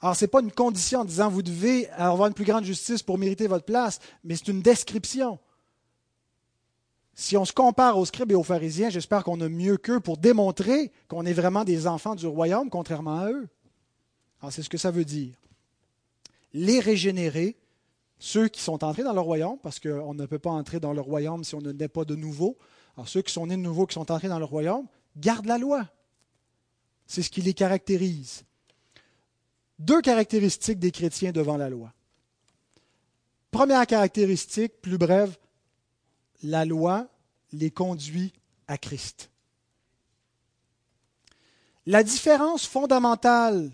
Alors 0.00 0.16
ce 0.16 0.24
n'est 0.24 0.28
pas 0.28 0.40
une 0.40 0.52
condition 0.52 1.00
en 1.00 1.04
disant 1.04 1.28
vous 1.28 1.42
devez 1.42 1.88
avoir 1.90 2.28
une 2.28 2.34
plus 2.34 2.44
grande 2.44 2.64
justice 2.64 3.02
pour 3.02 3.18
mériter 3.18 3.46
votre 3.46 3.64
place, 3.64 3.98
mais 4.24 4.36
c'est 4.36 4.48
une 4.48 4.62
description. 4.62 5.38
Si 7.14 7.36
on 7.36 7.44
se 7.44 7.52
compare 7.52 7.98
aux 7.98 8.06
scribes 8.06 8.30
et 8.30 8.36
aux 8.36 8.44
pharisiens, 8.44 8.90
j'espère 8.90 9.24
qu'on 9.24 9.40
a 9.40 9.48
mieux 9.48 9.76
qu'eux 9.76 9.98
pour 9.98 10.18
démontrer 10.18 10.92
qu'on 11.08 11.26
est 11.26 11.32
vraiment 11.32 11.64
des 11.64 11.88
enfants 11.88 12.14
du 12.14 12.28
royaume, 12.28 12.70
contrairement 12.70 13.18
à 13.18 13.30
eux. 13.30 13.48
Alors 14.40 14.52
c'est 14.52 14.62
ce 14.62 14.68
que 14.68 14.78
ça 14.78 14.92
veut 14.92 15.04
dire. 15.04 15.34
Les 16.52 16.80
régénérés, 16.80 17.56
ceux 18.18 18.48
qui 18.48 18.60
sont 18.60 18.84
entrés 18.84 19.04
dans 19.04 19.12
le 19.12 19.20
royaume, 19.20 19.58
parce 19.62 19.78
qu'on 19.80 20.14
ne 20.14 20.26
peut 20.26 20.38
pas 20.38 20.50
entrer 20.50 20.80
dans 20.80 20.92
le 20.92 21.00
royaume 21.00 21.44
si 21.44 21.54
on 21.54 21.60
ne 21.60 21.72
naît 21.72 21.88
pas 21.88 22.04
de 22.04 22.14
nouveau. 22.14 22.58
Alors 22.96 23.08
ceux 23.08 23.22
qui 23.22 23.32
sont 23.32 23.46
nés 23.46 23.56
de 23.56 23.62
nouveau, 23.62 23.86
qui 23.86 23.94
sont 23.94 24.10
entrés 24.10 24.28
dans 24.28 24.38
le 24.38 24.44
royaume, 24.44 24.86
gardent 25.16 25.46
la 25.46 25.58
loi. 25.58 25.88
C'est 27.06 27.22
ce 27.22 27.30
qui 27.30 27.42
les 27.42 27.54
caractérise. 27.54 28.44
Deux 29.78 30.00
caractéristiques 30.00 30.80
des 30.80 30.90
chrétiens 30.90 31.32
devant 31.32 31.56
la 31.56 31.70
loi. 31.70 31.92
Première 33.50 33.86
caractéristique, 33.86 34.80
plus 34.80 34.98
brève, 34.98 35.36
la 36.42 36.64
loi 36.64 37.08
les 37.52 37.70
conduit 37.70 38.32
à 38.66 38.76
Christ. 38.76 39.30
La 41.86 42.02
différence 42.02 42.66
fondamentale 42.66 43.70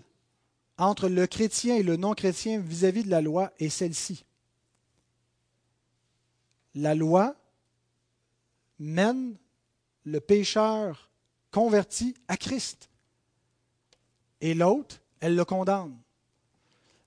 entre 0.77 1.07
le 1.07 1.27
chrétien 1.27 1.75
et 1.75 1.83
le 1.83 1.95
non-chrétien 1.95 2.59
vis-à-vis 2.59 3.03
de 3.03 3.09
la 3.09 3.21
loi 3.21 3.51
est 3.59 3.69
celle-ci. 3.69 4.25
La 6.75 6.95
loi 6.95 7.35
mène 8.79 9.35
le 10.03 10.19
pécheur 10.19 11.09
converti 11.51 12.15
à 12.27 12.35
Christ. 12.35 12.89
Et 14.41 14.53
l'autre, 14.53 14.99
elle 15.21 15.35
le 15.35 15.45
condamne. 15.45 15.97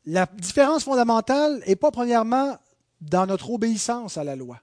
La 0.06 0.24
différence 0.24 0.84
fondamentale 0.84 1.62
n'est 1.66 1.76
pas 1.76 1.90
premièrement 1.90 2.58
dans 3.00 3.26
notre 3.26 3.50
obéissance 3.50 4.16
à 4.16 4.24
la 4.24 4.36
loi. 4.36 4.60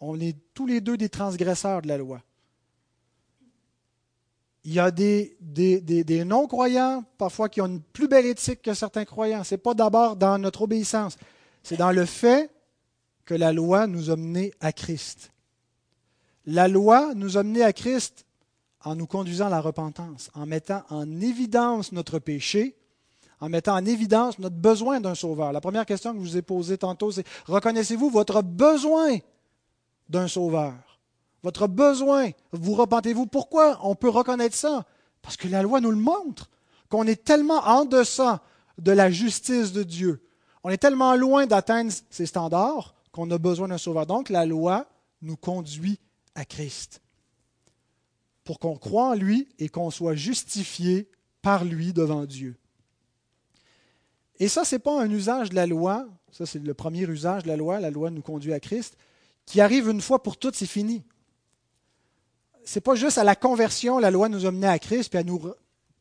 On 0.00 0.18
est 0.20 0.36
tous 0.52 0.66
les 0.66 0.80
deux 0.80 0.96
des 0.96 1.08
transgresseurs 1.08 1.80
de 1.80 1.88
la 1.88 1.96
loi. 1.96 2.20
Il 4.64 4.72
y 4.72 4.80
a 4.80 4.90
des, 4.90 5.36
non-croyants, 6.24 7.04
parfois, 7.18 7.48
qui 7.48 7.60
ont 7.60 7.66
une 7.66 7.80
plus 7.80 8.08
belle 8.08 8.26
éthique 8.26 8.62
que 8.62 8.72
certains 8.72 9.04
croyants. 9.04 9.44
Ce 9.44 9.54
n'est 9.54 9.58
pas 9.58 9.74
d'abord 9.74 10.16
dans 10.16 10.38
notre 10.38 10.62
obéissance, 10.62 11.16
c'est 11.62 11.76
dans 11.76 11.92
le 11.92 12.06
fait 12.06 12.50
que 13.24 13.34
la 13.34 13.52
loi 13.52 13.86
nous 13.86 14.10
a 14.10 14.16
menés 14.16 14.52
à 14.60 14.72
Christ. 14.72 15.30
La 16.46 16.68
loi 16.68 17.14
nous 17.14 17.36
a 17.36 17.42
menés 17.42 17.62
à 17.62 17.72
Christ 17.72 18.26
en 18.84 18.94
nous 18.94 19.06
conduisant 19.06 19.46
à 19.46 19.50
la 19.50 19.60
repentance, 19.60 20.30
en 20.34 20.44
mettant 20.46 20.82
en 20.90 21.20
évidence 21.20 21.92
notre 21.92 22.18
péché, 22.18 22.76
en 23.40 23.48
mettant 23.48 23.74
en 23.74 23.84
évidence 23.84 24.38
notre 24.38 24.56
besoin 24.56 25.00
d'un 25.00 25.14
sauveur. 25.14 25.52
La 25.52 25.60
première 25.60 25.86
question 25.86 26.12
que 26.12 26.18
je 26.18 26.24
vous 26.24 26.36
ai 26.36 26.42
posée 26.42 26.78
tantôt, 26.78 27.10
c'est 27.10 27.26
reconnaissez-vous 27.46 28.10
votre 28.10 28.42
besoin 28.42 29.18
d'un 30.08 30.28
sauveur? 30.28 30.74
Votre 31.44 31.68
besoin, 31.68 32.30
vous 32.52 32.72
repentez-vous? 32.72 33.26
Pourquoi 33.26 33.78
on 33.82 33.94
peut 33.94 34.08
reconnaître 34.08 34.56
ça? 34.56 34.86
Parce 35.20 35.36
que 35.36 35.46
la 35.46 35.62
loi 35.62 35.82
nous 35.82 35.90
le 35.90 35.96
montre, 35.96 36.48
qu'on 36.88 37.06
est 37.06 37.22
tellement 37.22 37.60
en 37.66 37.84
deçà 37.84 38.42
de 38.78 38.92
la 38.92 39.10
justice 39.10 39.72
de 39.72 39.82
Dieu. 39.82 40.26
On 40.64 40.70
est 40.70 40.78
tellement 40.78 41.14
loin 41.16 41.46
d'atteindre 41.46 41.92
ces 42.08 42.24
standards 42.24 42.94
qu'on 43.12 43.30
a 43.30 43.36
besoin 43.36 43.68
d'un 43.68 43.76
sauveur. 43.76 44.06
Donc 44.06 44.30
la 44.30 44.46
loi 44.46 44.86
nous 45.20 45.36
conduit 45.36 46.00
à 46.34 46.46
Christ. 46.46 47.02
Pour 48.44 48.58
qu'on 48.58 48.76
croie 48.76 49.10
en 49.10 49.14
lui 49.14 49.46
et 49.58 49.68
qu'on 49.68 49.90
soit 49.90 50.14
justifié 50.14 51.10
par 51.42 51.66
lui 51.66 51.92
devant 51.92 52.24
Dieu. 52.24 52.56
Et 54.38 54.48
ça, 54.48 54.64
ce 54.64 54.76
n'est 54.76 54.80
pas 54.80 54.98
un 54.98 55.10
usage 55.10 55.50
de 55.50 55.56
la 55.56 55.66
loi. 55.66 56.08
Ça, 56.32 56.46
c'est 56.46 56.58
le 56.58 56.74
premier 56.74 57.02
usage 57.02 57.42
de 57.42 57.48
la 57.48 57.56
loi. 57.58 57.80
La 57.80 57.90
loi 57.90 58.10
nous 58.10 58.22
conduit 58.22 58.54
à 58.54 58.60
Christ 58.60 58.96
qui 59.44 59.60
arrive 59.60 59.90
une 59.90 60.00
fois 60.00 60.22
pour 60.22 60.38
toutes, 60.38 60.56
c'est 60.56 60.64
fini. 60.64 61.04
C'est 62.64 62.80
pas 62.80 62.94
juste 62.94 63.18
à 63.18 63.24
la 63.24 63.36
conversion, 63.36 63.98
la 63.98 64.10
loi 64.10 64.28
nous 64.28 64.46
a 64.46 64.50
menés 64.50 64.66
à 64.66 64.78
Christ, 64.78 65.10
puis 65.10 65.18
elle 65.18 65.26
nous 65.26 65.52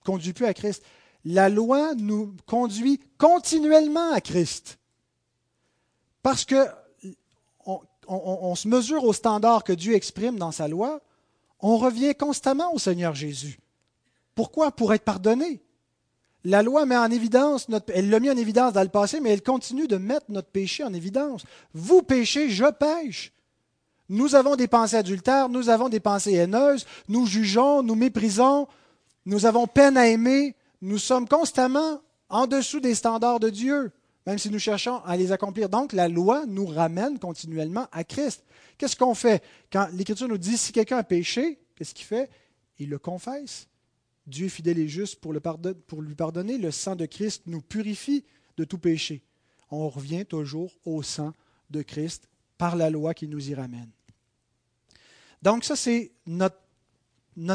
conduit 0.06 0.34
plus 0.34 0.46
à 0.46 0.54
Christ. 0.54 0.84
La 1.26 1.50
loi 1.50 1.94
nous 1.96 2.36
conduit 2.46 3.00
continuellement 3.18 4.12
à 4.12 4.22
Christ. 4.22 4.78
Parce 6.22 6.46
que 6.46 6.68
on, 8.08 8.56
se 8.56 8.68
mesure 8.68 9.04
au 9.04 9.14
standard 9.14 9.64
que 9.64 9.74
Dieu 9.74 9.94
exprime 9.94 10.38
dans 10.38 10.52
sa 10.52 10.68
loi, 10.68 11.02
on 11.60 11.78
revient 11.78 12.14
constamment 12.16 12.74
au 12.74 12.80
Seigneur 12.80 13.16
Jésus. 13.16 13.60
Pourquoi? 14.36 14.72
Pour 14.72 14.94
être 14.94 15.04
pardonné. 15.04 15.62
La 16.44 16.62
loi 16.62 16.86
met 16.86 16.98
en 16.98 17.10
évidence, 17.10 17.68
elle 17.94 18.10
l'a 18.10 18.20
mis 18.20 18.30
en 18.30 18.36
évidence 18.36 18.74
dans 18.74 18.84
le 18.84 18.90
passé, 18.90 19.22
mais 19.22 19.30
elle 19.30 19.44
continue 19.44 19.88
de 19.88 19.96
mettre 19.96 20.26
notre 20.28 20.50
péché 20.50 20.84
en 20.84 20.94
évidence. 20.94 21.44
Vous 21.74 22.02
péchez, 22.02 22.50
je 22.50 22.70
pêche. 22.72 23.33
Nous 24.10 24.36
avons 24.36 24.56
des 24.56 24.68
pensées 24.68 24.98
adultères, 24.98 25.50
nous 25.50 25.70
avons 25.70 25.90
des 25.90 26.00
pensées 26.00 26.34
haineuses, 26.34 26.86
nous 27.08 27.26
jugeons, 27.26 27.84
nous 27.84 27.96
méprisons, 27.96 28.68
nous 29.26 29.46
avons 29.46 29.68
peine 29.68 29.98
à 29.98 30.08
aimer, 30.08 30.56
nous 30.82 30.98
sommes 30.98 31.28
constamment 31.28 32.02
en 32.30 32.48
dessous 32.48 32.80
des 32.80 32.96
standards 32.96 33.40
de 33.40 33.50
Dieu, 33.50 33.92
même 34.26 34.38
si 34.38 34.50
nous 34.50 34.60
cherchons 34.60 34.98
à 35.06 35.16
les 35.16 35.32
accomplir. 35.32 35.70
Donc 35.70 35.94
la 35.94 36.10
loi 36.10 36.46
nous 36.48 36.66
ramène 36.66 37.20
continuellement 37.20 37.88
à 37.92 38.04
Christ. 38.04 38.44
Qu'est-ce 38.78 38.96
qu'on 38.96 39.16
fait? 39.16 39.42
Quand 39.72 39.88
l'Écriture 39.94 40.28
nous 40.28 40.38
dit 40.38 40.58
si 40.58 40.72
quelqu'un 40.72 40.98
a 40.98 41.04
péché, 41.04 41.60
qu'est-ce 41.76 41.94
qu'il 41.94 42.06
fait? 42.06 42.30
Il 42.80 42.90
le 42.90 43.00
confesse. 43.00 43.68
Dieu 44.26 44.48
est 44.48 44.50
fidèle 44.50 44.80
et 44.80 44.88
juste 44.88 45.20
pour, 45.20 45.34
pour 45.88 46.02
lui 46.02 46.16
pardonner. 46.16 46.58
Le 46.58 46.72
sang 46.72 46.96
de 46.96 47.06
Christ 47.06 47.44
nous 47.46 47.62
purifie 47.62 48.26
de 48.58 48.64
tout 48.64 48.78
péché. 48.78 49.24
On 49.70 49.90
revient 49.90 50.26
toujours 50.26 50.72
au 50.86 51.04
sang 51.04 51.34
de 51.70 51.82
Christ 51.82 52.28
par 52.64 52.78
la 52.78 52.90
loi 52.90 53.14
qui 53.14 53.28
nous 53.28 53.50
y 53.50 53.54
ramène. 53.54 53.90
Donc 55.42 55.66
ça, 55.66 55.76
c'est 55.76 56.14
notre, 56.26 56.56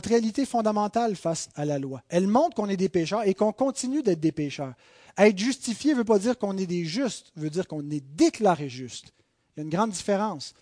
réalité 0.05 0.45
fondamentale 0.45 1.17
face 1.17 1.49
à 1.55 1.65
la 1.65 1.79
loi. 1.79 2.03
Elle 2.11 2.27
montre 2.27 2.55
qu'on 2.55 2.69
est 2.69 2.77
des 2.77 2.91
pécheurs 2.91 3.27
et 3.27 3.33
qu'on 3.33 3.53
continue 3.53 4.03
d'être 4.03 4.21
des 4.21 4.33
pécheurs. 4.33 4.75
Être 5.17 5.39
justifié 5.39 5.93
ne 5.93 6.01
veut 6.01 6.05
pas 6.05 6.19
dire 6.19 6.37
qu'on 6.37 6.59
est 6.59 6.67
des 6.67 6.85
justes, 6.85 7.33
veut 7.37 7.49
dire 7.49 7.67
qu'on 7.67 7.89
est 7.89 8.05
déclaré 8.17 8.69
juste. 8.69 9.15
Il 9.57 9.61
y 9.61 9.61
a 9.61 9.63
une 9.63 9.71
grande 9.71 9.93
différence. 9.93 10.53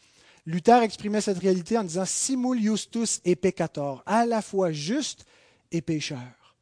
Luther 0.44 0.80
exprimait 0.80 1.20
cette 1.20 1.40
réalité 1.40 1.76
en 1.76 1.82
disant 1.82 2.04
Simul 2.04 2.62
justus 2.62 3.20
et 3.24 3.34
peccator, 3.34 4.04
à 4.06 4.26
la 4.26 4.42
fois 4.42 4.70
juste 4.70 5.26
et 5.72 5.80
pécheurs. 5.80 6.54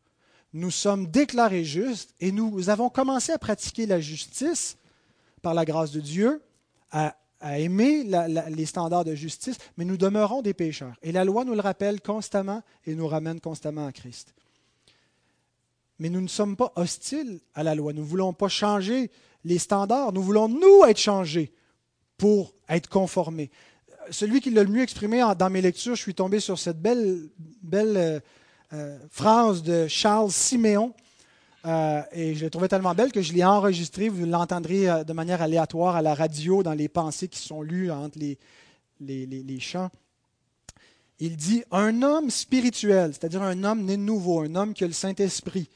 Nous 0.54 0.70
sommes 0.70 1.08
déclarés 1.08 1.64
justes 1.64 2.14
et 2.18 2.32
nous 2.32 2.70
avons 2.70 2.88
commencé 2.88 3.30
à 3.30 3.38
pratiquer 3.38 3.84
la 3.84 4.00
justice 4.00 4.78
par 5.42 5.52
la 5.52 5.66
grâce 5.66 5.90
de 5.90 6.00
Dieu, 6.00 6.40
aimer 7.52 8.04
les 8.04 8.66
standards 8.66 9.04
de 9.04 9.14
justice, 9.14 9.58
mais 9.76 9.84
nous 9.84 9.96
demeurons 9.96 10.42
des 10.42 10.54
pécheurs. 10.54 10.96
Et 11.02 11.12
la 11.12 11.24
loi 11.24 11.44
nous 11.44 11.54
le 11.54 11.60
rappelle 11.60 12.00
constamment 12.00 12.62
et 12.86 12.94
nous 12.94 13.06
ramène 13.06 13.40
constamment 13.40 13.86
à 13.86 13.92
Christ. 13.92 14.34
Mais 15.98 16.08
nous 16.08 16.20
ne 16.20 16.28
sommes 16.28 16.56
pas 16.56 16.72
hostiles 16.76 17.40
à 17.54 17.62
la 17.62 17.74
loi. 17.74 17.92
Nous 17.92 18.02
ne 18.02 18.06
voulons 18.06 18.32
pas 18.32 18.48
changer 18.48 19.10
les 19.44 19.58
standards. 19.58 20.12
Nous 20.12 20.22
voulons, 20.22 20.48
nous, 20.48 20.84
être 20.84 20.98
changés 20.98 21.52
pour 22.16 22.54
être 22.68 22.88
conformés. 22.88 23.50
Celui 24.10 24.40
qui 24.40 24.50
l'a 24.50 24.64
le 24.64 24.70
mieux 24.70 24.82
exprimé 24.82 25.22
dans 25.38 25.50
mes 25.50 25.60
lectures, 25.60 25.94
je 25.94 26.02
suis 26.02 26.14
tombé 26.14 26.40
sur 26.40 26.58
cette 26.58 26.80
belle, 26.80 27.28
belle 27.62 27.96
euh, 27.96 28.20
euh, 28.72 28.98
phrase 29.10 29.62
de 29.62 29.86
Charles 29.86 30.30
Siméon. 30.30 30.94
Euh, 31.66 32.02
et 32.12 32.34
je 32.34 32.44
l'ai 32.44 32.50
trouvée 32.50 32.68
tellement 32.68 32.94
belle 32.94 33.10
que 33.10 33.22
je 33.22 33.32
l'ai 33.32 33.44
enregistrée. 33.44 34.08
Vous 34.08 34.26
l'entendrez 34.26 34.88
euh, 34.88 35.04
de 35.04 35.12
manière 35.12 35.40
aléatoire 35.40 35.96
à 35.96 36.02
la 36.02 36.14
radio 36.14 36.62
dans 36.62 36.74
les 36.74 36.88
pensées 36.88 37.28
qui 37.28 37.38
sont 37.38 37.62
lues 37.62 37.90
entre 37.90 38.18
les, 38.18 38.38
les, 39.00 39.26
les, 39.26 39.60
chants. 39.60 39.90
Il 41.18 41.36
dit 41.36 41.64
Un 41.70 42.02
homme 42.02 42.30
spirituel, 42.30 43.12
c'est-à-dire 43.14 43.42
un 43.42 43.64
homme 43.64 43.82
né 43.84 43.96
de 43.96 44.02
nouveau, 44.02 44.42
un 44.42 44.54
homme 44.56 44.74
qui 44.74 44.84
a 44.84 44.86
le 44.86 44.92
Saint-Esprit, 44.92 45.70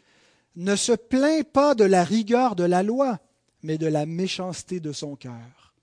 ne 0.57 0.77
se 0.77 0.93
plaint 0.93 1.45
pas 1.45 1.75
de 1.75 1.85
la 1.85 2.05
rigueur 2.05 2.55
de 2.55 2.65
la 2.65 2.83
loi, 2.83 3.19
mais 3.63 3.79
de 3.79 3.87
la 3.87 4.05
méchanceté 4.05 4.81
de 4.81 4.93
son 4.93 5.17
cœur. 5.17 5.75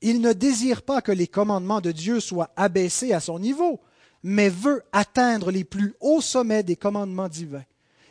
Il 0.00 0.20
ne 0.20 0.32
désire 0.32 0.82
pas 0.82 1.02
que 1.02 1.12
les 1.12 1.28
commandements 1.28 1.80
de 1.80 1.92
Dieu 1.92 2.18
soient 2.20 2.50
abaissés 2.56 3.12
à 3.12 3.20
son 3.20 3.38
niveau, 3.38 3.80
mais 4.22 4.48
veut 4.48 4.82
atteindre 4.92 5.50
les 5.50 5.64
plus 5.64 5.94
hauts 6.00 6.20
sommets 6.20 6.62
des 6.62 6.76
commandements 6.76 7.28
divins. 7.28 7.64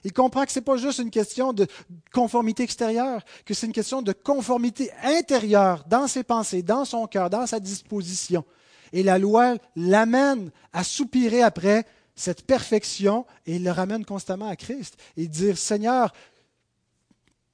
Il 0.05 0.13
comprend 0.13 0.45
que 0.45 0.51
ce 0.51 0.59
n'est 0.59 0.63
pas 0.63 0.77
juste 0.77 0.99
une 0.99 1.09
question 1.09 1.51
de 1.51 1.65
conformité 2.13 2.61
extérieure, 2.61 3.25
que 3.43 3.55
c'est 3.55 3.65
une 3.65 3.73
question 3.73 4.03
de 4.03 4.13
conformité 4.13 4.91
intérieure 5.03 5.83
dans 5.87 6.07
ses 6.07 6.23
pensées, 6.23 6.61
dans 6.61 6.85
son 6.85 7.07
cœur, 7.07 7.31
dans 7.31 7.47
sa 7.47 7.59
disposition. 7.59 8.45
Et 8.93 9.01
la 9.01 9.17
loi 9.17 9.55
l'amène 9.75 10.51
à 10.73 10.83
soupirer 10.83 11.41
après 11.41 11.87
cette 12.15 12.45
perfection 12.45 13.25
et 13.47 13.55
il 13.55 13.63
le 13.63 13.71
ramène 13.71 14.05
constamment 14.05 14.47
à 14.47 14.55
Christ 14.55 14.95
et 15.17 15.27
dire 15.27 15.57
Seigneur, 15.57 16.13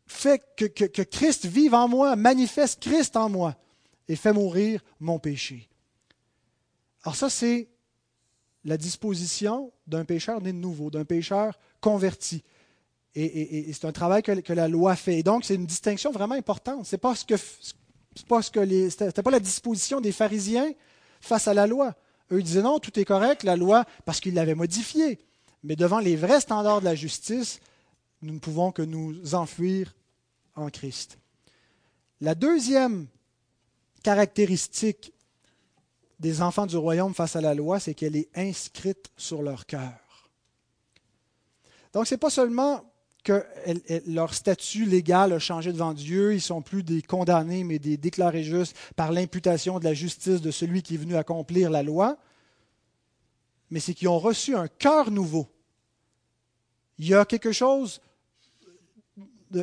fais 0.05 0.41
que, 0.57 0.65
que 0.65 1.01
Christ 1.03 1.45
vive 1.45 1.73
en 1.73 1.87
moi, 1.87 2.17
manifeste 2.17 2.81
Christ 2.81 3.15
en 3.15 3.29
moi 3.29 3.55
et 4.09 4.17
fais 4.17 4.33
mourir 4.33 4.83
mon 4.99 5.19
péché. 5.19 5.69
Alors 7.03 7.15
ça, 7.15 7.29
c'est 7.29 7.69
la 8.65 8.75
disposition 8.75 9.71
d'un 9.87 10.03
pécheur 10.03 10.41
né 10.41 10.51
de 10.51 10.57
nouveau, 10.57 10.91
d'un 10.91 11.05
pécheur 11.05 11.57
converti. 11.81 12.43
Et, 13.13 13.71
c'est 13.73 13.85
un 13.85 13.91
travail 13.91 14.23
que, 14.23 14.53
la 14.53 14.67
loi 14.69 14.95
fait. 14.95 15.19
Et 15.19 15.23
donc, 15.23 15.43
c'est 15.43 15.55
une 15.55 15.65
distinction 15.65 16.11
vraiment 16.11 16.35
importante. 16.35 16.85
Ce 16.85 16.95
pas, 16.95 17.13
que, 17.27 17.35
ce 17.35 17.73
que 18.51 19.21
pas 19.21 19.31
la 19.31 19.39
disposition 19.39 19.99
des 19.99 20.13
pharisiens 20.13 20.71
face 21.19 21.47
à 21.47 21.53
la 21.53 21.67
loi. 21.67 21.93
Eux 22.31 22.41
disaient 22.41 22.61
non, 22.61 22.79
tout 22.79 22.97
est 22.97 23.05
correct, 23.05 23.43
la 23.43 23.57
loi, 23.57 23.85
parce 24.05 24.21
qu'ils 24.21 24.33
l'avaient 24.33 24.55
modifiée. 24.55 25.19
Mais 25.63 25.75
devant 25.75 25.99
les 25.99 26.15
vrais 26.15 26.39
standards 26.39 26.79
de 26.79 26.85
la 26.85 26.95
justice, 26.95 27.59
nous 28.21 28.33
ne 28.33 28.39
pouvons 28.39 28.71
que 28.71 28.81
nous 28.81 29.35
enfuir 29.35 29.93
en 30.55 30.69
Christ. 30.69 31.17
La 32.21 32.35
deuxième 32.35 33.07
caractéristique 34.03 35.13
des 36.19 36.41
enfants 36.41 36.67
du 36.67 36.77
royaume 36.77 37.13
face 37.13 37.35
à 37.35 37.41
la 37.41 37.53
loi, 37.53 37.79
c'est 37.79 37.93
qu'elle 37.93 38.15
est 38.15 38.29
inscrite 38.35 39.11
sur 39.17 39.41
leur 39.41 39.65
cœur. 39.65 40.00
Donc, 41.93 42.07
ce 42.07 42.13
n'est 42.13 42.19
pas 42.19 42.29
seulement 42.29 42.83
que 43.23 43.45
leur 44.07 44.33
statut 44.33 44.85
légal 44.85 45.33
a 45.33 45.39
changé 45.39 45.71
devant 45.71 45.93
Dieu, 45.93 46.33
ils 46.33 46.41
sont 46.41 46.61
plus 46.61 46.83
des 46.83 47.01
condamnés, 47.01 47.63
mais 47.63 47.77
des 47.77 47.97
déclarés 47.97 48.43
justes 48.43 48.75
par 48.95 49.11
l'imputation 49.11 49.79
de 49.79 49.83
la 49.83 49.93
justice 49.93 50.41
de 50.41 50.51
celui 50.51 50.81
qui 50.81 50.95
est 50.95 50.97
venu 50.97 51.15
accomplir 51.15 51.69
la 51.69 51.83
loi, 51.83 52.17
mais 53.69 53.79
c'est 53.79 53.93
qu'ils 53.93 54.07
ont 54.07 54.19
reçu 54.19 54.55
un 54.55 54.67
cœur 54.67 55.11
nouveau. 55.11 55.47
Il 56.97 57.07
y 57.07 57.13
a 57.13 57.25
quelque 57.25 57.51
chose, 57.51 58.01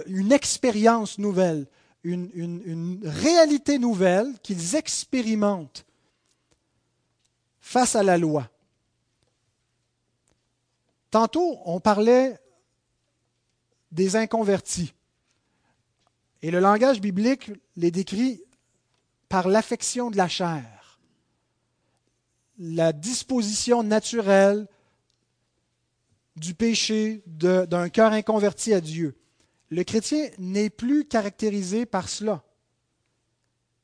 une 0.07 0.33
expérience 0.33 1.19
nouvelle, 1.19 1.67
une, 2.05 2.31
une 2.35 3.01
réalité 3.05 3.79
nouvelle 3.79 4.33
qu'ils 4.43 4.77
expérimentent 4.77 5.85
face 7.61 7.97
à 7.97 8.03
la 8.03 8.17
loi. 8.17 8.49
Tantôt, 11.11 11.61
on 11.65 11.81
parlait 11.81 12.39
des 13.91 14.17
inconvertis. 14.17 14.93
Et 16.43 16.51
le 16.51 16.61
langage 16.61 17.01
biblique 17.01 17.51
les 17.77 17.91
décrit 17.91 18.43
par 19.29 19.49
l'affection 19.49 20.11
de 20.11 20.17
la 20.17 20.29
chair, 20.29 21.01
la 22.59 22.93
disposition 22.93 23.83
naturelle 23.83 24.69
du 26.37 26.55
péché 26.55 27.23
d'un 27.27 27.89
cœur 27.89 28.13
inconverti 28.13 28.73
à 28.73 28.81
Dieu. 28.81 29.17
Le 29.71 29.85
chrétien 29.85 30.29
n'est 30.39 30.71
plus 30.71 31.05
caractérisé 31.05 31.85
par 31.85 32.09
cela. 32.09 32.45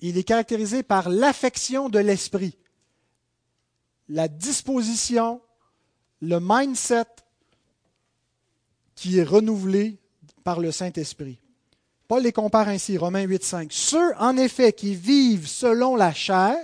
Il 0.01 0.17
est 0.19 0.25
caractérisé 0.25 0.83
par 0.83 1.09
l'affection 1.09 1.89
de 1.89 1.99
l'esprit 1.99 2.57
la 4.09 4.29
disposition, 4.29 5.41
le 6.25 6.39
mindset 6.41 7.05
qui 8.95 9.19
est 9.19 9.25
renouvelé 9.25 9.99
par 10.43 10.61
le 10.61 10.73
Saint-Esprit. 10.73 11.39
Paul 12.09 12.23
les 12.23 12.33
compare 12.33 12.69
ainsi, 12.69 12.99
Romains 12.99 13.23
8, 13.23 13.45
5. 13.45 13.73
Ceux, 13.73 14.15
en 14.17 14.37
effet, 14.37 14.73
qui 14.73 14.95
vivent 14.95 15.47
selon 15.47 15.97
la 15.97 16.13
chair 16.13 16.57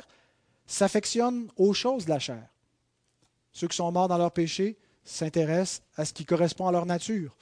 s'affectionnent 0.67 1.49
aux 1.57 1.73
choses 1.73 2.05
de 2.05 2.11
la 2.11 2.19
chair. 2.19 2.47
Ceux 3.53 3.69
qui 3.69 3.77
sont 3.77 3.91
morts 3.91 4.09
dans 4.09 4.19
leur 4.19 4.33
péché 4.33 4.79
s'intéressent 5.05 5.83
à 5.97 6.05
ce 6.05 6.13
qui 6.13 6.25
correspond 6.25 6.69
à 6.69 6.73
leur 6.73 6.87
nature. 6.87 7.37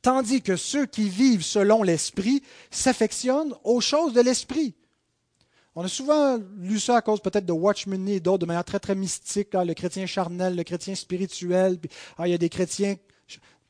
Tandis 0.00 0.42
que 0.42 0.56
ceux 0.56 0.86
qui 0.86 1.08
vivent 1.08 1.44
selon 1.44 1.82
l'Esprit 1.82 2.42
s'affectionnent 2.70 3.54
aux 3.62 3.80
choses 3.80 4.14
de 4.14 4.20
l'Esprit. 4.20 4.74
On 5.74 5.82
a 5.82 5.88
souvent 5.88 6.38
lu 6.58 6.78
ça 6.78 6.96
à 6.96 7.00
cause 7.00 7.20
peut-être 7.20 7.46
de 7.46 7.52
Watchmen 7.52 8.06
et 8.08 8.20
d'autres 8.20 8.40
de 8.40 8.46
manière 8.46 8.64
très 8.64 8.78
très 8.78 8.94
mystique, 8.94 9.54
hein, 9.54 9.64
le 9.64 9.72
chrétien 9.72 10.04
charnel, 10.04 10.54
le 10.54 10.64
chrétien 10.64 10.94
spirituel. 10.94 11.78
Ah, 12.18 12.28
il 12.28 12.30
y 12.30 12.34
a 12.34 12.38
des 12.38 12.50
chrétiens. 12.50 12.96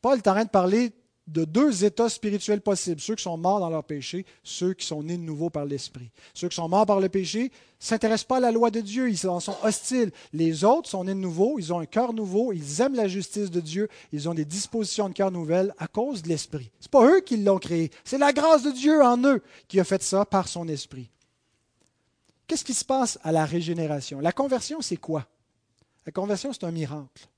Paul 0.00 0.18
est 0.18 0.26
en 0.26 0.42
de 0.42 0.48
parler 0.48 0.92
de 1.28 1.44
deux 1.44 1.84
états 1.84 2.09
spirituels 2.09 2.61
possibles, 2.61 3.00
ceux 3.00 3.14
qui 3.14 3.22
sont 3.22 3.36
morts 3.36 3.61
dans 3.61 3.70
leur 3.70 3.84
péché, 3.84 4.26
ceux 4.42 4.74
qui 4.74 4.84
sont 4.84 5.05
nés 5.05 5.16
de 5.16 5.22
nouveau 5.22 5.50
par 5.50 5.64
l'Esprit. 5.64 6.11
Ceux 6.34 6.48
qui 6.48 6.57
sont 6.57 6.68
morts 6.68 6.86
par 6.86 6.98
le 6.98 7.09
péché 7.09 7.44
ne 7.44 7.48
s'intéressent 7.78 8.26
pas 8.26 8.38
à 8.38 8.40
la 8.40 8.50
loi 8.50 8.72
de 8.72 8.80
Dieu, 8.80 9.09
ils 9.09 9.28
en 9.28 9.38
sont 9.38 9.57
hostiles. 9.62 10.11
Les 10.32 10.64
autres 10.64 10.90
sont 10.90 11.05
nés 11.05 11.14
de 11.14 11.20
nouveau, 11.20 11.61
ils 11.61 11.72
ont 11.72 11.78
un 11.78 11.86
cœur 11.86 12.12
nouveau, 12.12 12.53
ils 12.53 12.80
aiment 12.80 12.96
la 12.96 13.07
justice 13.07 13.53
de 13.53 13.61
Dieu, 13.61 13.88
ils 14.12 14.28
ont 14.28 14.34
des 14.34 14.44
dispositions 14.44 15.09
de 15.09 15.14
cœur 15.14 15.30
nouvelles 15.30 15.72
à 15.78 15.86
cause 15.86 16.22
de 16.22 16.28
l'Esprit. 16.28 16.72
Ce 16.80 16.86
n'est 16.86 16.90
pas 16.90 17.07
eux 17.07 17.20
qui 17.20 17.36
l'ont 17.36 17.59
créé, 17.59 17.90
c'est 18.05 18.18
la 18.18 18.32
grâce 18.32 18.64
de 18.64 18.72
Dieu 18.72 19.00
en 19.03 19.22
eux 19.24 19.42
qui 19.68 19.78
a 19.78 19.84
fait 19.84 20.03
ça 20.03 20.24
par 20.24 20.48
son 20.48 20.66
Esprit. 20.66 21.09
Qu'est-ce 22.47 22.64
qui 22.64 22.74
se 22.74 22.84
passe 22.84 23.18
à 23.22 23.32
la 23.32 23.45
régénération? 23.45 24.20
La 24.20 24.32
conversion, 24.32 24.80
c'est 24.80 24.97
quoi? 24.97 25.26
La 26.07 26.12
conversion, 26.12 26.53
c'est 26.53 26.64
un 26.64 26.72
miracle. 26.72 27.28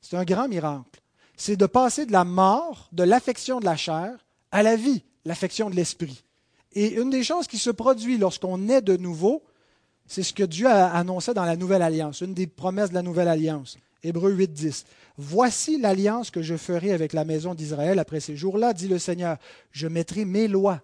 C'est 0.00 0.16
un 0.16 0.24
grand 0.24 0.48
miracle 0.48 1.00
c'est 1.36 1.56
de 1.56 1.66
passer 1.66 2.06
de 2.06 2.12
la 2.12 2.24
mort, 2.24 2.88
de 2.92 3.02
l'affection 3.02 3.60
de 3.60 3.64
la 3.64 3.76
chair, 3.76 4.12
à 4.52 4.62
la 4.62 4.76
vie, 4.76 5.02
l'affection 5.24 5.70
de 5.70 5.76
l'esprit. 5.76 6.24
Et 6.72 6.94
une 6.94 7.10
des 7.10 7.24
choses 7.24 7.46
qui 7.46 7.58
se 7.58 7.70
produit 7.70 8.18
lorsqu'on 8.18 8.68
est 8.68 8.82
de 8.82 8.96
nouveau, 8.96 9.42
c'est 10.06 10.22
ce 10.22 10.32
que 10.32 10.42
Dieu 10.42 10.66
a 10.66 10.92
annoncé 10.92 11.34
dans 11.34 11.44
la 11.44 11.56
Nouvelle 11.56 11.82
Alliance, 11.82 12.20
une 12.20 12.34
des 12.34 12.46
promesses 12.46 12.90
de 12.90 12.94
la 12.94 13.02
Nouvelle 13.02 13.28
Alliance. 13.28 13.78
Hébreu 14.02 14.32
8, 14.32 14.52
10. 14.52 14.84
Voici 15.16 15.80
l'alliance 15.80 16.30
que 16.30 16.42
je 16.42 16.56
ferai 16.56 16.92
avec 16.92 17.12
la 17.12 17.24
maison 17.24 17.54
d'Israël 17.54 17.98
après 17.98 18.20
ces 18.20 18.36
jours-là, 18.36 18.74
dit 18.74 18.88
le 18.88 18.98
Seigneur. 18.98 19.38
Je 19.70 19.88
mettrai 19.88 20.24
mes 20.24 20.46
lois 20.46 20.82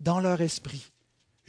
dans 0.00 0.20
leur 0.20 0.40
esprit. 0.40 0.90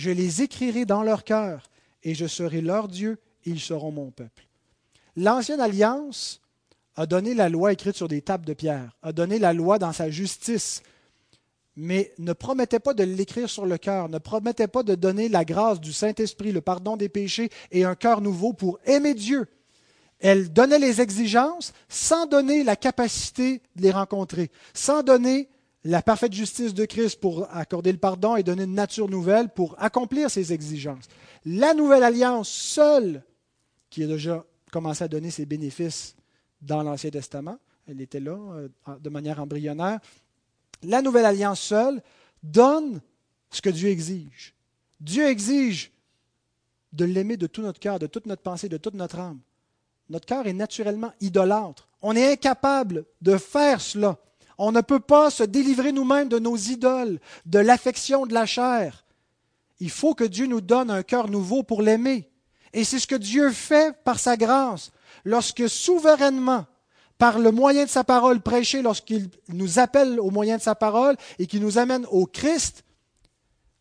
Je 0.02 0.10
les 0.10 0.42
écrirai 0.42 0.86
dans 0.86 1.04
leur 1.04 1.24
cœur, 1.24 1.70
et 2.02 2.16
je 2.16 2.26
serai 2.26 2.62
leur 2.62 2.88
Dieu, 2.88 3.20
et 3.46 3.52
ils 3.52 3.60
seront 3.60 3.92
mon 3.92 4.10
peuple. 4.10 4.48
L'ancienne 5.16 5.60
alliance 5.60 6.42
a 6.96 7.06
donné 7.06 7.36
la 7.36 7.50
loi 7.50 7.72
écrite 7.72 7.96
sur 7.96 8.08
des 8.08 8.24
tables 8.24 8.48
de 8.48 8.56
pierre, 8.56 8.98
a 9.04 9.14
donné 9.14 9.38
la 9.38 9.54
loi 9.54 9.78
dans 9.78 9.94
sa 9.94 10.10
justice, 10.10 10.82
mais 11.76 12.12
ne 12.18 12.34
promettait 12.34 12.80
pas 12.80 12.96
de 12.96 13.04
l'écrire 13.04 13.48
sur 13.48 13.68
le 13.68 13.78
cœur, 13.78 14.10
ne 14.10 14.18
promettait 14.18 14.68
pas 14.68 14.82
de 14.82 14.96
donner 14.96 15.30
la 15.30 15.46
grâce 15.46 15.80
du 15.80 15.94
Saint-Esprit, 15.94 16.52
le 16.52 16.62
pardon 16.62 16.98
des 16.98 17.08
péchés 17.08 17.52
et 17.70 17.84
un 17.84 17.94
cœur 17.94 18.22
nouveau 18.22 18.54
pour 18.54 18.80
aimer 18.86 19.14
Dieu. 19.14 19.46
Elle 20.20 20.52
donnait 20.52 20.80
les 20.80 21.00
exigences 21.00 21.74
sans 21.90 22.26
donner 22.26 22.64
la 22.64 22.76
capacité 22.76 23.62
de 23.76 23.84
les 23.84 23.92
rencontrer, 23.92 24.50
sans 24.74 25.04
donner 25.04 25.48
la 25.84 26.02
parfaite 26.02 26.34
justice 26.34 26.74
de 26.74 26.86
Christ 26.86 27.20
pour 27.20 27.48
accorder 27.52 27.92
le 27.92 27.98
pardon 27.98 28.36
et 28.36 28.44
donner 28.44 28.64
une 28.64 28.76
nature 28.76 29.10
nouvelle 29.10 29.50
pour 29.50 29.76
accomplir 29.80 30.30
ces 30.30 30.54
exigences. 30.54 31.08
La 31.46 31.74
nouvelle 31.74 32.04
alliance 32.04 32.50
seule, 32.50 33.24
qui 33.90 34.04
a 34.04 34.08
déjà 34.08 34.46
commencé 34.72 35.04
à 35.04 35.08
donner 35.08 35.32
ses 35.32 35.46
bénéfices 35.46 36.16
dans 36.62 36.84
l'Ancien 36.84 37.10
Testament. 37.10 37.58
Elle 37.88 38.00
était 38.00 38.20
là 38.20 38.38
euh, 38.38 38.70
de 39.00 39.10
manière 39.10 39.40
embryonnaire. 39.40 40.00
La 40.84 41.02
nouvelle 41.02 41.26
alliance 41.26 41.60
seule 41.60 42.02
donne 42.44 43.02
ce 43.50 43.62
que 43.62 43.70
Dieu 43.70 43.90
exige. 43.90 44.54
Dieu 45.00 45.28
exige 45.28 45.92
de 46.94 47.06
l'aimer 47.06 47.38
de 47.38 47.48
tout 47.48 47.62
notre 47.62 47.80
cœur, 47.80 48.00
de 48.00 48.08
toute 48.08 48.28
notre 48.28 48.42
pensée, 48.42 48.70
de 48.70 48.78
toute 48.78 48.94
notre 48.94 49.20
âme. 49.20 49.40
Notre 50.10 50.26
cœur 50.26 50.46
est 50.46 50.54
naturellement 50.54 51.12
idolâtre. 51.22 51.88
On 52.02 52.16
est 52.16 52.34
incapable 52.34 53.06
de 53.22 53.38
faire 53.38 53.82
cela. 53.82 54.18
On 54.58 54.72
ne 54.72 54.82
peut 54.82 55.00
pas 55.00 55.30
se 55.30 55.44
délivrer 55.44 55.92
nous-mêmes 55.92 56.30
de 56.30 56.40
nos 56.40 56.58
idoles, 56.58 57.20
de 57.46 57.60
l'affection 57.60 58.26
de 58.26 58.34
la 58.34 58.46
chair. 58.46 59.06
Il 59.80 59.90
faut 59.90 60.14
que 60.14 60.24
Dieu 60.24 60.46
nous 60.46 60.62
donne 60.62 60.92
un 60.92 61.04
cœur 61.04 61.30
nouveau 61.30 61.64
pour 61.64 61.82
l'aimer. 61.82 62.30
Et 62.74 62.84
c'est 62.84 63.00
ce 63.00 63.08
que 63.08 63.16
Dieu 63.16 63.52
fait 63.52 63.96
par 64.04 64.20
sa 64.20 64.38
grâce 64.38 64.92
lorsque 65.26 65.68
souverainement, 65.68 66.66
par 67.18 67.38
le 67.38 67.52
moyen 67.52 67.86
de 67.86 67.90
sa 67.90 68.04
parole 68.04 68.42
prêchée, 68.42 68.82
lorsqu'il 68.82 69.30
nous 69.50 69.80
appelle 69.80 70.20
au 70.20 70.32
moyen 70.32 70.58
de 70.58 70.62
sa 70.62 70.76
parole 70.76 71.18
et 71.38 71.48
qui 71.48 71.60
nous 71.60 71.78
amène 71.78 72.06
au 72.10 72.26
Christ, 72.26 72.84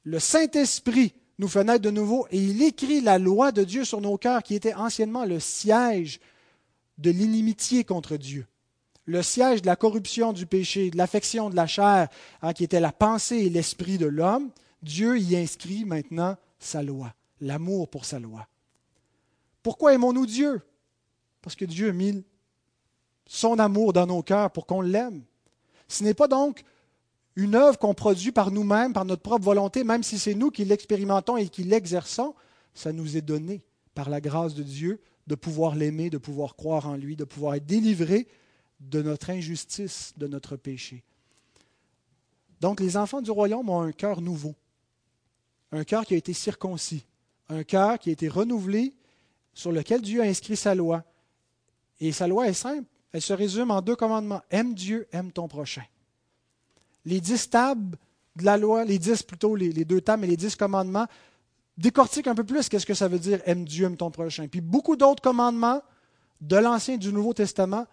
le 0.04 0.18
Saint-Esprit 0.18 1.14
nous 1.38 1.48
fait 1.48 1.64
naître 1.64 1.82
de 1.82 1.90
nouveau 1.90 2.26
et 2.30 2.38
il 2.38 2.62
écrit 2.62 3.00
la 3.00 3.18
loi 3.18 3.52
de 3.52 3.64
Dieu 3.64 3.84
sur 3.84 4.00
nos 4.00 4.18
cœurs 4.18 4.42
qui 4.42 4.54
était 4.54 4.74
anciennement 4.74 5.24
le 5.24 5.40
siège 5.40 6.20
de 6.98 7.10
l'inimitié 7.10 7.84
contre 7.84 8.16
Dieu, 8.16 8.46
le 9.11 9.22
siège 9.22 9.62
de 9.62 9.66
la 9.66 9.76
corruption 9.76 10.32
du 10.32 10.46
péché, 10.46 10.90
de 10.90 10.96
l'affection 10.96 11.50
de 11.50 11.56
la 11.56 11.66
chair, 11.66 12.08
hein, 12.42 12.52
qui 12.52 12.62
était 12.62 12.80
la 12.80 12.92
pensée 12.92 13.38
et 13.38 13.50
l'esprit 13.50 13.98
de 13.98 14.06
l'homme. 14.06 14.50
Dieu 14.82 15.18
y 15.18 15.36
inscrit 15.36 15.84
maintenant 15.84 16.36
sa 16.61 16.82
loi, 16.82 17.12
l'amour 17.40 17.88
pour 17.88 18.04
sa 18.04 18.20
loi. 18.20 18.46
Pourquoi 19.62 19.94
aimons-nous 19.94 20.26
Dieu? 20.26 20.62
Parce 21.42 21.56
que 21.56 21.64
Dieu 21.64 21.90
a 21.90 21.92
mis 21.92 22.24
son 23.26 23.58
amour 23.58 23.92
dans 23.92 24.06
nos 24.06 24.22
cœurs 24.22 24.52
pour 24.52 24.66
qu'on 24.66 24.80
l'aime. 24.80 25.22
Ce 25.88 26.04
n'est 26.04 26.14
pas 26.14 26.28
donc 26.28 26.62
une 27.34 27.56
œuvre 27.56 27.78
qu'on 27.78 27.94
produit 27.94 28.32
par 28.32 28.52
nous-mêmes, 28.52 28.92
par 28.92 29.04
notre 29.04 29.22
propre 29.22 29.44
volonté, 29.44 29.82
même 29.82 30.04
si 30.04 30.18
c'est 30.18 30.34
nous 30.34 30.50
qui 30.50 30.64
l'expérimentons 30.64 31.36
et 31.36 31.48
qui 31.48 31.64
l'exerçons, 31.64 32.34
ça 32.74 32.92
nous 32.92 33.16
est 33.16 33.22
donné 33.22 33.62
par 33.94 34.08
la 34.08 34.20
grâce 34.20 34.54
de 34.54 34.62
Dieu 34.62 35.00
de 35.26 35.34
pouvoir 35.34 35.74
l'aimer, 35.74 36.11
de 36.11 36.18
pouvoir 36.18 36.54
croire 36.54 36.86
en 36.86 36.94
lui, 36.94 37.16
de 37.16 37.24
pouvoir 37.24 37.56
être 37.56 37.66
délivré 37.66 38.28
de 38.81 39.03
notre 39.03 39.31
injustice, 39.31 40.12
de 40.16 40.26
notre 40.26 40.57
péché. 40.57 41.05
Donc 42.61 42.81
les 42.81 42.97
enfants 42.97 43.22
du 43.22 43.31
royaume 43.31 43.68
ont 43.68 43.83
un 43.83 43.93
cœur 43.93 44.20
nouveau, 44.20 44.55
un 45.72 45.85
cœur 45.85 46.05
qui 46.05 46.14
a 46.14 46.16
été 46.16 46.33
circoncis, 46.33 47.05
un 47.49 47.62
cœur 47.62 47.99
qui 47.99 48.11
a 48.11 48.12
été 48.12 48.28
renouvelé, 48.28 48.95
sur 49.55 49.72
lequel 49.72 50.01
Dieu 50.01 50.22
a 50.22 50.24
inscrit 50.24 50.57
sa 50.57 50.74
loi, 50.74 51.05
et 52.01 52.12
sa 52.12 52.26
loi 52.26 52.49
est 52.49 52.55
simple. 52.55 52.87
Elle 53.12 53.22
se 53.22 53.33
résume 53.33 53.70
en 53.70 53.83
deux 53.83 53.97
commandements. 53.97 54.43
Aime 54.51 54.74
Dieu, 54.74 55.07
aime 55.12 55.33
ton 55.33 55.49
prochain. 55.49 55.83
Les 57.05 57.20
dix 57.20 57.51
tables 57.51 57.99
de 58.37 58.45
la 58.45 58.57
loi, 58.57 58.85
les 58.85 58.99
dix 58.99 59.22
plutôt, 59.22 59.57
les, 59.57 59.72
deux 59.85 60.01
tables 60.01 60.24
et 60.24 60.28
les 60.28 60.37
dix 60.37 60.55
commandements, 60.55 61.07
décortiquent 61.76 62.28
un 62.28 62.35
peu 62.35 62.45
plus 62.45 62.68
qu'est-ce 62.68 62.87
que 62.87 62.95
ça 62.95 63.09
veut 63.09 63.18
dire 63.18 63.41
aime 63.45 63.64
Dieu, 63.64 63.87
aime 63.87 63.97
ton 63.97 64.11
prochain. 64.11 64.49
Puis 64.49 64.61
beaucoup 64.61 64.97
d'autres 64.97 65.22
commandements 65.22 65.83
de 66.41 66.57
l'Ancien 66.57 66.95
et 66.95 66.99
du 66.99 67.12
Nouveau 67.12 67.35
Testament 67.35 67.87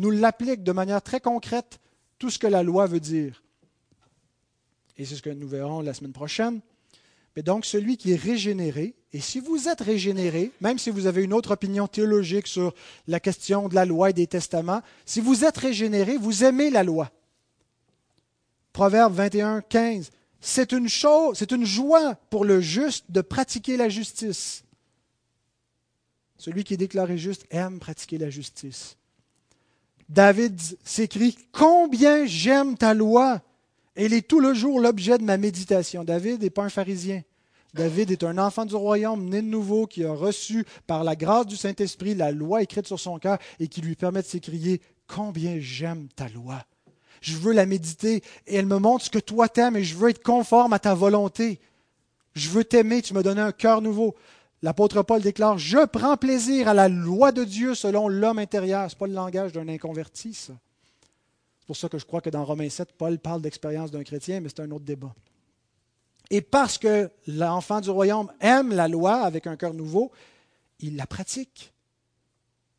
nous 0.00 0.10
l'appliquent 0.10 0.62
de 0.62 0.72
manière 0.72 1.02
très 1.02 1.20
concrète, 1.20 1.78
tout 2.18 2.30
ce 2.30 2.38
que 2.38 2.46
la 2.46 2.62
loi 2.62 2.86
veut 2.86 3.00
dire. 3.00 3.42
Et 4.96 5.04
c'est 5.04 5.16
ce 5.16 5.22
que 5.22 5.30
nous 5.30 5.48
verrons 5.48 5.80
la 5.80 5.94
semaine 5.94 6.12
prochaine. 6.12 6.60
Mais 7.36 7.42
donc, 7.42 7.66
celui 7.66 7.98
qui 7.98 8.12
est 8.12 8.20
régénéré, 8.20 8.94
et 9.12 9.20
si 9.20 9.40
vous 9.40 9.68
êtes 9.68 9.82
régénéré, 9.82 10.52
même 10.62 10.78
si 10.78 10.88
vous 10.88 11.06
avez 11.06 11.22
une 11.22 11.34
autre 11.34 11.50
opinion 11.50 11.86
théologique 11.86 12.46
sur 12.46 12.74
la 13.06 13.20
question 13.20 13.68
de 13.68 13.74
la 13.74 13.84
loi 13.84 14.10
et 14.10 14.14
des 14.14 14.26
testaments, 14.26 14.80
si 15.04 15.20
vous 15.20 15.44
êtes 15.44 15.58
régénéré, 15.58 16.16
vous 16.16 16.44
aimez 16.44 16.70
la 16.70 16.82
loi. 16.82 17.10
Proverbe 18.72 19.12
21, 19.14 19.60
15. 19.62 20.10
C'est 20.40 20.72
une 20.72 20.88
chose, 20.88 21.38
c'est 21.38 21.52
une 21.52 21.64
joie 21.64 22.14
pour 22.30 22.44
le 22.44 22.60
juste 22.60 23.06
de 23.10 23.20
pratiquer 23.20 23.76
la 23.76 23.88
justice. 23.88 24.64
Celui 26.38 26.64
qui 26.64 26.74
est 26.74 26.78
déclaré 26.78 27.18
juste 27.18 27.46
aime 27.50 27.78
pratiquer 27.80 28.18
la 28.18 28.30
justice. 28.30 28.96
David 30.08 30.60
s'écrit 30.84 31.36
Combien 31.52 32.26
j'aime 32.26 32.76
ta 32.76 32.94
loi 32.94 33.40
Elle 33.94 34.12
est 34.12 34.26
tout 34.26 34.40
le 34.40 34.54
jour 34.54 34.80
l'objet 34.80 35.18
de 35.18 35.24
ma 35.24 35.36
méditation. 35.36 36.04
David 36.04 36.42
n'est 36.42 36.50
pas 36.50 36.64
un 36.64 36.68
pharisien. 36.68 37.22
David 37.74 38.10
est 38.10 38.24
un 38.24 38.38
enfant 38.38 38.64
du 38.64 38.74
royaume, 38.74 39.28
né 39.28 39.42
de 39.42 39.46
nouveau, 39.46 39.86
qui 39.86 40.04
a 40.04 40.12
reçu 40.12 40.64
par 40.86 41.04
la 41.04 41.14
grâce 41.14 41.46
du 41.46 41.56
Saint-Esprit 41.56 42.14
la 42.14 42.30
loi 42.32 42.62
écrite 42.62 42.86
sur 42.86 42.98
son 42.98 43.18
cœur 43.18 43.38
et 43.60 43.68
qui 43.68 43.82
lui 43.82 43.96
permet 43.96 44.22
de 44.22 44.26
s'écrier 44.26 44.80
Combien 45.06 45.56
j'aime 45.60 46.08
ta 46.16 46.28
loi. 46.28 46.64
Je 47.20 47.36
veux 47.36 47.52
la 47.52 47.66
méditer 47.66 48.22
et 48.46 48.56
elle 48.56 48.66
me 48.66 48.78
montre 48.78 49.04
ce 49.04 49.10
que 49.10 49.18
toi 49.18 49.48
t'aimes 49.48 49.76
et 49.76 49.84
je 49.84 49.94
veux 49.94 50.10
être 50.10 50.22
conforme 50.22 50.72
à 50.72 50.78
ta 50.78 50.94
volonté. 50.94 51.60
Je 52.34 52.48
veux 52.50 52.64
t'aimer, 52.64 53.02
tu 53.02 53.14
me 53.14 53.22
donnes 53.22 53.38
un 53.38 53.52
cœur 53.52 53.82
nouveau. 53.82 54.14
L'apôtre 54.66 55.02
Paul 55.02 55.22
déclare 55.22 55.58
Je 55.58 55.86
prends 55.86 56.16
plaisir 56.16 56.66
à 56.66 56.74
la 56.74 56.88
loi 56.88 57.30
de 57.30 57.44
Dieu 57.44 57.76
selon 57.76 58.08
l'homme 58.08 58.40
intérieur. 58.40 58.90
Ce 58.90 58.96
n'est 58.96 58.98
pas 58.98 59.06
le 59.06 59.12
langage 59.12 59.52
d'un 59.52 59.68
inconverti, 59.68 60.34
ça. 60.34 60.54
C'est 61.60 61.66
pour 61.68 61.76
ça 61.76 61.88
que 61.88 61.98
je 61.98 62.04
crois 62.04 62.20
que 62.20 62.30
dans 62.30 62.44
Romains 62.44 62.68
7, 62.68 62.90
Paul 62.98 63.16
parle 63.20 63.42
d'expérience 63.42 63.92
d'un 63.92 64.02
chrétien, 64.02 64.40
mais 64.40 64.48
c'est 64.48 64.62
un 64.62 64.70
autre 64.72 64.84
débat. 64.84 65.14
Et 66.30 66.40
parce 66.40 66.78
que 66.78 67.08
l'enfant 67.28 67.80
du 67.80 67.90
royaume 67.90 68.28
aime 68.40 68.74
la 68.74 68.88
loi 68.88 69.18
avec 69.18 69.46
un 69.46 69.54
cœur 69.54 69.72
nouveau, 69.72 70.10
il 70.80 70.96
la 70.96 71.06
pratique. 71.06 71.72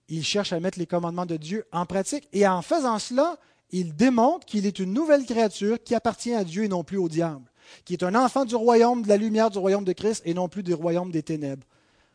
Il 0.09 0.25
cherche 0.25 0.51
à 0.51 0.59
mettre 0.59 0.79
les 0.79 0.87
commandements 0.87 1.25
de 1.25 1.37
Dieu 1.37 1.63
en 1.71 1.85
pratique. 1.85 2.27
Et 2.33 2.45
en 2.45 2.61
faisant 2.61 2.99
cela, 2.99 3.37
il 3.71 3.95
démontre 3.95 4.45
qu'il 4.45 4.65
est 4.65 4.79
une 4.79 4.91
nouvelle 4.91 5.25
créature 5.25 5.81
qui 5.81 5.95
appartient 5.95 6.33
à 6.33 6.43
Dieu 6.43 6.65
et 6.65 6.67
non 6.67 6.83
plus 6.83 6.97
au 6.97 7.07
diable, 7.07 7.49
qui 7.85 7.93
est 7.93 8.03
un 8.03 8.13
enfant 8.13 8.43
du 8.43 8.55
royaume 8.55 9.03
de 9.03 9.07
la 9.07 9.15
lumière 9.15 9.49
du 9.49 9.57
royaume 9.57 9.85
de 9.85 9.93
Christ 9.93 10.21
et 10.25 10.33
non 10.33 10.49
plus 10.49 10.63
du 10.63 10.73
royaume 10.73 11.11
des 11.11 11.23
ténèbres. 11.23 11.65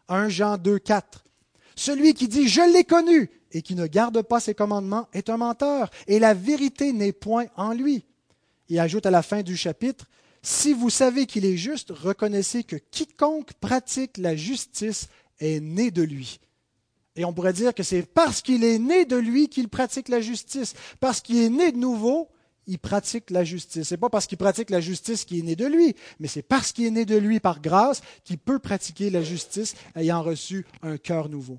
1 0.08 0.28
Jean 0.28 0.58
2, 0.58 0.78
4. 0.78 1.24
Celui 1.76 2.14
qui 2.14 2.28
dit 2.28 2.48
Je 2.48 2.72
l'ai 2.72 2.84
connu 2.84 3.30
et 3.52 3.62
qui 3.62 3.74
ne 3.74 3.86
garde 3.86 4.22
pas 4.22 4.40
ses 4.40 4.54
commandements 4.54 5.08
est 5.12 5.28
un 5.28 5.36
menteur, 5.36 5.90
et 6.06 6.18
la 6.18 6.34
vérité 6.34 6.92
n'est 6.92 7.12
point 7.12 7.46
en 7.56 7.72
lui. 7.72 8.04
Il 8.68 8.78
ajoute 8.78 9.06
à 9.06 9.10
la 9.10 9.22
fin 9.22 9.42
du 9.42 9.56
chapitre 9.56 10.06
si 10.42 10.72
vous 10.72 10.90
savez 10.90 11.26
qu'il 11.26 11.44
est 11.44 11.56
juste, 11.56 11.90
reconnaissez 11.90 12.64
que 12.64 12.76
quiconque 12.76 13.52
pratique 13.54 14.18
la 14.18 14.34
justice 14.34 15.08
est 15.38 15.60
né 15.60 15.90
de 15.90 16.02
lui. 16.02 16.40
Et 17.14 17.24
on 17.24 17.32
pourrait 17.32 17.52
dire 17.52 17.74
que 17.74 17.82
c'est 17.82 18.02
parce 18.02 18.42
qu'il 18.42 18.64
est 18.64 18.78
né 18.78 19.04
de 19.04 19.16
lui 19.16 19.48
qu'il 19.48 19.68
pratique 19.68 20.08
la 20.08 20.20
justice. 20.20 20.74
Parce 20.98 21.20
qu'il 21.20 21.36
est 21.36 21.50
né 21.50 21.70
de 21.70 21.76
nouveau, 21.76 22.28
il 22.66 22.78
pratique 22.78 23.30
la 23.30 23.44
justice. 23.44 23.88
Ce 23.88 23.94
n'est 23.94 23.98
pas 23.98 24.08
parce 24.08 24.26
qu'il 24.26 24.38
pratique 24.38 24.70
la 24.70 24.80
justice 24.80 25.24
qui 25.24 25.40
est 25.40 25.42
né 25.42 25.56
de 25.56 25.66
lui, 25.66 25.94
mais 26.20 26.28
c'est 26.28 26.42
parce 26.42 26.72
qu'il 26.72 26.86
est 26.86 26.90
né 26.90 27.04
de 27.04 27.16
lui 27.16 27.40
par 27.40 27.60
grâce 27.60 28.02
qu'il 28.24 28.38
peut 28.38 28.58
pratiquer 28.58 29.10
la 29.10 29.22
justice 29.22 29.74
ayant 29.96 30.22
reçu 30.22 30.64
un 30.82 30.96
cœur 30.96 31.28
nouveau. 31.28 31.58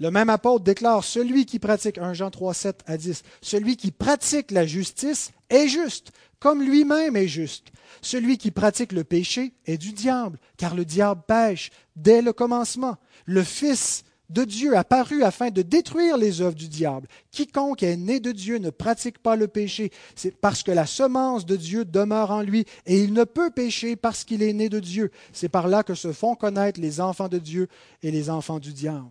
Le 0.00 0.10
même 0.12 0.30
apôtre 0.30 0.64
déclare, 0.64 1.02
celui 1.02 1.44
qui 1.44 1.58
pratique, 1.58 1.98
1 1.98 2.14
Jean 2.14 2.30
3, 2.30 2.54
7 2.54 2.80
à 2.86 2.96
10, 2.96 3.24
celui 3.42 3.76
qui 3.76 3.90
pratique 3.90 4.52
la 4.52 4.64
justice 4.64 5.32
est 5.50 5.66
juste, 5.66 6.12
comme 6.38 6.62
lui-même 6.62 7.16
est 7.16 7.26
juste. 7.26 7.72
Celui 8.00 8.38
qui 8.38 8.52
pratique 8.52 8.92
le 8.92 9.02
péché 9.02 9.54
est 9.66 9.78
du 9.78 9.92
diable, 9.92 10.38
car 10.56 10.76
le 10.76 10.84
diable 10.84 11.22
pêche 11.26 11.70
dès 11.96 12.22
le 12.22 12.32
commencement. 12.32 12.96
Le 13.24 13.42
Fils 13.42 14.04
de 14.28 14.44
Dieu 14.44 14.76
apparu 14.76 15.22
afin 15.22 15.50
de 15.50 15.62
détruire 15.62 16.16
les 16.16 16.40
œuvres 16.40 16.54
du 16.54 16.68
diable. 16.68 17.08
Quiconque 17.30 17.82
est 17.82 17.96
né 17.96 18.20
de 18.20 18.32
Dieu 18.32 18.58
ne 18.58 18.70
pratique 18.70 19.18
pas 19.18 19.36
le 19.36 19.48
péché, 19.48 19.90
c'est 20.14 20.36
parce 20.36 20.62
que 20.62 20.70
la 20.70 20.86
semence 20.86 21.46
de 21.46 21.56
Dieu 21.56 21.84
demeure 21.84 22.30
en 22.30 22.42
lui, 22.42 22.64
et 22.86 23.02
il 23.02 23.12
ne 23.12 23.24
peut 23.24 23.50
pécher 23.50 23.96
parce 23.96 24.24
qu'il 24.24 24.42
est 24.42 24.52
né 24.52 24.68
de 24.68 24.80
Dieu. 24.80 25.10
C'est 25.32 25.48
par 25.48 25.68
là 25.68 25.82
que 25.82 25.94
se 25.94 26.12
font 26.12 26.34
connaître 26.34 26.80
les 26.80 27.00
enfants 27.00 27.28
de 27.28 27.38
Dieu 27.38 27.68
et 28.02 28.10
les 28.10 28.30
enfants 28.30 28.58
du 28.58 28.72
diable. 28.72 29.10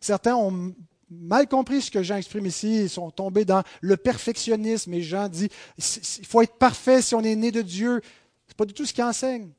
Certains 0.00 0.36
ont 0.36 0.74
mal 1.10 1.48
compris 1.48 1.82
ce 1.82 1.90
que 1.90 2.02
Jean 2.02 2.16
exprime 2.16 2.46
ici, 2.46 2.82
ils 2.82 2.90
sont 2.90 3.10
tombés 3.10 3.44
dans 3.44 3.62
le 3.80 3.96
perfectionnisme, 3.96 4.94
et 4.94 5.02
Jean 5.02 5.28
dit, 5.28 5.48
il 5.78 6.26
faut 6.26 6.42
être 6.42 6.56
parfait 6.56 7.02
si 7.02 7.14
on 7.14 7.22
est 7.22 7.36
né 7.36 7.50
de 7.50 7.62
Dieu. 7.62 8.00
Ce 8.46 8.52
n'est 8.52 8.56
pas 8.56 8.66
du 8.66 8.74
tout 8.74 8.86
ce 8.86 8.92
qu'il 8.92 9.04
enseigne. 9.04 9.50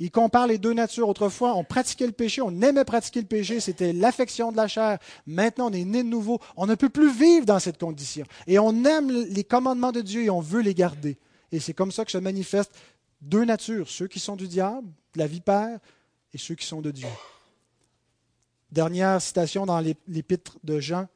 Il 0.00 0.10
compare 0.10 0.46
les 0.46 0.58
deux 0.58 0.74
natures. 0.74 1.08
Autrefois, 1.08 1.54
on 1.54 1.64
pratiquait 1.64 2.06
le 2.06 2.12
péché, 2.12 2.40
on 2.40 2.60
aimait 2.62 2.84
pratiquer 2.84 3.20
le 3.20 3.26
péché, 3.26 3.58
c'était 3.58 3.92
l'affection 3.92 4.52
de 4.52 4.56
la 4.56 4.68
chair. 4.68 4.98
Maintenant, 5.26 5.70
on 5.70 5.72
est 5.72 5.84
né 5.84 6.04
de 6.04 6.08
nouveau. 6.08 6.38
On 6.56 6.66
ne 6.66 6.76
peut 6.76 6.88
plus 6.88 7.10
vivre 7.10 7.46
dans 7.46 7.58
cette 7.58 7.78
condition. 7.78 8.24
Et 8.46 8.58
on 8.58 8.84
aime 8.84 9.10
les 9.10 9.44
commandements 9.44 9.92
de 9.92 10.00
Dieu 10.00 10.22
et 10.22 10.30
on 10.30 10.40
veut 10.40 10.60
les 10.60 10.74
garder. 10.74 11.18
Et 11.50 11.58
c'est 11.58 11.74
comme 11.74 11.90
ça 11.90 12.04
que 12.04 12.12
se 12.12 12.18
manifestent 12.18 12.74
deux 13.20 13.44
natures, 13.44 13.88
ceux 13.88 14.06
qui 14.06 14.20
sont 14.20 14.36
du 14.36 14.46
diable, 14.46 14.86
de 15.14 15.18
la 15.18 15.26
vipère, 15.26 15.80
et 16.32 16.38
ceux 16.38 16.54
qui 16.54 16.66
sont 16.66 16.80
de 16.80 16.90
Dieu. 16.90 17.08
Dernière 18.70 19.20
citation 19.20 19.66
dans 19.66 19.80
l'épître 19.80 20.58
de 20.62 20.78
Jean, 20.78 21.06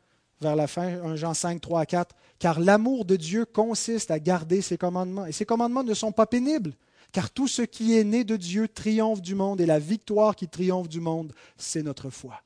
vers 0.41 0.57
la 0.57 0.67
fin, 0.67 0.89
1 1.05 1.17
Jean 1.17 1.35
5, 1.35 1.61
3 1.61 1.81
à 1.81 1.87
4. 1.87 2.17
Car 2.41 2.59
l'amour 2.59 3.05
de 3.05 3.15
Dieu 3.15 3.45
consiste 3.45 4.11
à 4.11 4.19
garder 4.19 4.63
ses 4.63 4.77
commandements. 4.77 5.27
Et 5.27 5.33
ses 5.33 5.45
commandements 5.45 5.85
ne 5.85 5.95
sont 5.95 6.11
pas 6.11 6.27
pénibles 6.27 6.73
car 7.13 7.31
tout 7.31 7.47
ce 7.47 7.63
qui 7.63 7.97
est 7.97 8.05
né 8.05 8.25
de 8.25 8.37
Dieu 8.37 8.69
triomphe 8.69 9.21
du 9.21 9.35
monde, 9.35 9.61
et 9.61 9.67
la 9.67 9.79
victoire 9.79 10.35
qui 10.35 10.49
triomphe 10.49 10.89
du 10.89 11.01
monde, 11.01 11.33
c'est 11.57 11.83
notre 11.83 12.11
foi. 12.11 12.43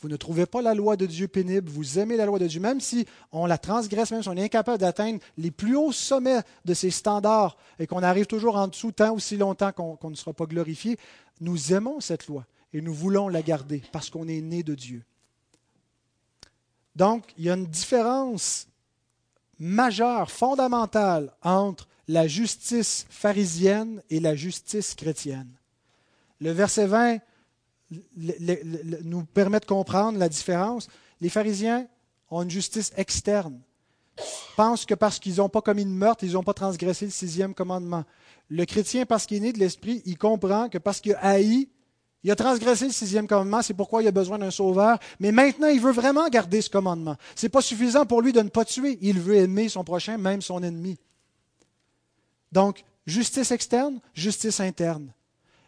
Vous 0.00 0.08
ne 0.08 0.16
trouvez 0.16 0.46
pas 0.46 0.62
la 0.62 0.74
loi 0.74 0.96
de 0.96 1.06
Dieu 1.06 1.28
pénible, 1.28 1.70
vous 1.70 2.00
aimez 2.00 2.16
la 2.16 2.26
loi 2.26 2.40
de 2.40 2.46
Dieu, 2.48 2.60
même 2.60 2.80
si 2.80 3.06
on 3.30 3.46
la 3.46 3.56
transgresse, 3.56 4.10
même 4.10 4.22
si 4.22 4.28
on 4.28 4.36
est 4.36 4.44
incapable 4.44 4.78
d'atteindre 4.78 5.20
les 5.38 5.52
plus 5.52 5.76
hauts 5.76 5.92
sommets 5.92 6.40
de 6.64 6.74
ces 6.74 6.90
standards 6.90 7.56
et 7.78 7.86
qu'on 7.86 8.02
arrive 8.02 8.26
toujours 8.26 8.56
en 8.56 8.66
dessous 8.66 8.90
tant 8.90 9.14
aussi 9.14 9.36
longtemps 9.36 9.70
qu'on 9.70 10.10
ne 10.10 10.16
sera 10.16 10.32
pas 10.32 10.46
glorifié, 10.46 10.98
nous 11.40 11.72
aimons 11.72 12.00
cette 12.00 12.26
loi 12.26 12.44
et 12.72 12.80
nous 12.80 12.92
voulons 12.92 13.28
la 13.28 13.42
garder 13.42 13.80
parce 13.92 14.10
qu'on 14.10 14.26
est 14.26 14.40
né 14.40 14.64
de 14.64 14.74
Dieu. 14.74 15.04
Donc, 16.96 17.32
il 17.38 17.44
y 17.44 17.50
a 17.50 17.54
une 17.54 17.66
différence 17.66 18.66
majeure, 19.60 20.32
fondamentale 20.32 21.32
entre 21.42 21.88
la 22.12 22.26
justice 22.26 23.06
pharisienne 23.08 24.02
et 24.10 24.20
la 24.20 24.34
justice 24.34 24.94
chrétienne. 24.94 25.50
Le 26.40 26.50
verset 26.50 26.86
20 26.86 27.18
nous 29.04 29.24
permet 29.24 29.60
de 29.60 29.64
comprendre 29.64 30.18
la 30.18 30.28
différence. 30.28 30.88
Les 31.22 31.30
pharisiens 31.30 31.86
ont 32.30 32.42
une 32.42 32.50
justice 32.50 32.92
externe. 32.98 33.58
Pensent 34.56 34.84
que 34.84 34.94
parce 34.94 35.18
qu'ils 35.18 35.36
n'ont 35.36 35.48
pas 35.48 35.62
commis 35.62 35.86
de 35.86 35.90
meurtre, 35.90 36.22
ils 36.24 36.32
n'ont 36.32 36.42
pas 36.42 36.52
transgressé 36.52 37.06
le 37.06 37.10
sixième 37.10 37.54
commandement. 37.54 38.04
Le 38.48 38.66
chrétien, 38.66 39.06
parce 39.06 39.24
qu'il 39.24 39.38
est 39.38 39.40
né 39.40 39.52
de 39.54 39.58
l'esprit, 39.58 40.02
il 40.04 40.18
comprend 40.18 40.68
que 40.68 40.76
parce 40.76 41.00
qu'il 41.00 41.14
a 41.14 41.20
haï, 41.20 41.66
il 42.24 42.30
a 42.30 42.36
transgressé 42.36 42.84
le 42.84 42.92
sixième 42.92 43.26
commandement, 43.26 43.62
c'est 43.62 43.72
pourquoi 43.72 44.02
il 44.02 44.08
a 44.08 44.12
besoin 44.12 44.38
d'un 44.38 44.50
sauveur. 44.50 44.98
Mais 45.18 45.32
maintenant, 45.32 45.68
il 45.68 45.80
veut 45.80 45.92
vraiment 45.92 46.28
garder 46.28 46.60
ce 46.60 46.68
commandement. 46.68 47.16
Ce 47.34 47.46
n'est 47.46 47.50
pas 47.50 47.62
suffisant 47.62 48.04
pour 48.04 48.20
lui 48.20 48.34
de 48.34 48.42
ne 48.42 48.50
pas 48.50 48.66
tuer. 48.66 48.98
Il 49.00 49.18
veut 49.18 49.36
aimer 49.36 49.70
son 49.70 49.82
prochain, 49.82 50.18
même 50.18 50.42
son 50.42 50.62
ennemi. 50.62 50.98
Donc, 52.52 52.84
justice 53.06 53.50
externe, 53.50 54.00
justice 54.14 54.60
interne. 54.60 55.12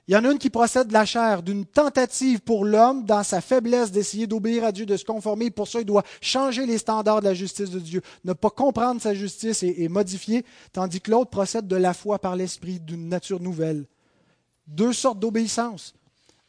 Il 0.06 0.12
y 0.12 0.16
en 0.18 0.24
a 0.24 0.30
une 0.30 0.38
qui 0.38 0.50
procède 0.50 0.88
de 0.88 0.92
la 0.92 1.06
chair, 1.06 1.42
d'une 1.42 1.64
tentative 1.64 2.40
pour 2.40 2.66
l'homme 2.66 3.04
dans 3.04 3.22
sa 3.22 3.40
faiblesse 3.40 3.90
d'essayer 3.90 4.26
d'obéir 4.26 4.64
à 4.64 4.70
Dieu, 4.70 4.84
de 4.84 4.98
se 4.98 5.04
conformer. 5.04 5.50
Pour 5.50 5.66
ça, 5.66 5.80
il 5.80 5.86
doit 5.86 6.04
changer 6.20 6.66
les 6.66 6.76
standards 6.76 7.20
de 7.20 7.24
la 7.24 7.32
justice 7.32 7.70
de 7.70 7.80
Dieu, 7.80 8.02
ne 8.24 8.34
pas 8.34 8.50
comprendre 8.50 9.00
sa 9.00 9.14
justice 9.14 9.62
et, 9.62 9.88
modifier, 9.88 10.44
tandis 10.72 11.00
que 11.00 11.10
l'autre 11.10 11.30
procède 11.30 11.66
de 11.66 11.76
la 11.76 11.94
foi 11.94 12.18
par 12.18 12.36
l'esprit, 12.36 12.80
d'une 12.80 13.08
nature 13.08 13.40
nouvelle. 13.40 13.86
Deux 14.66 14.92
sortes 14.92 15.20
d'obéissance. 15.20 15.94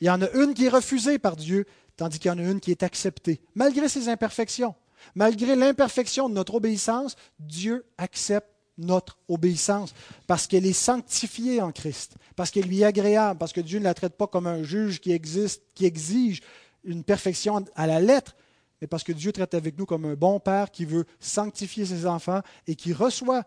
Il 0.02 0.08
y 0.08 0.10
en 0.10 0.22
a 0.22 0.30
une 0.32 0.54
qui 0.54 0.66
est 0.66 0.70
refusée 0.70 1.18
par 1.18 1.38
Dieu, 1.38 1.66
tandis 1.96 2.20
qu'il 2.20 2.28
y 2.28 2.34
en 2.34 2.40
a 2.40 2.44
une 2.44 2.60
qui 2.60 2.72
est 2.72 2.84
acceptée, 2.84 3.40
malgré 3.56 3.88
ses 3.88 4.10
imperfections. 4.10 4.76
Malgré 5.14 5.56
l'imperfection 5.56 6.28
de 6.28 6.34
notre 6.34 6.56
obéissance, 6.56 7.16
Dieu 7.40 7.86
accepte 7.98 8.50
notre 8.78 9.18
obéissance, 9.28 9.94
parce 10.28 10.48
qu'elle 10.48 10.66
est 10.66 10.74
sanctifiée 10.74 11.62
en 11.62 11.72
Christ, 11.72 12.16
parce 12.36 12.52
qu'elle 12.52 12.66
lui 12.66 12.82
est 12.82 12.86
agréable, 12.86 13.38
parce 13.40 13.54
que 13.54 13.62
Dieu 13.62 13.80
ne 13.80 13.84
la 13.84 13.94
traite 13.94 14.16
pas 14.16 14.28
comme 14.28 14.48
un 14.48 14.64
juge 14.64 15.00
qui, 15.00 15.12
existe, 15.12 15.64
qui 15.74 15.86
exige 15.86 16.42
une 16.84 17.04
perfection 17.04 17.64
à 17.76 17.88
la 17.88 18.00
lettre, 18.00 18.36
mais 18.82 18.88
parce 18.88 19.04
que 19.04 19.14
Dieu 19.14 19.32
traite 19.32 19.54
avec 19.54 19.78
nous 19.78 19.86
comme 19.86 20.06
un 20.06 20.16
bon 20.16 20.40
père 20.40 20.72
qui 20.72 20.86
veut 20.86 21.06
sanctifier 21.20 21.86
ses 21.86 22.06
enfants 22.06 22.42
et 22.68 22.76
qui 22.76 22.94
reçoit 22.94 23.44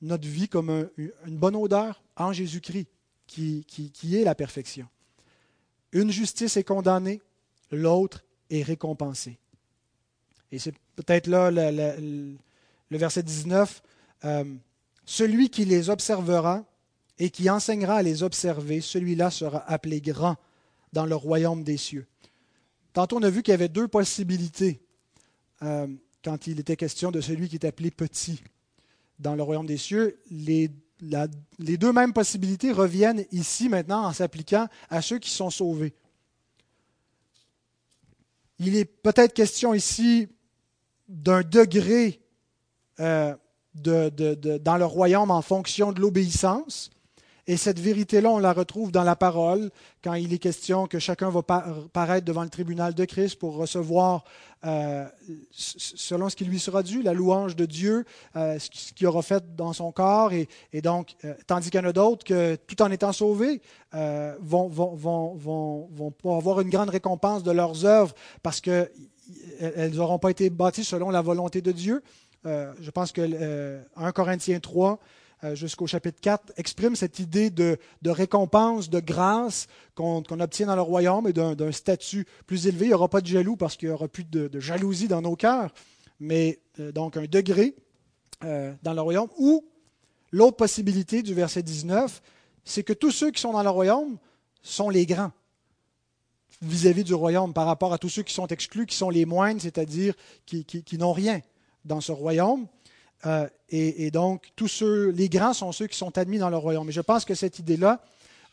notre 0.00 0.26
vie 0.26 0.48
comme 0.48 0.90
une 0.98 1.36
bonne 1.36 1.56
odeur 1.56 2.02
en 2.16 2.32
Jésus-Christ, 2.32 2.88
qui, 3.26 3.64
qui, 3.64 4.16
est 4.16 4.24
la 4.24 4.34
perfection. 4.34 4.86
Une 5.92 6.10
justice 6.10 6.56
est 6.56 6.64
condamnée, 6.64 7.22
l'autre 7.70 8.24
est 8.50 8.62
récompensée. 8.62 9.38
Et 10.50 10.58
c'est 10.58 10.74
peut-être 10.96 11.28
là 11.28 11.50
le, 11.50 12.36
verset 12.90 13.22
19. 13.22 13.82
Celui 15.04 15.50
qui 15.50 15.64
les 15.64 15.90
observera 15.90 16.64
et 17.18 17.30
qui 17.30 17.50
enseignera 17.50 17.96
à 17.96 18.02
les 18.02 18.22
observer, 18.22 18.80
celui-là 18.80 19.30
sera 19.30 19.58
appelé 19.70 20.00
grand 20.00 20.36
dans 20.92 21.06
le 21.06 21.14
royaume 21.14 21.64
des 21.64 21.76
cieux. 21.76 22.06
Tantôt, 22.92 23.18
on 23.18 23.22
a 23.22 23.30
vu 23.30 23.42
qu'il 23.42 23.52
y 23.52 23.54
avait 23.54 23.68
deux 23.68 23.88
possibilités 23.88 24.82
euh, 25.62 25.86
quand 26.22 26.46
il 26.46 26.60
était 26.60 26.76
question 26.76 27.10
de 27.10 27.20
celui 27.20 27.48
qui 27.48 27.56
est 27.56 27.66
appelé 27.66 27.90
petit 27.90 28.42
dans 29.18 29.34
le 29.34 29.42
royaume 29.42 29.66
des 29.66 29.76
cieux. 29.76 30.20
Les, 30.30 30.70
deux 31.00 31.92
mêmes 31.92 32.12
possibilités 32.12 32.72
reviennent 32.72 33.24
ici 33.32 33.68
maintenant 33.68 34.04
en 34.04 34.12
s'appliquant 34.12 34.68
à 34.90 35.00
ceux 35.00 35.18
qui 35.18 35.30
sont 35.30 35.50
sauvés. 35.50 35.94
Il 38.58 38.76
est 38.76 38.84
peut-être 38.84 39.32
question 39.32 39.74
ici 39.74 40.28
d'un 41.08 41.42
degré 41.42 42.20
euh, 43.00 43.34
dans 43.74 44.76
le 44.76 44.84
royaume 44.84 45.30
en 45.30 45.42
fonction 45.42 45.92
de 45.92 46.00
l'obéissance. 46.00 46.90
Et 47.48 47.56
cette 47.56 47.80
vérité-là, 47.80 48.30
on 48.30 48.38
la 48.38 48.52
retrouve 48.52 48.92
dans 48.92 49.02
la 49.02 49.16
parole, 49.16 49.70
quand 50.04 50.14
il 50.14 50.32
est 50.32 50.38
question 50.38 50.86
que 50.86 51.00
chacun 51.00 51.28
va 51.28 51.42
paraître 51.42 52.24
devant 52.24 52.44
le 52.44 52.48
tribunal 52.48 52.94
de 52.94 53.04
Christ 53.04 53.36
pour 53.36 53.56
recevoir, 53.56 54.22
euh, 54.64 55.04
selon 55.50 56.28
ce 56.28 56.36
qui 56.36 56.44
lui 56.44 56.60
sera 56.60 56.84
dû, 56.84 57.02
la 57.02 57.12
louange 57.12 57.56
de 57.56 57.66
Dieu, 57.66 58.04
euh, 58.36 58.60
ce 58.60 58.92
qu'il 58.92 59.08
aura 59.08 59.22
fait 59.22 59.42
dans 59.56 59.72
son 59.72 59.90
corps. 59.90 60.30
Et, 60.32 60.46
donc, 60.82 61.16
euh, 61.24 61.34
tandis 61.48 61.70
qu'il 61.70 61.80
y 61.80 61.84
en 61.84 61.88
a 61.88 61.92
d'autres 61.92 62.24
que, 62.24 62.54
tout 62.54 62.80
en 62.80 62.92
étant 62.92 63.12
sauvés, 63.12 63.60
vont, 63.92 64.68
vont, 64.68 66.14
avoir 66.24 66.60
une 66.60 66.70
grande 66.70 66.90
récompense 66.90 67.42
de 67.42 67.50
leurs 67.50 67.84
œuvres 67.84 68.14
parce 68.44 68.60
qu'elles 68.60 68.88
n'auront 69.94 70.20
pas 70.20 70.30
été 70.30 70.48
bâties 70.48 70.84
selon 70.84 71.10
la 71.10 71.22
volonté 71.22 71.60
de 71.60 71.72
Dieu. 71.72 72.04
Euh, 72.44 72.72
je 72.80 72.90
pense 72.90 73.12
que 73.12 73.20
1 73.20 73.24
euh, 73.24 74.12
Corinthiens 74.12 74.58
3 74.58 74.98
euh, 75.44 75.54
jusqu'au 75.54 75.86
chapitre 75.86 76.20
4 76.20 76.52
exprime 76.56 76.96
cette 76.96 77.18
idée 77.18 77.50
de, 77.50 77.78
récompense, 78.04 78.90
de 78.90 79.00
grâce 79.00 79.68
qu'on 79.94 80.22
obtient 80.22 80.66
dans 80.66 80.76
le 80.76 80.82
royaume 80.82 81.28
et 81.28 81.32
d'un 81.32 81.72
statut 81.72 82.26
plus 82.46 82.66
élevé. 82.66 82.86
Il 82.86 82.88
n'y 82.88 82.94
aura 82.94 83.08
pas 83.08 83.20
de 83.20 83.26
jaloux 83.26 83.56
parce 83.56 83.76
qu'il 83.76 83.88
n'y 83.88 83.94
aura 83.94 84.08
plus 84.08 84.24
de, 84.24 84.60
jalousie 84.60 85.08
dans 85.08 85.22
nos 85.22 85.36
cœurs, 85.36 85.72
mais 86.20 86.60
donc 86.78 87.16
un 87.16 87.24
degré 87.24 87.74
dans 88.40 88.94
le 88.94 89.00
royaume. 89.00 89.28
Ou 89.36 89.64
l'autre 90.30 90.56
possibilité 90.56 91.22
du 91.22 91.34
verset 91.34 91.62
19, 91.62 92.22
c'est 92.64 92.84
que 92.84 92.92
tous 92.92 93.10
ceux 93.10 93.32
qui 93.32 93.40
sont 93.40 93.52
dans 93.52 93.64
le 93.64 93.70
royaume 93.70 94.18
sont 94.62 94.90
les 94.90 95.06
grands 95.06 95.32
vis-à-vis 96.60 97.02
du 97.02 97.14
royaume 97.14 97.52
par 97.52 97.66
rapport 97.66 97.92
à 97.92 97.98
tous 97.98 98.08
ceux 98.08 98.22
qui 98.22 98.32
sont 98.32 98.46
exclus, 98.46 98.86
qui 98.86 98.96
sont 98.96 99.10
les 99.10 99.26
moindres, 99.26 99.60
c'est-à-dire 99.60 100.14
qui 100.46 100.96
n'ont 100.98 101.12
rien 101.12 101.40
dans 101.84 102.00
ce 102.00 102.12
royaume. 102.12 102.66
Euh, 103.26 103.48
et, 103.68 104.10
donc, 104.10 104.50
tous 104.54 104.68
ceux, 104.68 105.10
les 105.10 105.28
grands 105.28 105.54
sont 105.54 105.72
ceux 105.72 105.86
qui 105.86 105.96
sont 105.96 106.18
admis 106.18 106.38
dans 106.38 106.50
le 106.50 106.56
royaume. 106.56 106.88
Et 106.90 106.92
je 106.92 107.00
pense 107.00 107.24
que 107.24 107.34
cette 107.34 107.58
idée-là, 107.58 108.00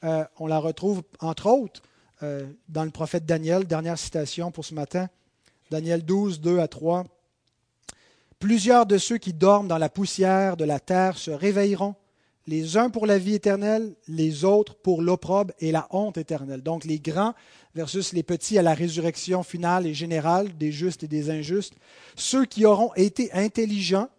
euh, 0.06 0.24
on 0.38 0.48
la 0.48 0.60
retrouve 0.60 1.02
entre 1.20 1.48
autres 1.48 1.82
euh, 2.24 2.46
dans 2.70 2.86
le 2.86 2.92
prophète 2.92 3.26
Daniel, 3.26 3.66
dernière 3.66 3.98
citation 3.98 4.52
pour 4.52 4.64
ce 4.64 4.74
matin, 4.74 5.10
Daniel 5.72 6.06
12, 6.06 6.40
2 6.40 6.60
à 6.60 6.68
3. 6.70 7.06
Plusieurs 8.40 8.86
de 8.86 8.98
ceux 8.98 9.18
qui 9.18 9.34
dorment 9.34 9.68
dans 9.68 9.78
la 9.78 9.90
poussière 9.90 10.56
de 10.56 10.64
la 10.64 10.80
terre 10.80 11.18
se 11.18 11.32
réveilleront, 11.32 11.96
les 12.50 12.78
uns 12.78 12.89
pour 12.89 13.06
la 13.06 13.20
vie 13.20 13.36
éternelle, 13.36 13.95
les 14.08 14.43
autres 14.43 14.76
pour 14.76 15.04
l'opprobre 15.04 15.54
et 15.60 15.72
la 15.72 15.88
honte 15.91 16.18
éternelle. 16.18 16.64
Donc 16.64 16.84
les 16.84 17.00
grands 17.00 17.36
versus 17.76 18.12
les 18.12 18.24
petits 18.24 18.58
à 18.58 18.64
la 18.64 18.74
résurrection 18.74 19.43
finale 19.43 19.86
et 19.86 19.93
générale 19.93 20.58
des 20.58 20.72
justes 20.72 21.04
et 21.04 21.08
des 21.08 21.30
injustes. 21.30 21.76
Ceux 22.16 22.45
qui 22.45 22.66
auront 22.66 22.91
été 22.95 23.32
intelligents, 23.34 24.10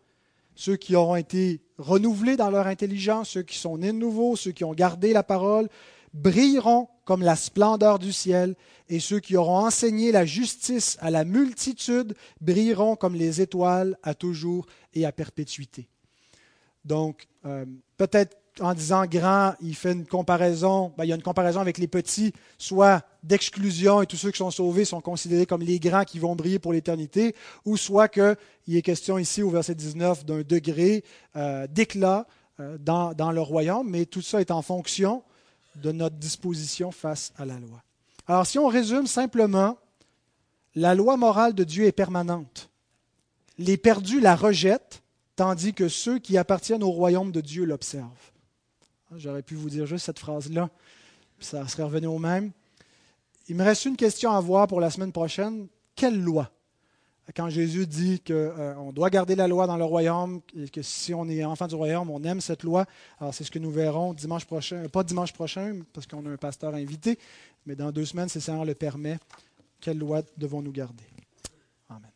ceux 0.55 0.77
qui 0.77 0.95
auront 0.95 1.17
été 1.17 1.61
renouvelés 1.77 2.37
dans 2.37 2.51
leur 2.51 2.69
intelligence, 2.69 3.31
ceux 3.31 3.43
qui 3.43 3.59
sont 3.59 3.79
nés 3.79 3.93
de 3.93 3.99
nouveau, 3.99 4.37
ceux 4.37 4.53
qui 4.53 4.63
ont 4.63 4.75
gardé 4.75 5.13
la 5.13 5.25
parole, 5.25 5.69
brilleront 6.15 6.89
comme 7.05 7.23
la 7.23 7.35
splendeur 7.35 7.99
du 7.99 8.13
ciel, 8.13 8.55
et 8.89 9.01
ceux 9.01 9.19
qui 9.19 9.37
auront 9.37 9.67
enseigné 9.67 10.13
la 10.13 10.25
justice 10.25 10.97
à 11.01 11.11
la 11.11 11.25
multitude 11.25 12.15
brilleront 12.41 12.95
comme 12.95 13.17
les 13.17 13.41
étoiles 13.41 13.99
à 14.05 14.15
toujours 14.15 14.67
et 14.95 15.05
à 15.05 15.11
perpétuité. 15.11 15.89
Donc, 16.85 17.27
euh, 17.45 17.65
peut-être 18.01 18.39
en 18.61 18.73
disant 18.73 19.05
grand, 19.05 19.53
il 19.61 19.75
fait 19.75 19.93
une 19.93 20.07
comparaison, 20.07 20.91
ben, 20.97 21.05
il 21.05 21.09
y 21.09 21.13
a 21.13 21.17
une 21.17 21.23
comparaison 21.23 21.61
avec 21.61 21.77
les 21.77 21.87
petits, 21.87 22.33
soit 22.57 23.03
d'exclusion 23.23 24.01
et 24.01 24.07
tous 24.07 24.17
ceux 24.17 24.31
qui 24.31 24.39
sont 24.39 24.51
sauvés 24.51 24.87
sont 24.87 25.03
considérés 25.03 25.45
comme 25.45 25.61
les 25.61 25.79
grands 25.79 26.05
qui 26.05 26.19
vont 26.19 26.35
briller 26.35 26.59
pour 26.59 26.73
l'éternité, 26.73 27.35
ou 27.67 27.77
soit 27.77 28.09
qu'il 28.09 28.37
est 28.75 28.81
question 28.81 29.19
ici 29.19 29.43
au 29.43 29.51
verset 29.51 29.75
19 29.75 30.25
d'un 30.25 30.41
degré 30.41 31.05
euh, 31.37 31.67
d'éclat 31.67 32.27
euh, 32.59 32.79
dans, 32.79 33.13
dans 33.13 33.33
le 33.33 33.43
royaume, 33.43 33.91
mais 33.91 34.07
tout 34.07 34.23
ça 34.23 34.41
est 34.41 34.51
en 34.51 34.63
fonction 34.63 35.23
de 35.77 35.93
notre 35.93 36.17
disposition 36.17 36.93
face 36.93 37.35
à 37.37 37.45
la 37.45 37.59
loi. 37.59 37.83
Alors 38.27 38.47
si 38.47 38.59
on 38.59 38.69
résume 38.69 39.07
simplement, 39.07 39.77
la 40.75 40.95
loi 40.95 41.19
morale 41.19 41.53
de 41.53 41.65
Dieu 41.65 41.85
est 41.85 41.93
permanente. 41.93 42.71
Les 43.59 43.77
perdus 43.77 44.21
la 44.21 44.37
rejettent, 44.37 45.03
tandis 45.41 45.73
que 45.73 45.89
ceux 45.89 46.19
qui 46.19 46.37
appartiennent 46.37 46.83
au 46.83 46.91
royaume 46.91 47.33
de 47.33 47.41
Dieu 47.41 47.65
l'observent. 47.65 48.31
J'aurais 49.17 49.41
pu 49.43 49.55
vous 49.55 49.71
dire 49.71 49.87
juste 49.87 50.05
cette 50.05 50.19
phrase-là, 50.19 50.69
ça 51.39 51.67
serait 51.67 51.85
revenu 51.85 52.09
au 52.09 52.19
même. 52.19 52.51
Il 53.49 53.57
me 53.57 53.65
reste 53.65 53.87
une 53.87 53.97
question 53.97 54.33
à 54.33 54.41
voir 54.43 54.67
pour 54.67 54.83
la 54.83 54.91
semaine 54.91 55.13
prochaine. 55.13 55.69
Quelle 55.97 56.21
loi? 56.21 56.51
Quand 57.35 57.49
Jésus 57.49 57.87
dit 57.87 58.21
qu'on 58.21 58.35
euh, 58.35 58.93
doit 58.93 59.09
garder 59.09 59.35
la 59.35 59.49
loi 59.49 59.67
dans 59.67 59.79
le 59.79 59.85
royaume 59.85 60.43
et 60.55 60.69
que 60.69 60.83
si 60.83 61.15
on 61.15 61.27
est 61.27 61.43
enfant 61.43 61.69
du 61.69 61.75
royaume, 61.75 62.11
on 62.11 62.23
aime 62.23 62.43
cette 62.43 62.63
loi. 62.63 62.85
Alors 63.19 63.33
c'est 63.33 63.45
ce 63.45 63.51
que 63.51 63.59
nous 63.59 63.71
verrons 63.71 64.13
dimanche 64.13 64.45
prochain, 64.45 64.87
pas 64.91 65.05
dimanche 65.05 65.33
prochain 65.33 65.81
parce 65.95 66.07
qu'on 66.07 66.27
a 66.27 66.29
un 66.29 66.37
pasteur 66.37 66.75
invité, 66.75 67.19
mais 67.65 67.77
dans 67.77 67.93
deux 67.93 68.05
semaines, 68.05 68.29
si 68.29 68.37
le 68.37 68.43
Seigneur 68.43 68.67
le 68.67 68.75
permet, 68.75 69.19
quelle 69.81 69.97
loi 69.97 70.21
devons-nous 70.37 70.73
garder? 70.73 71.05